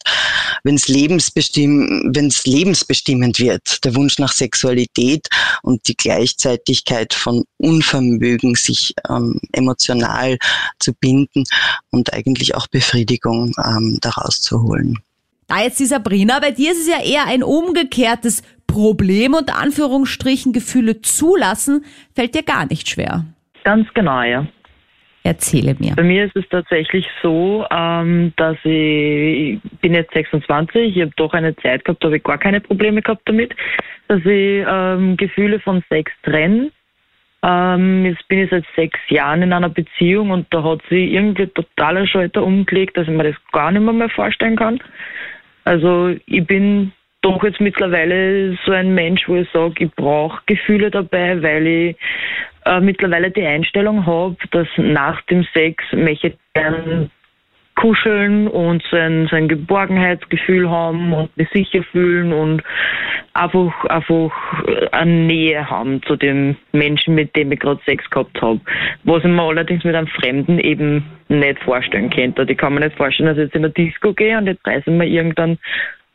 wenn 0.63 0.75
es 0.75 0.87
lebensbestimm 0.87 2.11
wenn 2.13 2.27
es 2.27 2.45
lebensbestimmend 2.45 3.39
wird, 3.39 3.83
der 3.85 3.95
Wunsch 3.95 4.19
nach 4.19 4.31
Sexualität 4.31 5.27
und 5.61 5.87
die 5.87 5.95
Gleichzeitigkeit 5.95 7.13
von 7.13 7.43
Unvermögen, 7.57 8.55
sich 8.55 8.93
ähm, 9.09 9.39
emotional 9.51 10.37
zu 10.79 10.93
binden 10.93 11.43
und 11.91 12.13
eigentlich 12.13 12.55
auch 12.55 12.67
Befriedigung 12.67 13.53
ähm, 13.63 13.97
daraus 14.01 14.41
zu 14.41 14.61
holen. 14.63 14.99
Da 15.49 15.63
jetzt 15.63 15.79
die 15.79 15.85
Sabrina, 15.85 16.39
bei 16.39 16.51
dir 16.51 16.71
ist 16.71 16.81
es 16.81 16.87
ja 16.87 17.03
eher 17.03 17.25
ein 17.27 17.41
umgekehrtes 17.41 18.43
Problem 18.67 19.33
und 19.33 19.51
Anführungsstrichen 19.51 20.53
Gefühle 20.53 21.01
zulassen, 21.01 21.83
fällt 22.15 22.35
dir 22.35 22.43
gar 22.43 22.67
nicht 22.67 22.87
schwer. 22.87 23.25
Ganz 23.63 23.91
genau, 23.95 24.21
ja. 24.21 24.45
Erzähle 25.23 25.75
mir. 25.79 25.95
Bei 25.95 26.03
mir 26.03 26.25
ist 26.25 26.35
es 26.35 26.47
tatsächlich 26.49 27.07
so, 27.23 27.65
ähm, 27.71 28.31
dass 28.37 28.57
ich, 28.63 29.59
ich 29.63 29.71
bin 29.81 29.95
jetzt 29.95 30.13
26, 30.13 30.95
ich 30.95 31.01
habe 31.01 31.11
doch 31.17 31.33
eine 31.33 31.55
Zeit 31.57 31.83
gehabt, 31.83 32.03
da 32.03 32.07
habe 32.07 32.17
ich 32.17 32.23
gar 32.23 32.37
keine 32.37 32.61
Probleme 32.61 33.01
gehabt 33.01 33.23
damit, 33.25 33.53
dass 34.07 34.19
ich 34.19 34.63
ähm, 34.67 35.17
Gefühle 35.17 35.59
von 35.59 35.83
Sex 35.89 36.11
trenne. 36.23 36.71
Ähm, 37.41 38.05
jetzt 38.05 38.27
bin 38.27 38.39
ich 38.39 38.49
seit 38.49 38.65
sechs 38.75 38.99
Jahren 39.09 39.41
in 39.41 39.53
einer 39.53 39.69
Beziehung 39.69 40.29
und 40.31 40.45
da 40.51 40.61
hat 40.63 40.81
sie 40.89 41.13
irgendwie 41.13 41.47
totaler 41.47 42.05
Schalter 42.05 42.43
umgelegt, 42.43 42.97
dass 42.97 43.07
ich 43.07 43.13
mir 43.13 43.23
das 43.23 43.35
gar 43.51 43.71
nicht 43.71 43.81
mehr, 43.81 43.93
mehr 43.93 44.09
vorstellen 44.09 44.55
kann. 44.55 44.79
Also 45.69 46.15
ich 46.25 46.47
bin 46.47 46.93
doch 47.21 47.43
jetzt 47.43 47.61
mittlerweile 47.61 48.57
so 48.65 48.71
ein 48.71 48.95
Mensch, 48.95 49.29
wo 49.29 49.35
ich 49.35 49.47
sage, 49.51 49.83
ich 49.83 49.91
brauche 49.91 50.41
Gefühle 50.47 50.89
dabei, 50.89 51.39
weil 51.43 51.67
ich 51.67 51.95
äh, 52.65 52.79
mittlerweile 52.79 53.29
die 53.29 53.45
Einstellung 53.45 54.03
habe, 54.03 54.35
dass 54.49 54.67
nach 54.77 55.21
dem 55.27 55.45
Sex 55.53 55.83
möchte 55.91 56.29
ich 56.29 56.33
gern 56.55 57.11
kuscheln 57.79 58.49
und 58.49 58.83
sein, 58.91 59.29
sein 59.31 59.47
Geborgenheitsgefühl 59.47 60.69
haben 60.69 61.13
und 61.13 61.35
mich 61.37 61.47
sicher 61.53 61.81
fühlen 61.83 62.33
und 62.33 62.61
einfach, 63.33 63.85
einfach 63.85 64.31
eine 64.91 65.11
Nähe 65.11 65.69
haben 65.69 66.03
zu 66.03 66.17
dem 66.17 66.57
Menschen, 66.73 67.15
mit 67.15 67.33
dem 67.37 67.53
ich 67.53 67.59
gerade 67.59 67.79
Sex 67.85 68.09
gehabt 68.09 68.41
habe. 68.41 68.59
Was 69.05 69.23
ich 69.23 69.31
mir 69.31 69.41
allerdings 69.41 69.85
mit 69.85 69.95
einem 69.95 70.07
Fremden 70.07 70.59
eben 70.59 71.05
nicht 71.29 71.63
vorstellen 71.63 72.09
könnte. 72.09 72.45
Ich 72.49 72.57
kann 72.57 72.73
mir 72.73 72.81
nicht 72.81 72.97
vorstellen, 72.97 73.27
dass 73.29 73.37
ich 73.37 73.45
jetzt 73.45 73.55
in 73.55 73.61
der 73.61 73.71
Disco 73.71 74.13
gehe 74.13 74.37
und 74.37 74.47
jetzt 74.47 74.67
reiße 74.67 74.83
ich 74.87 74.97
mir 74.97 75.07
irgendeinen 75.07 75.57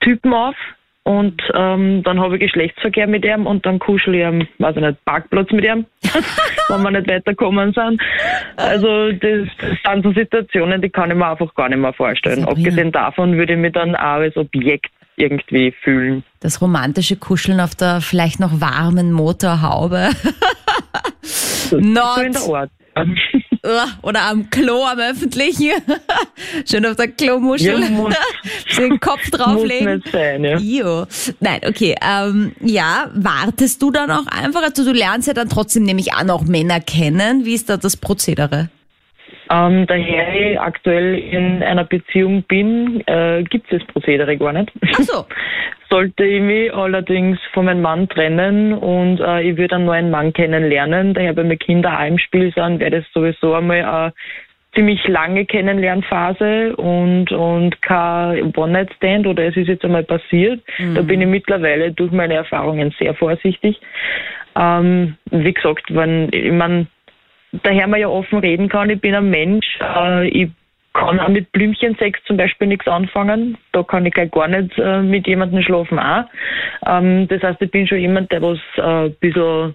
Typen 0.00 0.34
auf, 0.34 0.56
und 1.04 1.40
ähm, 1.54 2.02
dann 2.02 2.18
habe 2.18 2.36
ich 2.36 2.40
Geschlechtsverkehr 2.40 3.06
mit 3.06 3.26
ihm 3.26 3.46
und 3.46 3.66
dann 3.66 3.78
kuschel 3.78 4.14
ich 4.14 4.24
am, 4.24 4.48
weiß 4.58 4.76
ich 4.76 4.82
nicht, 4.82 5.04
Parkplatz 5.04 5.50
mit 5.52 5.64
ihm, 5.64 5.84
wenn 6.68 6.82
wir 6.82 6.90
nicht 6.90 7.08
weiterkommen 7.08 7.74
sind. 7.74 8.00
Also 8.56 9.12
das, 9.12 9.48
das 9.60 9.92
sind 9.92 10.02
so 10.02 10.12
Situationen, 10.12 10.80
die 10.80 10.88
kann 10.88 11.10
ich 11.10 11.16
mir 11.16 11.26
einfach 11.26 11.54
gar 11.54 11.68
nicht 11.68 11.78
mehr 11.78 11.92
vorstellen. 11.92 12.46
Abgesehen 12.46 12.90
davon 12.90 13.36
würde 13.36 13.52
ich 13.52 13.58
mich 13.58 13.72
dann 13.72 13.94
auch 13.94 14.20
als 14.20 14.36
Objekt 14.38 14.90
irgendwie 15.16 15.72
fühlen. 15.82 16.24
Das 16.40 16.62
romantische 16.62 17.16
Kuscheln 17.16 17.60
auf 17.60 17.74
der 17.74 18.00
vielleicht 18.00 18.40
noch 18.40 18.62
warmen 18.62 19.12
Motorhaube. 19.12 20.08
Not. 21.72 22.14
So 22.16 22.22
in 22.22 22.32
der 22.32 22.54
Art. 22.54 22.70
Oder 24.02 24.22
am 24.22 24.50
Klo, 24.50 24.84
am 24.84 24.98
öffentlichen. 24.98 25.72
Schön 26.70 26.86
auf 26.86 26.96
der 26.96 27.08
Klomuschel. 27.08 27.80
Ja, 27.80 27.88
muss, 27.90 28.14
den 28.76 29.00
Kopf 29.00 29.30
drauflegen. 29.30 29.94
Muss 29.94 30.04
nicht 30.04 30.12
sein, 30.12 30.44
ja. 30.44 30.58
Jo. 30.58 31.06
Nein, 31.40 31.60
okay. 31.66 31.94
Ähm, 32.02 32.54
ja, 32.60 33.10
wartest 33.14 33.80
du 33.82 33.90
dann 33.90 34.10
auch 34.10 34.26
einfach? 34.26 34.62
Also 34.62 34.84
du 34.84 34.92
lernst 34.92 35.28
ja 35.28 35.34
dann 35.34 35.48
trotzdem 35.48 35.84
nämlich 35.84 36.12
auch 36.14 36.24
noch 36.24 36.44
Männer 36.44 36.80
kennen. 36.80 37.44
Wie 37.44 37.54
ist 37.54 37.68
da 37.68 37.76
das 37.76 37.96
Prozedere? 37.96 38.68
Ähm, 39.50 39.86
daher 39.86 40.34
ich 40.34 40.60
aktuell 40.60 41.18
in 41.18 41.62
einer 41.62 41.84
Beziehung 41.84 42.42
bin, 42.44 43.02
äh, 43.06 43.42
gibt 43.44 43.70
es 43.72 43.80
das 43.80 43.88
Prozedere 43.88 44.36
gar 44.36 44.52
nicht. 44.52 44.72
Ach 44.92 45.00
so. 45.00 45.24
Sollte 45.90 46.24
ich 46.24 46.40
mich 46.40 46.72
allerdings 46.72 47.38
von 47.52 47.66
meinem 47.66 47.82
Mann 47.82 48.08
trennen 48.08 48.72
und 48.72 49.20
äh, 49.20 49.42
ich 49.42 49.56
würde 49.56 49.76
einen 49.76 49.84
neuen 49.84 50.10
Mann 50.10 50.32
kennenlernen, 50.32 51.14
daher 51.14 51.34
bei 51.34 51.44
mir 51.44 51.56
Kinder 51.56 52.00
auch 52.00 52.06
im 52.06 52.18
Spiel 52.18 52.52
sind, 52.54 52.80
wäre 52.80 52.90
das 52.90 53.04
sowieso 53.12 53.54
einmal 53.54 53.84
eine 53.84 54.12
ziemlich 54.74 55.06
lange 55.06 55.44
Kennenlernphase 55.46 56.74
und, 56.76 57.30
und 57.32 57.80
kein 57.82 58.52
One-Night-Stand 58.56 59.26
oder 59.26 59.44
es 59.44 59.56
ist 59.56 59.68
jetzt 59.68 59.84
einmal 59.84 60.02
passiert. 60.02 60.62
Mhm. 60.78 60.94
Da 60.94 61.02
bin 61.02 61.20
ich 61.20 61.28
mittlerweile 61.28 61.92
durch 61.92 62.12
meine 62.12 62.34
Erfahrungen 62.34 62.92
sehr 62.98 63.14
vorsichtig. 63.14 63.80
Ähm, 64.56 65.16
wie 65.30 65.52
gesagt, 65.52 65.94
wenn, 65.94 66.28
ich 66.32 66.52
meine, 66.52 66.86
daher 67.62 67.86
man 67.86 68.00
ja 68.00 68.08
offen 68.08 68.38
reden 68.38 68.68
kann, 68.68 68.90
ich 68.90 69.00
bin 69.00 69.14
ein 69.14 69.30
Mensch, 69.30 69.78
äh, 69.80 70.28
ich 70.28 70.50
kann 70.94 71.18
auch 71.18 71.28
mit 71.28 71.50
Blümchensex 71.52 72.22
zum 72.24 72.36
Beispiel 72.36 72.68
nichts 72.68 72.86
anfangen. 72.86 73.58
Da 73.72 73.82
kann 73.82 74.06
ich 74.06 74.14
gleich 74.14 74.30
gar 74.30 74.48
nicht 74.48 74.78
äh, 74.78 75.02
mit 75.02 75.26
jemandem 75.26 75.60
schlafen 75.62 75.98
auch. 75.98 76.24
Ähm, 76.86 77.26
das 77.28 77.42
heißt, 77.42 77.60
ich 77.60 77.70
bin 77.70 77.86
schon 77.86 77.98
jemand, 77.98 78.30
der 78.30 78.42
was 78.42 78.58
äh, 78.76 79.06
ein 79.06 79.16
bisschen 79.20 79.74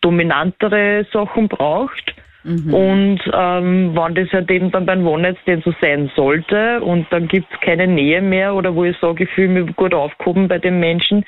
dominantere 0.00 1.06
Sachen 1.12 1.48
braucht. 1.48 2.14
Mhm. 2.42 2.72
Und 2.72 3.20
ähm, 3.34 3.94
wenn 3.94 4.14
das 4.14 4.32
halt 4.32 4.50
eben 4.50 4.70
dann 4.70 4.86
beim 4.86 5.06
One-Night-Stand 5.06 5.62
so 5.64 5.74
sein 5.80 6.10
sollte 6.16 6.80
und 6.80 7.06
dann 7.10 7.28
gibt 7.28 7.52
es 7.52 7.60
keine 7.60 7.86
Nähe 7.86 8.22
mehr 8.22 8.54
oder 8.54 8.74
wo 8.74 8.84
ich 8.84 8.96
sage, 8.98 9.24
ich 9.24 9.30
fühle 9.30 9.48
mich 9.48 9.76
gut 9.76 9.92
aufgehoben 9.92 10.48
bei 10.48 10.58
dem 10.58 10.80
Menschen, 10.80 11.24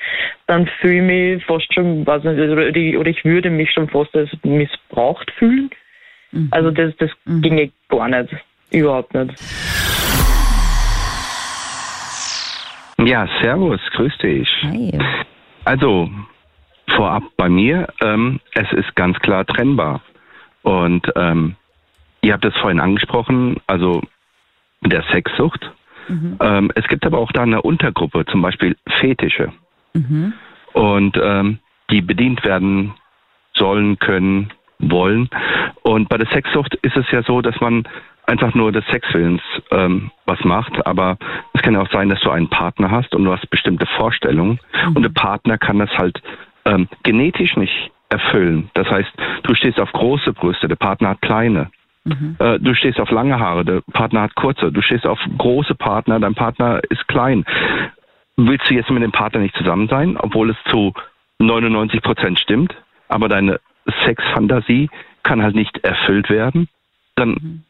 dann 0.47 0.67
fühle 0.81 0.95
ich 0.95 1.37
mich 1.37 1.45
fast 1.45 1.71
schon, 1.73 2.05
weiß 2.05 2.23
nicht, 2.23 2.39
oder, 2.39 2.75
ich, 2.75 2.97
oder 2.97 3.09
ich 3.09 3.23
würde 3.23 3.49
mich 3.51 3.71
schon 3.71 3.87
fast 3.89 4.15
als 4.15 4.29
missbraucht 4.43 5.29
fühlen. 5.37 5.69
Mhm. 6.31 6.47
Also 6.51 6.71
das, 6.71 6.95
das 6.97 7.11
mhm. 7.25 7.41
ginge 7.41 7.71
gar 7.89 8.07
nicht. 8.07 8.33
Überhaupt 8.71 9.13
nicht. 9.13 9.33
Ja, 13.05 13.27
servus, 13.41 13.81
grüß 13.91 14.17
dich. 14.19 14.49
Hi. 14.63 14.97
Also, 15.65 16.09
vorab 16.95 17.23
bei 17.37 17.49
mir, 17.49 17.87
ähm, 18.01 18.39
es 18.53 18.71
ist 18.71 18.95
ganz 18.95 19.19
klar 19.19 19.45
trennbar. 19.45 20.01
Und 20.63 21.07
ähm, 21.15 21.55
ihr 22.21 22.33
habt 22.33 22.45
es 22.45 22.55
vorhin 22.57 22.79
angesprochen, 22.79 23.57
also 23.67 24.01
mit 24.81 24.91
der 24.91 25.03
Sexsucht. 25.11 25.71
Mhm. 26.07 26.37
Ähm, 26.41 26.71
es 26.75 26.87
gibt 26.87 27.05
aber 27.05 27.19
auch 27.19 27.31
da 27.31 27.43
eine 27.43 27.61
Untergruppe, 27.61 28.25
zum 28.25 28.41
Beispiel 28.41 28.75
Fetische. 28.99 29.51
Mhm. 29.93 30.33
Und 30.73 31.17
ähm, 31.21 31.59
die 31.89 32.01
bedient 32.01 32.43
werden 32.43 32.93
sollen, 33.55 33.99
können, 33.99 34.51
wollen. 34.79 35.29
Und 35.83 36.09
bei 36.09 36.17
der 36.17 36.27
Sexsucht 36.27 36.75
ist 36.81 36.97
es 36.97 37.05
ja 37.11 37.23
so, 37.23 37.41
dass 37.41 37.59
man 37.61 37.87
einfach 38.25 38.53
nur 38.53 38.71
des 38.71 38.85
Sexwillens 38.87 39.41
ähm, 39.71 40.11
was 40.25 40.43
macht. 40.43 40.85
Aber 40.85 41.17
es 41.53 41.61
kann 41.61 41.73
ja 41.73 41.81
auch 41.81 41.91
sein, 41.91 42.09
dass 42.09 42.21
du 42.21 42.31
einen 42.31 42.49
Partner 42.49 42.89
hast 42.89 43.13
und 43.13 43.25
du 43.25 43.31
hast 43.31 43.49
bestimmte 43.49 43.85
Vorstellungen. 43.97 44.59
Mhm. 44.87 44.95
Und 44.95 45.03
der 45.03 45.09
Partner 45.09 45.57
kann 45.57 45.79
das 45.79 45.91
halt 45.97 46.21
ähm, 46.65 46.87
genetisch 47.03 47.55
nicht 47.57 47.91
erfüllen. 48.13 48.69
Das 48.75 48.87
heißt, 48.89 49.11
du 49.43 49.55
stehst 49.55 49.79
auf 49.79 49.91
große 49.91 50.33
Brüste, 50.33 50.67
der 50.67 50.75
Partner 50.75 51.09
hat 51.09 51.21
kleine. 51.21 51.71
Mhm. 52.05 52.35
Äh, 52.39 52.59
du 52.59 52.73
stehst 52.75 52.99
auf 52.99 53.11
lange 53.11 53.39
Haare, 53.39 53.65
der 53.65 53.81
Partner 53.91 54.21
hat 54.21 54.35
kurze. 54.35 54.71
Du 54.71 54.81
stehst 54.81 55.05
auf 55.05 55.19
große 55.37 55.75
Partner, 55.75 56.19
dein 56.19 56.35
Partner 56.35 56.81
ist 56.89 57.07
klein. 57.07 57.45
Willst 58.37 58.69
du 58.69 58.75
jetzt 58.75 58.89
mit 58.89 59.03
dem 59.03 59.11
Partner 59.11 59.39
nicht 59.39 59.55
zusammen 59.55 59.87
sein, 59.87 60.17
obwohl 60.17 60.51
es 60.51 60.57
zu 60.69 60.93
99 61.39 62.01
Prozent 62.01 62.39
stimmt, 62.39 62.73
aber 63.07 63.27
deine 63.29 63.59
Sexfantasie 64.03 64.89
kann 65.23 65.41
halt 65.41 65.55
nicht 65.55 65.77
erfüllt 65.83 66.29
werden, 66.29 66.67
dann 67.15 67.29
mhm. 67.29 67.63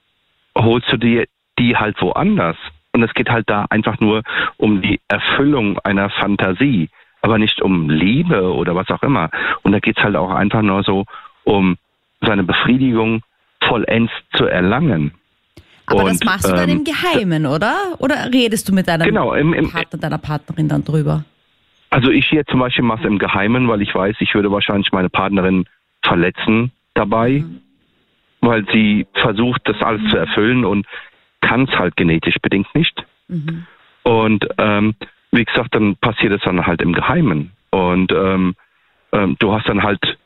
holst 0.58 0.92
du 0.92 0.98
dir 0.98 1.26
die 1.60 1.78
halt 1.78 2.02
woanders. 2.02 2.58
und 2.96 3.04
es 3.04 3.14
geht 3.14 3.30
halt 3.30 3.50
da 3.50 3.66
einfach 3.70 4.00
nur 4.00 4.22
um 4.58 4.82
die 4.82 5.00
Erfüllung 5.08 5.80
einer 5.80 6.10
Fantasie, 6.10 6.90
aber 7.24 7.38
nicht 7.40 7.62
um 7.62 7.90
Liebe 7.90 8.54
oder 8.54 8.76
was 8.76 8.90
auch 8.90 9.02
immer. 9.02 9.32
Und 9.64 9.72
da 9.72 9.80
geht 9.80 9.98
es 9.98 10.04
halt 10.04 10.16
auch 10.16 10.30
einfach 10.30 10.62
nur 10.62 10.84
so 10.84 11.06
um 11.46 11.78
seine 12.22 12.44
Befriedigung 12.44 13.24
vollends 13.64 14.12
zu 14.36 14.46
erlangen. 14.46 15.14
Aber 15.86 16.04
und, 16.04 16.10
das 16.12 16.24
machst 16.24 16.48
du 16.48 16.54
dann 16.54 16.70
ähm, 16.70 16.78
im 16.80 16.84
Geheimen, 16.84 17.46
oder? 17.46 17.76
Oder 18.00 18.30
redest 18.32 18.68
du 18.70 18.74
mit 18.74 18.88
deinem 18.88 19.06
Genau, 19.06 19.34
im, 19.34 19.54
im, 19.54 19.72
Partner, 19.72 20.00
deiner 20.00 20.18
Partnerin 20.18 20.68
dann 20.68 20.84
drüber? 20.84 21.24
Also 21.90 22.10
ich 22.10 22.28
hier 22.28 22.46
zum 22.46 22.60
Beispiel 22.60 22.84
mache 22.84 23.04
es 23.04 23.08
im 23.08 23.20
Geheimen, 23.20 23.68
weil 23.70 23.82
ich 23.82 23.96
weiß, 23.96 24.16
ich 24.20 24.36
würde 24.36 24.52
wahrscheinlich 24.52 24.92
meine 24.92 25.10
Partnerin 25.10 25.66
verletzen 26.02 26.72
dabei, 26.94 27.44
Mhm. 27.46 27.62
weil 28.42 28.66
sie 28.74 29.08
versucht, 29.14 29.62
das 29.66 29.82
alles 29.82 30.10
zu 30.10 30.18
erfüllen 30.18 30.66
und 30.66 30.86
kann 31.40 31.64
es 31.64 31.80
halt 31.80 31.96
genetisch 31.96 32.36
bedingt 32.42 32.74
nicht. 32.76 33.06
Mhm. 33.30 33.66
Und 34.04 34.46
ähm, 34.58 34.96
wie 35.34 35.46
gesagt, 35.46 35.76
dann 35.76 35.96
passiert 35.98 36.34
es 36.34 36.42
dann 36.42 36.66
halt 36.66 36.82
im 36.82 36.94
Geheimen. 36.94 37.52
Und 37.72 38.12
ähm, 38.12 38.56
ähm, 39.12 39.36
du 39.40 39.54
hast 39.54 39.68
dann 39.68 39.84
halt 39.84 40.18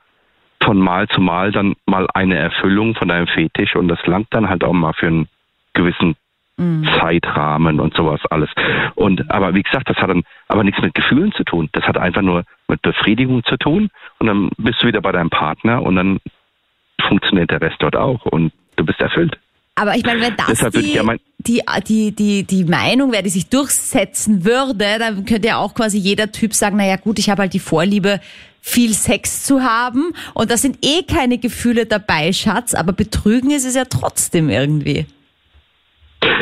von 0.62 0.78
Mal 0.78 1.08
zu 1.08 1.22
Mal 1.22 1.52
dann 1.52 1.76
mal 1.86 2.08
eine 2.14 2.38
Erfüllung 2.38 2.96
von 2.96 3.08
deinem 3.08 3.28
Fetisch 3.28 3.76
und 3.76 3.88
das 3.88 4.06
langt 4.06 4.28
dann 4.32 4.50
halt 4.50 4.64
auch 4.64 4.74
mal 4.74 4.94
für 4.94 5.08
einen 5.08 5.28
gewissen 5.74 6.16
Mhm. 6.58 6.86
Zeitrahmen 7.00 7.80
und 7.80 7.96
sowas 7.96 8.20
alles. 8.32 8.50
Und 8.96 9.30
aber 9.30 9.54
wie 9.54 9.62
gesagt, 9.62 9.90
das 9.90 9.98
hat 9.98 10.10
dann 10.10 10.24
aber 10.48 10.64
nichts 10.64 10.82
mit 10.82 10.96
Gefühlen 10.96 11.32
zu 11.34 11.44
tun. 11.44 11.70
Das 11.74 11.84
hat 11.86 11.98
einfach 11.98 12.24
nur 12.24 12.44
mit 12.68 12.82
Befriedigung 12.82 13.44
zu 13.44 13.58
tun. 13.58 13.90
Und 14.18 14.28
dann 14.28 14.50
bist 14.58 14.82
du 14.82 14.88
wieder 14.88 15.02
bei 15.02 15.12
deinem 15.12 15.30
Partner 15.30 15.84
und 15.84 15.96
dann 15.96 16.20
funktioniert 17.02 17.52
der 17.52 17.62
Rest 17.62 17.78
dort 17.80 17.96
auch 17.96 18.26
und 18.26 18.52
du 18.76 18.86
bist 18.86 19.00
erfüllt. 19.00 19.38
Aber 19.80 19.96
ich 19.96 20.04
meine, 20.04 20.22
wenn 20.22 20.36
das 20.36 20.72
die, 20.72 20.94
ja 20.94 21.04
mein- 21.04 21.20
die, 21.38 21.62
die, 21.88 22.12
die, 22.12 22.44
die 22.44 22.64
Meinung 22.64 23.12
wäre, 23.12 23.22
die 23.22 23.30
sich 23.30 23.48
durchsetzen 23.48 24.44
würde, 24.44 24.98
dann 24.98 25.26
könnte 25.26 25.50
ja 25.50 25.58
auch 25.58 25.76
quasi 25.76 26.00
jeder 26.00 26.32
Typ 26.32 26.54
sagen, 26.56 26.78
naja 26.78 26.96
gut, 26.96 27.20
ich 27.20 27.30
habe 27.30 27.44
halt 27.44 27.54
die 27.54 27.60
Vorliebe, 27.60 28.20
viel 28.60 28.92
Sex 28.94 29.44
zu 29.44 29.62
haben 29.62 30.14
und 30.34 30.52
da 30.52 30.58
sind 30.58 30.80
eh 30.84 31.04
keine 31.04 31.38
Gefühle 31.38 31.86
dabei, 31.86 32.34
Schatz, 32.34 32.74
aber 32.74 32.92
betrügen 32.92 33.52
ist 33.52 33.66
es 33.66 33.76
ja 33.76 33.86
trotzdem 33.86 34.50
irgendwie. 34.50 35.06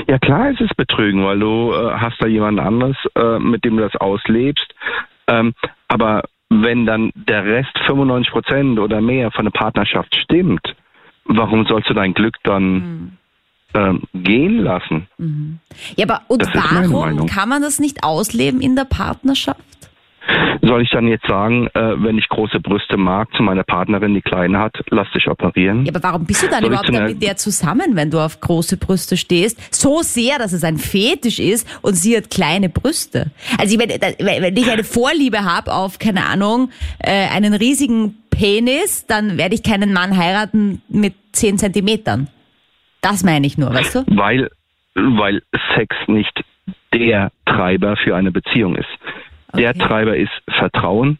Ja 0.07 0.17
klar, 0.17 0.49
es 0.49 0.61
ist 0.61 0.75
Betrügen, 0.77 1.23
weil 1.25 1.37
du 1.37 1.73
äh, 1.73 1.91
hast 1.99 2.15
da 2.19 2.27
jemand 2.27 2.59
anderes, 2.59 2.95
äh, 3.15 3.37
mit 3.37 3.63
dem 3.65 3.77
du 3.77 3.83
das 3.83 3.95
auslebst. 3.97 4.73
Ähm, 5.27 5.53
aber 5.87 6.23
wenn 6.49 6.85
dann 6.85 7.11
der 7.13 7.43
Rest 7.45 7.77
95 7.85 8.31
Prozent 8.31 8.79
oder 8.79 9.01
mehr 9.01 9.29
von 9.31 9.45
der 9.45 9.51
Partnerschaft 9.51 10.15
stimmt, 10.15 10.75
warum 11.25 11.65
sollst 11.67 11.89
du 11.89 11.93
dein 11.93 12.13
Glück 12.13 12.37
dann 12.43 13.17
ähm, 13.73 14.03
gehen 14.13 14.59
lassen? 14.59 15.07
Ja, 15.95 16.05
aber 16.05 16.21
und 16.27 16.41
Das 16.41 16.49
warum 16.53 17.25
kann 17.25 17.49
man 17.49 17.61
das 17.61 17.79
nicht 17.79 18.03
ausleben 18.03 18.61
in 18.61 18.75
der 18.75 18.85
Partnerschaft? 18.85 19.59
Soll 20.61 20.81
ich 20.81 20.89
dann 20.89 21.07
jetzt 21.07 21.27
sagen, 21.27 21.67
äh, 21.73 22.01
wenn 22.01 22.17
ich 22.17 22.27
große 22.29 22.59
Brüste 22.59 22.97
mag, 22.97 23.27
zu 23.35 23.43
meiner 23.43 23.63
Partnerin, 23.63 24.13
die 24.15 24.21
kleine 24.21 24.57
hat, 24.59 24.73
lass 24.89 25.07
dich 25.11 25.27
operieren? 25.27 25.85
Ja, 25.85 25.91
aber 25.93 26.01
warum 26.01 26.25
bist 26.25 26.41
du 26.41 26.47
dann 26.47 26.61
Soll 26.61 26.69
überhaupt 26.69 26.89
dann 26.89 27.05
mit 27.05 27.21
der 27.21 27.37
zusammen, 27.37 27.95
wenn 27.95 28.09
du 28.09 28.19
auf 28.19 28.39
große 28.39 28.77
Brüste 28.77 29.17
stehst? 29.17 29.75
So 29.75 30.01
sehr, 30.01 30.39
dass 30.39 30.53
es 30.53 30.63
ein 30.63 30.77
Fetisch 30.77 31.39
ist 31.39 31.67
und 31.83 31.93
sie 31.93 32.17
hat 32.17 32.31
kleine 32.31 32.69
Brüste. 32.69 33.31
Also 33.59 33.77
ich 33.77 33.79
wenn 33.79 33.89
wenn 33.99 34.57
ich 34.57 34.71
eine 34.71 34.83
Vorliebe 34.83 35.43
habe 35.43 35.71
auf, 35.71 35.99
keine 35.99 36.25
Ahnung, 36.25 36.69
äh, 36.99 37.27
einen 37.27 37.53
riesigen 37.53 38.17
Penis, 38.31 39.05
dann 39.05 39.37
werde 39.37 39.55
ich 39.55 39.63
keinen 39.63 39.93
Mann 39.93 40.17
heiraten 40.17 40.81
mit 40.89 41.13
10 41.33 41.59
Zentimetern. 41.59 42.27
Das 43.05 43.23
meine 43.23 43.45
ich 43.45 43.55
nur, 43.55 43.71
weißt 43.71 43.93
du? 43.93 44.03
Weil, 44.07 44.49
weil 44.95 45.43
Sex 45.75 45.95
nicht 46.07 46.43
der 46.91 47.31
Treiber 47.45 47.97
für 47.97 48.15
eine 48.15 48.31
Beziehung 48.31 48.75
ist. 48.75 48.89
Der 49.53 49.69
Okay. 49.69 49.79
Treiber 49.79 50.17
ist 50.17 50.31
Vertrauen. 50.47 51.19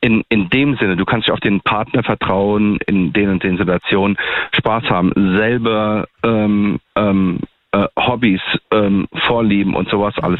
In, 0.00 0.22
in 0.28 0.48
dem 0.48 0.76
Sinne, 0.76 0.94
du 0.94 1.04
kannst 1.04 1.26
dich 1.26 1.32
auf 1.32 1.40
den 1.40 1.60
Partner 1.60 2.04
vertrauen, 2.04 2.78
in 2.86 3.12
den 3.12 3.30
und 3.30 3.42
den 3.42 3.58
Situationen 3.58 4.16
Spaß 4.52 4.84
haben, 4.84 5.12
selber 5.36 6.06
ähm, 6.22 6.78
ähm, 6.94 7.40
äh, 7.72 7.88
Hobbys, 7.98 8.40
ähm, 8.70 9.08
Vorlieben 9.26 9.74
und 9.74 9.88
sowas 9.88 10.14
alles. 10.22 10.38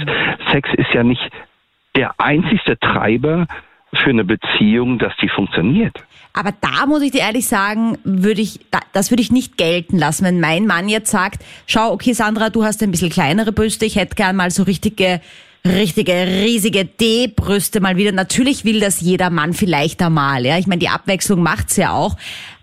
Sex 0.53 0.69
ist 0.75 0.95
ja 0.95 1.03
nicht 1.03 1.29
der 1.97 2.15
einzigste 2.19 2.79
Treiber 2.79 3.49
für 3.95 4.11
eine 4.11 4.25
Beziehung, 4.25 5.01
dass 5.01 5.17
die 5.17 5.29
funktioniert. 5.29 5.97
Aber 6.35 6.53
da 6.61 6.87
muss 6.87 7.03
ich 7.03 7.11
dir 7.11 7.21
ehrlich 7.21 7.47
sagen, 7.47 7.99
würde 8.05 8.41
ich, 8.41 8.61
da- 8.71 8.81
das 8.93 9.11
würde 9.11 9.23
ich 9.23 9.31
nicht 9.31 9.57
gelten 9.59 9.99
lassen, 9.99 10.25
wenn 10.25 10.41
mein 10.41 10.67
Mann 10.67 10.89
jetzt 10.89 11.11
sagt, 11.11 11.43
schau, 11.67 11.93
okay 11.93 12.15
Sandra, 12.15 12.49
du 12.51 12.65
hast 12.65 12.83
ein 12.83 12.91
bisschen 12.91 13.11
kleinere 13.11 13.53
Brüste, 13.53 13.85
ich 13.85 13.97
hätte 13.97 14.15
gern 14.15 14.37
mal 14.37 14.51
so 14.51 14.63
richtige, 14.63 15.21
richtige, 15.65 16.13
riesige 16.13 16.85
D-Brüste 16.87 17.81
mal 17.81 17.97
wieder. 17.97 18.13
Natürlich 18.13 18.65
will 18.65 18.81
das 18.81 19.01
jeder 19.01 19.31
Mann 19.31 19.53
vielleicht 19.53 20.01
einmal, 20.03 20.47
ja. 20.47 20.59
Ich 20.59 20.67
meine, 20.67 20.79
die 20.81 20.89
Abwechslung 20.89 21.43
macht's 21.43 21.77
ja 21.77 21.93
auch. 21.93 22.17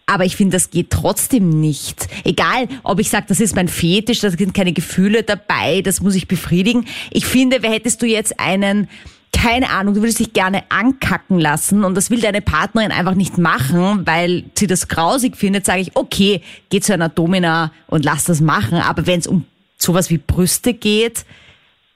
Aber 0.07 0.25
ich 0.25 0.35
finde, 0.35 0.57
das 0.57 0.71
geht 0.71 0.89
trotzdem 0.89 1.61
nicht. 1.61 2.07
Egal, 2.23 2.67
ob 2.81 2.99
ich 2.99 3.11
sage, 3.11 3.27
das 3.29 3.39
ist 3.39 3.55
mein 3.55 3.67
Fetisch, 3.67 4.21
da 4.21 4.31
sind 4.31 4.55
keine 4.55 4.73
Gefühle 4.73 5.21
dabei, 5.21 5.81
das 5.83 6.01
muss 6.01 6.15
ich 6.15 6.27
befriedigen. 6.27 6.85
Ich 7.11 7.27
finde, 7.27 7.59
hättest 7.61 8.01
du 8.01 8.07
jetzt 8.07 8.39
einen, 8.39 8.89
keine 9.31 9.69
Ahnung, 9.69 9.93
du 9.93 10.01
würdest 10.01 10.19
dich 10.19 10.33
gerne 10.33 10.63
ankacken 10.69 11.39
lassen 11.39 11.83
und 11.83 11.95
das 11.95 12.09
will 12.09 12.19
deine 12.19 12.41
Partnerin 12.41 12.91
einfach 12.91 13.15
nicht 13.15 13.37
machen, 13.37 14.05
weil 14.05 14.43
sie 14.57 14.67
das 14.67 14.87
grausig 14.87 15.37
findet, 15.37 15.65
sage 15.65 15.81
ich, 15.81 15.95
okay, 15.95 16.41
geh 16.69 16.79
zu 16.79 16.93
einer 16.93 17.09
Domina 17.09 17.71
und 17.87 18.05
lass 18.05 18.25
das 18.25 18.41
machen. 18.41 18.79
Aber 18.79 19.05
wenn 19.07 19.19
es 19.19 19.27
um 19.27 19.45
sowas 19.77 20.09
wie 20.09 20.17
Brüste 20.17 20.73
geht, 20.73 21.25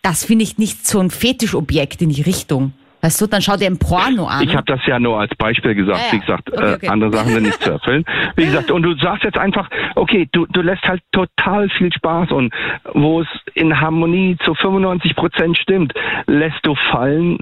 das 0.02 0.24
finde 0.26 0.44
ich 0.44 0.58
nicht 0.58 0.88
so 0.88 1.00
ein 1.00 1.10
Fetischobjekt 1.10 2.02
in 2.02 2.10
die 2.10 2.22
Richtung. 2.22 2.74
Weißt 3.04 3.20
du, 3.20 3.28
dann 3.28 3.42
schau 3.42 3.58
dir 3.58 3.68
ein 3.68 3.78
Porno 3.78 4.28
an. 4.28 4.44
Ich 4.44 4.56
habe 4.56 4.64
das 4.66 4.80
ja 4.86 4.98
nur 4.98 5.20
als 5.20 5.36
Beispiel 5.36 5.76
gesagt. 5.76 6.00
Ja, 6.00 6.06
ja. 6.06 6.14
Wie 6.14 6.20
gesagt, 6.22 6.50
Okay, 6.54 6.74
okay. 6.76 6.86
Äh, 6.86 6.90
andere 6.90 7.12
Sachen 7.12 7.34
sind 7.34 7.44
nicht 7.44 7.62
zu 7.62 7.72
erfüllen. 7.78 8.06
Wie 8.38 8.46
gesagt, 8.46 8.72
und 8.72 8.82
du 8.82 8.96
sagst 8.96 9.26
jetzt 9.26 9.38
einfach, 9.38 9.70
okay, 9.96 10.30
du, 10.32 10.46
du 10.46 10.62
lässt 10.62 10.84
halt 10.84 11.02
total 11.12 11.70
viel 11.70 11.92
Spaß 11.92 12.32
und 12.32 12.54
wo 12.94 13.20
es 13.20 13.28
in 13.56 13.78
Harmonie 13.82 14.38
zu 14.46 14.56
95 14.56 15.18
Prozent 15.18 15.58
stimmt, 15.58 15.94
lässt 16.28 16.66
du 16.66 16.76
fallen, 16.92 17.40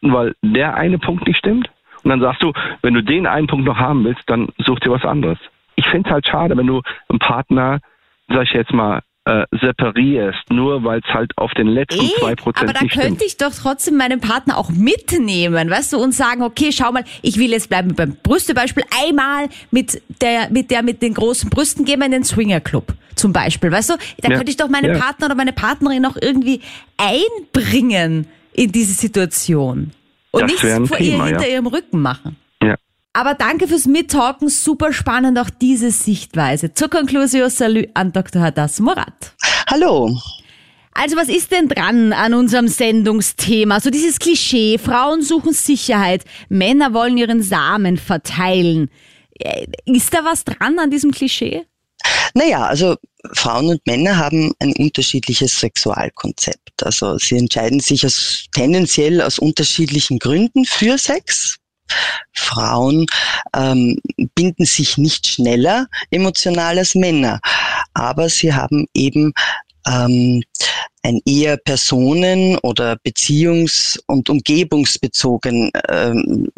weil 0.00 0.34
der 0.42 0.74
eine 0.74 0.98
Punkt 0.98 1.24
nicht 1.24 1.38
stimmt. 1.38 1.70
Und 2.02 2.10
dann 2.10 2.20
sagst 2.20 2.42
du, 2.42 2.52
wenn 2.82 2.94
du 2.94 3.02
den 3.04 3.28
einen 3.28 3.46
Punkt 3.46 3.66
noch 3.66 3.78
haben 3.78 4.02
willst, 4.04 4.22
dann 4.26 4.48
such 4.58 4.80
dir 4.80 4.90
was 4.90 5.04
anderes. 5.04 5.38
Ich 5.76 5.86
finde 5.86 6.08
es 6.08 6.12
halt 6.12 6.26
schade, 6.26 6.56
wenn 6.56 6.66
du 6.66 6.82
einen 7.08 7.20
Partner, 7.20 7.78
sag 8.26 8.42
ich 8.42 8.54
jetzt 8.54 8.72
mal, 8.72 9.02
äh, 9.30 9.46
separierst, 9.60 10.50
nur 10.50 10.82
weil 10.82 11.00
es 11.00 11.14
halt 11.14 11.30
auf 11.36 11.52
den 11.52 11.68
letzten 11.68 12.04
zwei 12.18 12.32
aber 12.32 12.36
Prozent 12.36 12.76
da 12.76 12.82
nicht 12.82 12.92
stimmt. 12.92 13.06
könnte 13.06 13.24
ich 13.24 13.36
doch 13.36 13.52
trotzdem 13.54 13.96
meinen 13.96 14.20
Partner 14.20 14.58
auch 14.58 14.70
mitnehmen, 14.70 15.70
weißt 15.70 15.92
du, 15.92 15.98
und 15.98 16.12
sagen, 16.12 16.42
okay, 16.42 16.70
schau 16.72 16.90
mal, 16.90 17.04
ich 17.22 17.38
will 17.38 17.50
jetzt 17.50 17.68
bleiben 17.68 17.94
beim 17.94 18.16
Brüstebeispiel, 18.22 18.82
einmal 19.06 19.48
mit 19.70 20.02
der, 20.20 20.50
mit 20.50 20.70
der 20.70 20.82
mit 20.82 21.00
den 21.00 21.14
großen 21.14 21.48
Brüsten 21.48 21.84
gehen 21.84 22.00
wir 22.00 22.06
in 22.06 22.12
den 22.12 22.24
Swingerclub 22.24 22.92
zum 23.14 23.32
Beispiel, 23.32 23.70
weißt 23.70 23.90
du, 23.90 23.94
da 24.22 24.30
Ja, 24.30 24.36
könnte 24.36 24.50
ich 24.50 24.56
doch 24.56 24.68
meinen 24.68 24.94
ja. 24.94 24.98
Partner 24.98 25.26
oder 25.26 25.34
meine 25.34 25.52
Partnerin 25.52 26.06
auch 26.06 26.16
irgendwie 26.20 26.62
einbringen 26.96 28.26
in 28.52 28.72
diese 28.72 28.94
Situation 28.94 29.92
und 30.30 30.42
Das 30.42 30.64
ein 30.64 30.86
vor 30.86 30.96
Thema, 30.96 31.24
ihr 31.24 31.30
hinter 31.30 31.46
ja. 31.46 31.54
ihrem 31.54 31.66
Rücken 31.66 32.00
machen. 32.00 32.36
Aber 33.12 33.34
danke 33.34 33.66
fürs 33.66 33.86
Mittalken, 33.86 34.48
super 34.48 34.92
spannend 34.92 35.38
auch 35.38 35.50
diese 35.50 35.90
Sichtweise. 35.90 36.74
Zur 36.74 36.88
Conclusio, 36.88 37.48
salut 37.48 37.88
an 37.94 38.12
Dr. 38.12 38.40
Hadas 38.40 38.78
Morat. 38.78 39.34
Hallo. 39.68 40.16
Also 40.92 41.16
was 41.16 41.28
ist 41.28 41.50
denn 41.50 41.68
dran 41.68 42.12
an 42.12 42.34
unserem 42.34 42.68
Sendungsthema? 42.68 43.80
So 43.80 43.90
dieses 43.90 44.18
Klischee, 44.18 44.78
Frauen 44.78 45.22
suchen 45.22 45.52
Sicherheit, 45.52 46.24
Männer 46.48 46.94
wollen 46.94 47.16
ihren 47.16 47.42
Samen 47.42 47.96
verteilen. 47.96 48.90
Äh, 49.38 49.66
Ist 49.86 50.14
da 50.14 50.24
was 50.24 50.44
dran 50.44 50.78
an 50.78 50.90
diesem 50.90 51.10
Klischee? 51.10 51.66
Naja, 52.34 52.64
also 52.64 52.96
Frauen 53.32 53.66
und 53.66 53.86
Männer 53.86 54.16
haben 54.16 54.52
ein 54.60 54.72
unterschiedliches 54.74 55.58
Sexualkonzept. 55.58 56.84
Also 56.84 57.18
sie 57.18 57.36
entscheiden 57.36 57.80
sich 57.80 58.06
aus, 58.06 58.46
tendenziell 58.52 59.20
aus 59.20 59.38
unterschiedlichen 59.38 60.18
Gründen 60.18 60.64
für 60.64 60.96
Sex. 60.96 61.59
Frauen 62.32 63.06
ähm, 63.54 63.98
binden 64.34 64.64
sich 64.64 64.98
nicht 64.98 65.26
schneller 65.26 65.86
emotional 66.10 66.78
als 66.78 66.94
Männer, 66.94 67.40
aber 67.94 68.28
sie 68.28 68.52
haben 68.52 68.86
eben 68.94 69.32
ähm, 69.86 70.42
ein 71.02 71.20
eher 71.24 71.56
personen- 71.56 72.58
oder 72.58 72.96
beziehungs- 73.04 73.98
und 74.06 74.28
umgebungsbezogenes 74.28 75.70
ähm, 75.88 76.50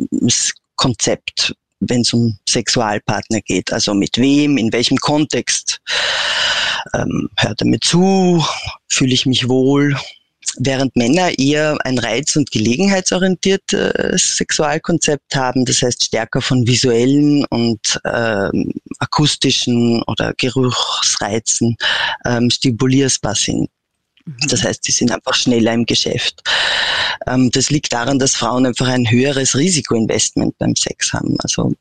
Konzept, 0.77 1.55
wenn 1.81 2.01
es 2.01 2.13
um 2.13 2.37
Sexualpartner 2.49 3.41
geht. 3.41 3.73
Also 3.73 3.95
mit 3.95 4.19
wem, 4.19 4.57
in 4.57 4.73
welchem 4.73 4.97
Kontext 4.97 5.81
ähm, 6.95 7.29
hört 7.37 7.61
er 7.61 7.67
mir 7.67 7.81
zu, 7.81 8.45
fühle 8.89 9.15
ich 9.15 9.27
mich 9.27 9.49
wohl. 9.49 9.97
Während 10.59 10.95
Männer 10.97 11.39
eher 11.39 11.79
ein 11.85 11.99
reiz- 11.99 12.37
und 12.37 12.51
gelegenheitsorientiertes 12.51 14.37
Sexualkonzept 14.37 15.35
haben, 15.35 15.65
das 15.65 15.83
heißt 15.83 16.05
stärker 16.05 16.43
von 16.43 16.67
visuellen 16.67 17.45
und 17.47 18.01
ähm, 18.05 18.73
akustischen 18.99 20.03
oder 20.03 20.35
Geruchsreizen 20.37 21.77
ähm, 22.27 22.51
stimulierbar 22.51 23.35
sind. 23.35 23.71
Das 24.49 24.63
heißt, 24.63 24.87
die 24.87 24.93
sind 24.93 25.11
einfach 25.11 25.35
schneller 25.35 25.73
im 25.73 25.85
Geschäft. 25.85 26.43
Ähm, 27.27 27.51
das 27.51 27.71
liegt 27.71 27.93
daran, 27.93 28.19
dass 28.19 28.37
Frauen 28.37 28.67
einfach 28.67 28.89
ein 28.89 29.11
höheres 29.11 29.57
Risikoinvestment 29.57 30.57
beim 30.59 30.77
Sex 30.77 31.13
haben. 31.13 31.37
Also 31.41 31.73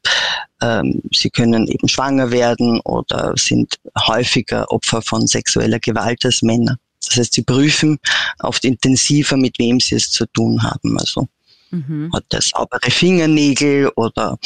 ähm, 0.62 1.02
sie 1.14 1.30
können 1.30 1.68
eben 1.68 1.88
schwanger 1.88 2.32
werden 2.32 2.80
oder 2.82 3.34
sind 3.36 3.76
häufiger 4.08 4.72
Opfer 4.72 5.02
von 5.02 5.28
sexueller 5.28 5.80
Gewalt 5.80 6.26
als 6.26 6.42
Männer. 6.42 6.78
Das 7.06 7.18
heißt, 7.18 7.34
sie 7.34 7.44
prüfen 7.44 8.00
oft 8.40 8.64
intensiver, 8.64 9.38
mit 9.38 9.58
wem 9.60 9.80
sie 9.80 9.96
es 9.96 10.12
zu 10.12 10.26
tun 10.28 10.62
haben. 10.64 10.98
Also 11.00 11.28
mhm. 11.72 12.12
hat 12.14 12.26
er 12.32 12.42
saubere 12.42 12.92
Fingernägel 12.92 13.90
oder 13.96 14.38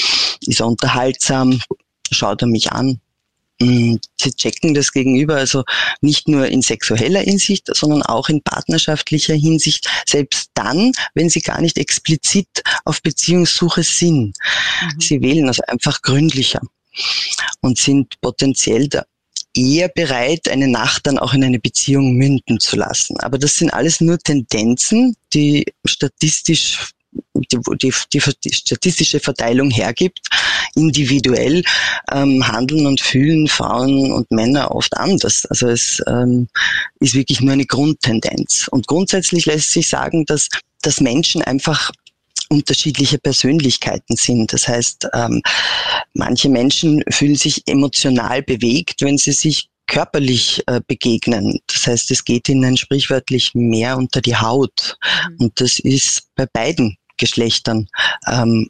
ist 0.41 0.60
er 0.60 0.68
unterhaltsam, 0.68 1.60
schaut 2.12 2.41
er 2.41 2.47
mich 2.47 2.72
an. 2.72 2.99
Mm, 3.62 3.95
sie 4.20 4.34
checken 4.34 4.74
das 4.74 4.91
gegenüber, 4.91 5.36
also 5.36 5.64
nicht 6.01 6.28
nur 6.28 6.47
in 6.47 6.62
sexueller 6.62 7.22
Hinsicht, 7.22 7.70
sondern 7.74 8.01
auch 8.01 8.28
in 8.28 8.41
partnerschaftlicher 8.41 9.34
Hinsicht, 9.34 9.89
selbst 10.06 10.51
dann, 10.56 10.91
wenn 11.14 11.30
sie 11.30 11.41
gar 11.41 11.62
nicht 11.62 11.78
explizit 11.78 12.64
auf 12.84 13.01
Beziehungssuche 13.01 13.84
sind. 13.84 14.36
Mhm. 14.82 14.99
Sie 14.99 15.22
wählen 15.22 15.47
also 15.47 15.64
einfach 15.68 16.01
gründlicher 16.01 16.62
und 17.62 17.78
sind 17.78 18.20
potenziell 18.20 18.89
da 18.89 19.06
eher 19.56 19.89
bereit, 19.89 20.49
eine 20.49 20.68
Nacht 20.68 21.08
dann 21.08 21.18
auch 21.18 21.34
in 21.34 21.43
eine 21.43 21.60
Beziehung 21.60 22.14
münden 22.16 22.60
zu 22.60 22.76
lassen. 22.76 23.18
Aber 23.20 23.38
das 23.38 23.58
sind 23.58 23.74
alles 23.74 24.01
nur 24.01 24.18
Tendenzen, 24.20 25.16
die 25.34 25.66
statistisch 25.86 26.91
die, 27.34 27.60
die, 27.82 27.93
die, 28.14 28.22
statistische 28.22 29.20
Verteilung 29.20 29.72
hergibt. 29.72 30.20
Individuell 30.76 31.64
ähm, 32.12 32.45
handeln 32.47 32.86
und 32.86 32.99
fühlen 32.99 33.47
Frauen 33.47 34.12
und 34.12 34.30
Männer 34.32 34.72
oft 34.72 34.95
anders. 34.97 35.45
Also 35.45 35.70
es 35.70 36.01
ähm, 36.08 36.47
ist 36.99 37.16
wirklich 37.16 37.41
nur 37.41 37.53
eine 37.53 37.66
Grundtendenz. 37.66 38.68
Und 38.70 38.88
grundsätzlich 38.88 39.45
lässt 39.45 39.72
sich 39.72 39.88
sagen, 39.88 40.26
dass, 40.26 40.49
dass 40.82 40.99
Menschen 40.99 41.41
einfach 41.41 41.91
unterschiedliche 42.49 43.17
Persönlichkeiten 43.17 44.15
sind. 44.15 44.53
Das 44.53 44.67
heißt, 44.67 45.07
ähm, 45.13 45.41
manche 46.13 46.49
Menschen 46.49 47.03
fühlen 47.09 47.36
sich 47.36 47.63
emotional 47.67 48.43
bewegt, 48.43 49.01
wenn 49.01 49.17
sie 49.17 49.31
sich 49.31 49.69
körperlich 49.88 50.63
äh, 50.67 50.81
begegnen. 50.88 51.59
Das 51.67 51.88
heißt, 51.88 52.11
es 52.11 52.25
geht 52.25 52.49
ihnen 52.49 52.77
sprichwörtlich 52.77 53.53
mehr 53.53 53.97
unter 53.97 54.21
die 54.21 54.36
Haut. 54.36 54.97
Mhm. 55.29 55.36
Und 55.39 55.61
das 55.61 55.79
ist 55.79 56.29
bei 56.36 56.45
beiden 56.45 56.97
Geschlechtern 57.17 57.88
ähm, 58.27 58.69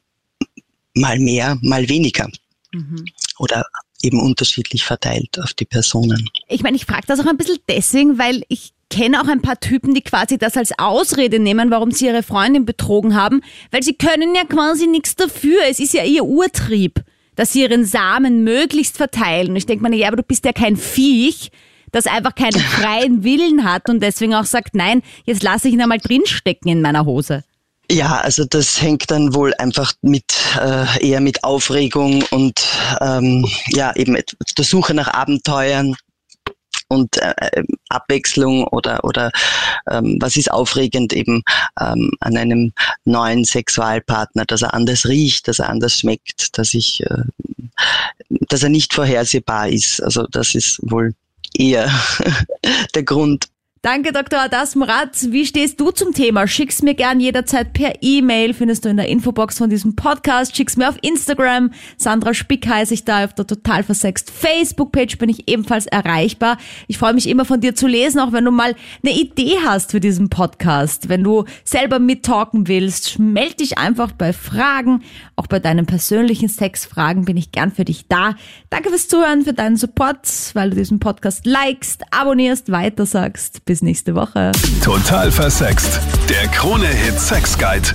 mal 0.93 1.19
mehr, 1.19 1.57
mal 1.61 1.87
weniger. 1.89 2.29
Mhm. 2.71 3.05
Oder 3.37 3.65
eben 4.01 4.19
unterschiedlich 4.19 4.83
verteilt 4.83 5.39
auf 5.39 5.53
die 5.53 5.65
Personen. 5.65 6.29
Ich 6.47 6.61
meine, 6.61 6.75
ich 6.75 6.85
frage 6.85 7.07
das 7.07 7.19
auch 7.19 7.25
ein 7.25 7.37
bisschen 7.37 7.59
deswegen, 7.67 8.17
weil 8.17 8.43
ich 8.49 8.73
kenne 8.95 9.21
auch 9.21 9.27
ein 9.27 9.41
paar 9.41 9.59
Typen, 9.59 9.93
die 9.93 10.01
quasi 10.01 10.37
das 10.37 10.55
als 10.55 10.71
Ausrede 10.79 11.39
nehmen, 11.39 11.69
warum 11.69 11.91
sie 11.91 12.05
ihre 12.05 12.23
Freundin 12.23 12.65
betrogen 12.65 13.13
haben, 13.13 13.41
weil 13.71 13.83
sie 13.83 13.93
können 13.93 14.33
ja 14.35 14.45
quasi 14.45 14.87
nichts 14.87 15.15
dafür. 15.15 15.59
Es 15.69 15.79
ist 15.79 15.93
ja 15.93 16.03
ihr 16.03 16.23
Urtrieb, 16.23 17.01
dass 17.35 17.51
sie 17.51 17.63
ihren 17.63 17.83
Samen 17.83 18.45
möglichst 18.45 18.95
verteilen. 18.95 19.49
Und 19.49 19.55
ich 19.57 19.65
denke 19.65 19.87
mir, 19.87 19.95
ja, 19.97 20.07
aber 20.07 20.17
du 20.17 20.23
bist 20.23 20.45
ja 20.45 20.53
kein 20.53 20.77
Viech, 20.77 21.51
das 21.91 22.07
einfach 22.07 22.35
keinen 22.35 22.59
freien 22.59 23.23
Willen 23.25 23.65
hat 23.69 23.89
und 23.89 24.01
deswegen 24.01 24.33
auch 24.33 24.45
sagt, 24.45 24.75
nein, 24.75 25.01
jetzt 25.25 25.43
lasse 25.43 25.67
ich 25.67 25.73
ihn 25.73 25.81
einmal 25.81 25.99
drinstecken 25.99 26.71
in 26.71 26.81
meiner 26.81 27.05
Hose. 27.05 27.43
Ja, 27.91 28.17
also 28.17 28.45
das 28.45 28.81
hängt 28.81 29.11
dann 29.11 29.35
wohl 29.35 29.53
einfach 29.55 29.91
mit 30.01 30.33
äh, 30.59 31.07
eher 31.07 31.19
mit 31.19 31.43
Aufregung 31.43 32.23
und 32.31 32.65
ähm, 32.99 33.45
ja 33.67 33.95
eben 33.95 34.15
der 34.57 34.65
Suche 34.65 34.95
nach 34.95 35.09
Abenteuern 35.13 35.95
und 36.87 37.17
äh, 37.17 37.63
Abwechslung 37.89 38.65
oder 38.65 39.03
oder 39.03 39.31
ähm, 39.89 40.17
was 40.19 40.37
ist 40.37 40.51
aufregend 40.51 41.13
eben 41.13 41.43
ähm, 41.79 42.11
an 42.19 42.37
einem 42.37 42.73
neuen 43.05 43.45
Sexualpartner, 43.45 44.45
dass 44.45 44.61
er 44.61 44.73
anders 44.73 45.05
riecht, 45.05 45.47
dass 45.47 45.59
er 45.59 45.69
anders 45.69 45.99
schmeckt, 45.99 46.57
dass 46.57 46.73
ich, 46.73 47.03
äh, 47.03 47.23
dass 48.49 48.63
er 48.63 48.69
nicht 48.69 48.93
vorhersehbar 48.93 49.69
ist. 49.69 50.01
Also 50.01 50.27
das 50.27 50.55
ist 50.55 50.79
wohl 50.81 51.13
eher 51.53 51.89
der 52.95 53.03
Grund. 53.03 53.47
Danke, 53.85 54.11
Dr. 54.11 54.39
Adas 54.39 54.73
Murat. 54.73 55.11
Wie 55.29 55.45
stehst 55.45 55.79
du 55.79 55.91
zum 55.91 56.11
Thema? 56.11 56.47
Schick's 56.47 56.81
mir 56.81 56.95
gern 56.95 57.19
jederzeit 57.19 57.71
per 57.73 57.93
E-Mail, 58.01 58.55
findest 58.55 58.83
du 58.83 58.89
in 58.89 58.97
der 58.97 59.07
Infobox 59.07 59.59
von 59.59 59.69
diesem 59.69 59.95
Podcast. 59.95 60.57
Schick's 60.57 60.75
mir 60.75 60.89
auf 60.89 60.97
Instagram. 61.03 61.69
Sandra 61.95 62.33
Spick 62.33 62.67
heiße 62.67 62.95
ich 62.95 63.05
da. 63.05 63.25
Auf 63.25 63.35
der 63.35 63.45
Total 63.45 63.83
Versext 63.83 64.31
Facebook-Page 64.31 65.19
bin 65.19 65.29
ich 65.29 65.47
ebenfalls 65.47 65.85
erreichbar. 65.85 66.57
Ich 66.87 66.97
freue 66.97 67.13
mich 67.13 67.29
immer 67.29 67.45
von 67.45 67.61
dir 67.61 67.75
zu 67.75 67.85
lesen, 67.85 68.19
auch 68.19 68.31
wenn 68.31 68.45
du 68.45 68.49
mal 68.49 68.73
eine 69.03 69.15
Idee 69.15 69.57
hast 69.63 69.91
für 69.91 69.99
diesen 69.99 70.29
Podcast. 70.29 71.07
Wenn 71.07 71.23
du 71.23 71.45
selber 71.63 71.99
mittalken 71.99 72.67
willst, 72.67 73.19
melde 73.19 73.57
dich 73.57 73.77
einfach 73.77 74.13
bei 74.13 74.33
Fragen. 74.33 75.03
Auch 75.35 75.45
bei 75.45 75.59
deinen 75.59 75.85
persönlichen 75.85 76.49
Sexfragen 76.49 77.25
bin 77.25 77.37
ich 77.37 77.51
gern 77.51 77.71
für 77.71 77.85
dich 77.85 78.07
da. 78.07 78.33
Danke 78.71 78.89
fürs 78.89 79.07
Zuhören, 79.07 79.43
für 79.43 79.53
deinen 79.53 79.77
Support, 79.77 80.27
weil 80.55 80.71
du 80.71 80.77
diesen 80.77 80.99
Podcast 80.99 81.45
likest, 81.45 82.01
abonnierst, 82.09 82.71
weitersagst. 82.71 83.63
Bis 83.65 83.74
bis 83.75 83.81
nächste 83.81 84.15
Woche. 84.15 84.53
Total 84.81 85.29
versext. 85.29 85.99
Der 86.29 86.47
Krone-Hit 86.47 87.19
Sex 87.19 87.57
Guide. 87.57 87.89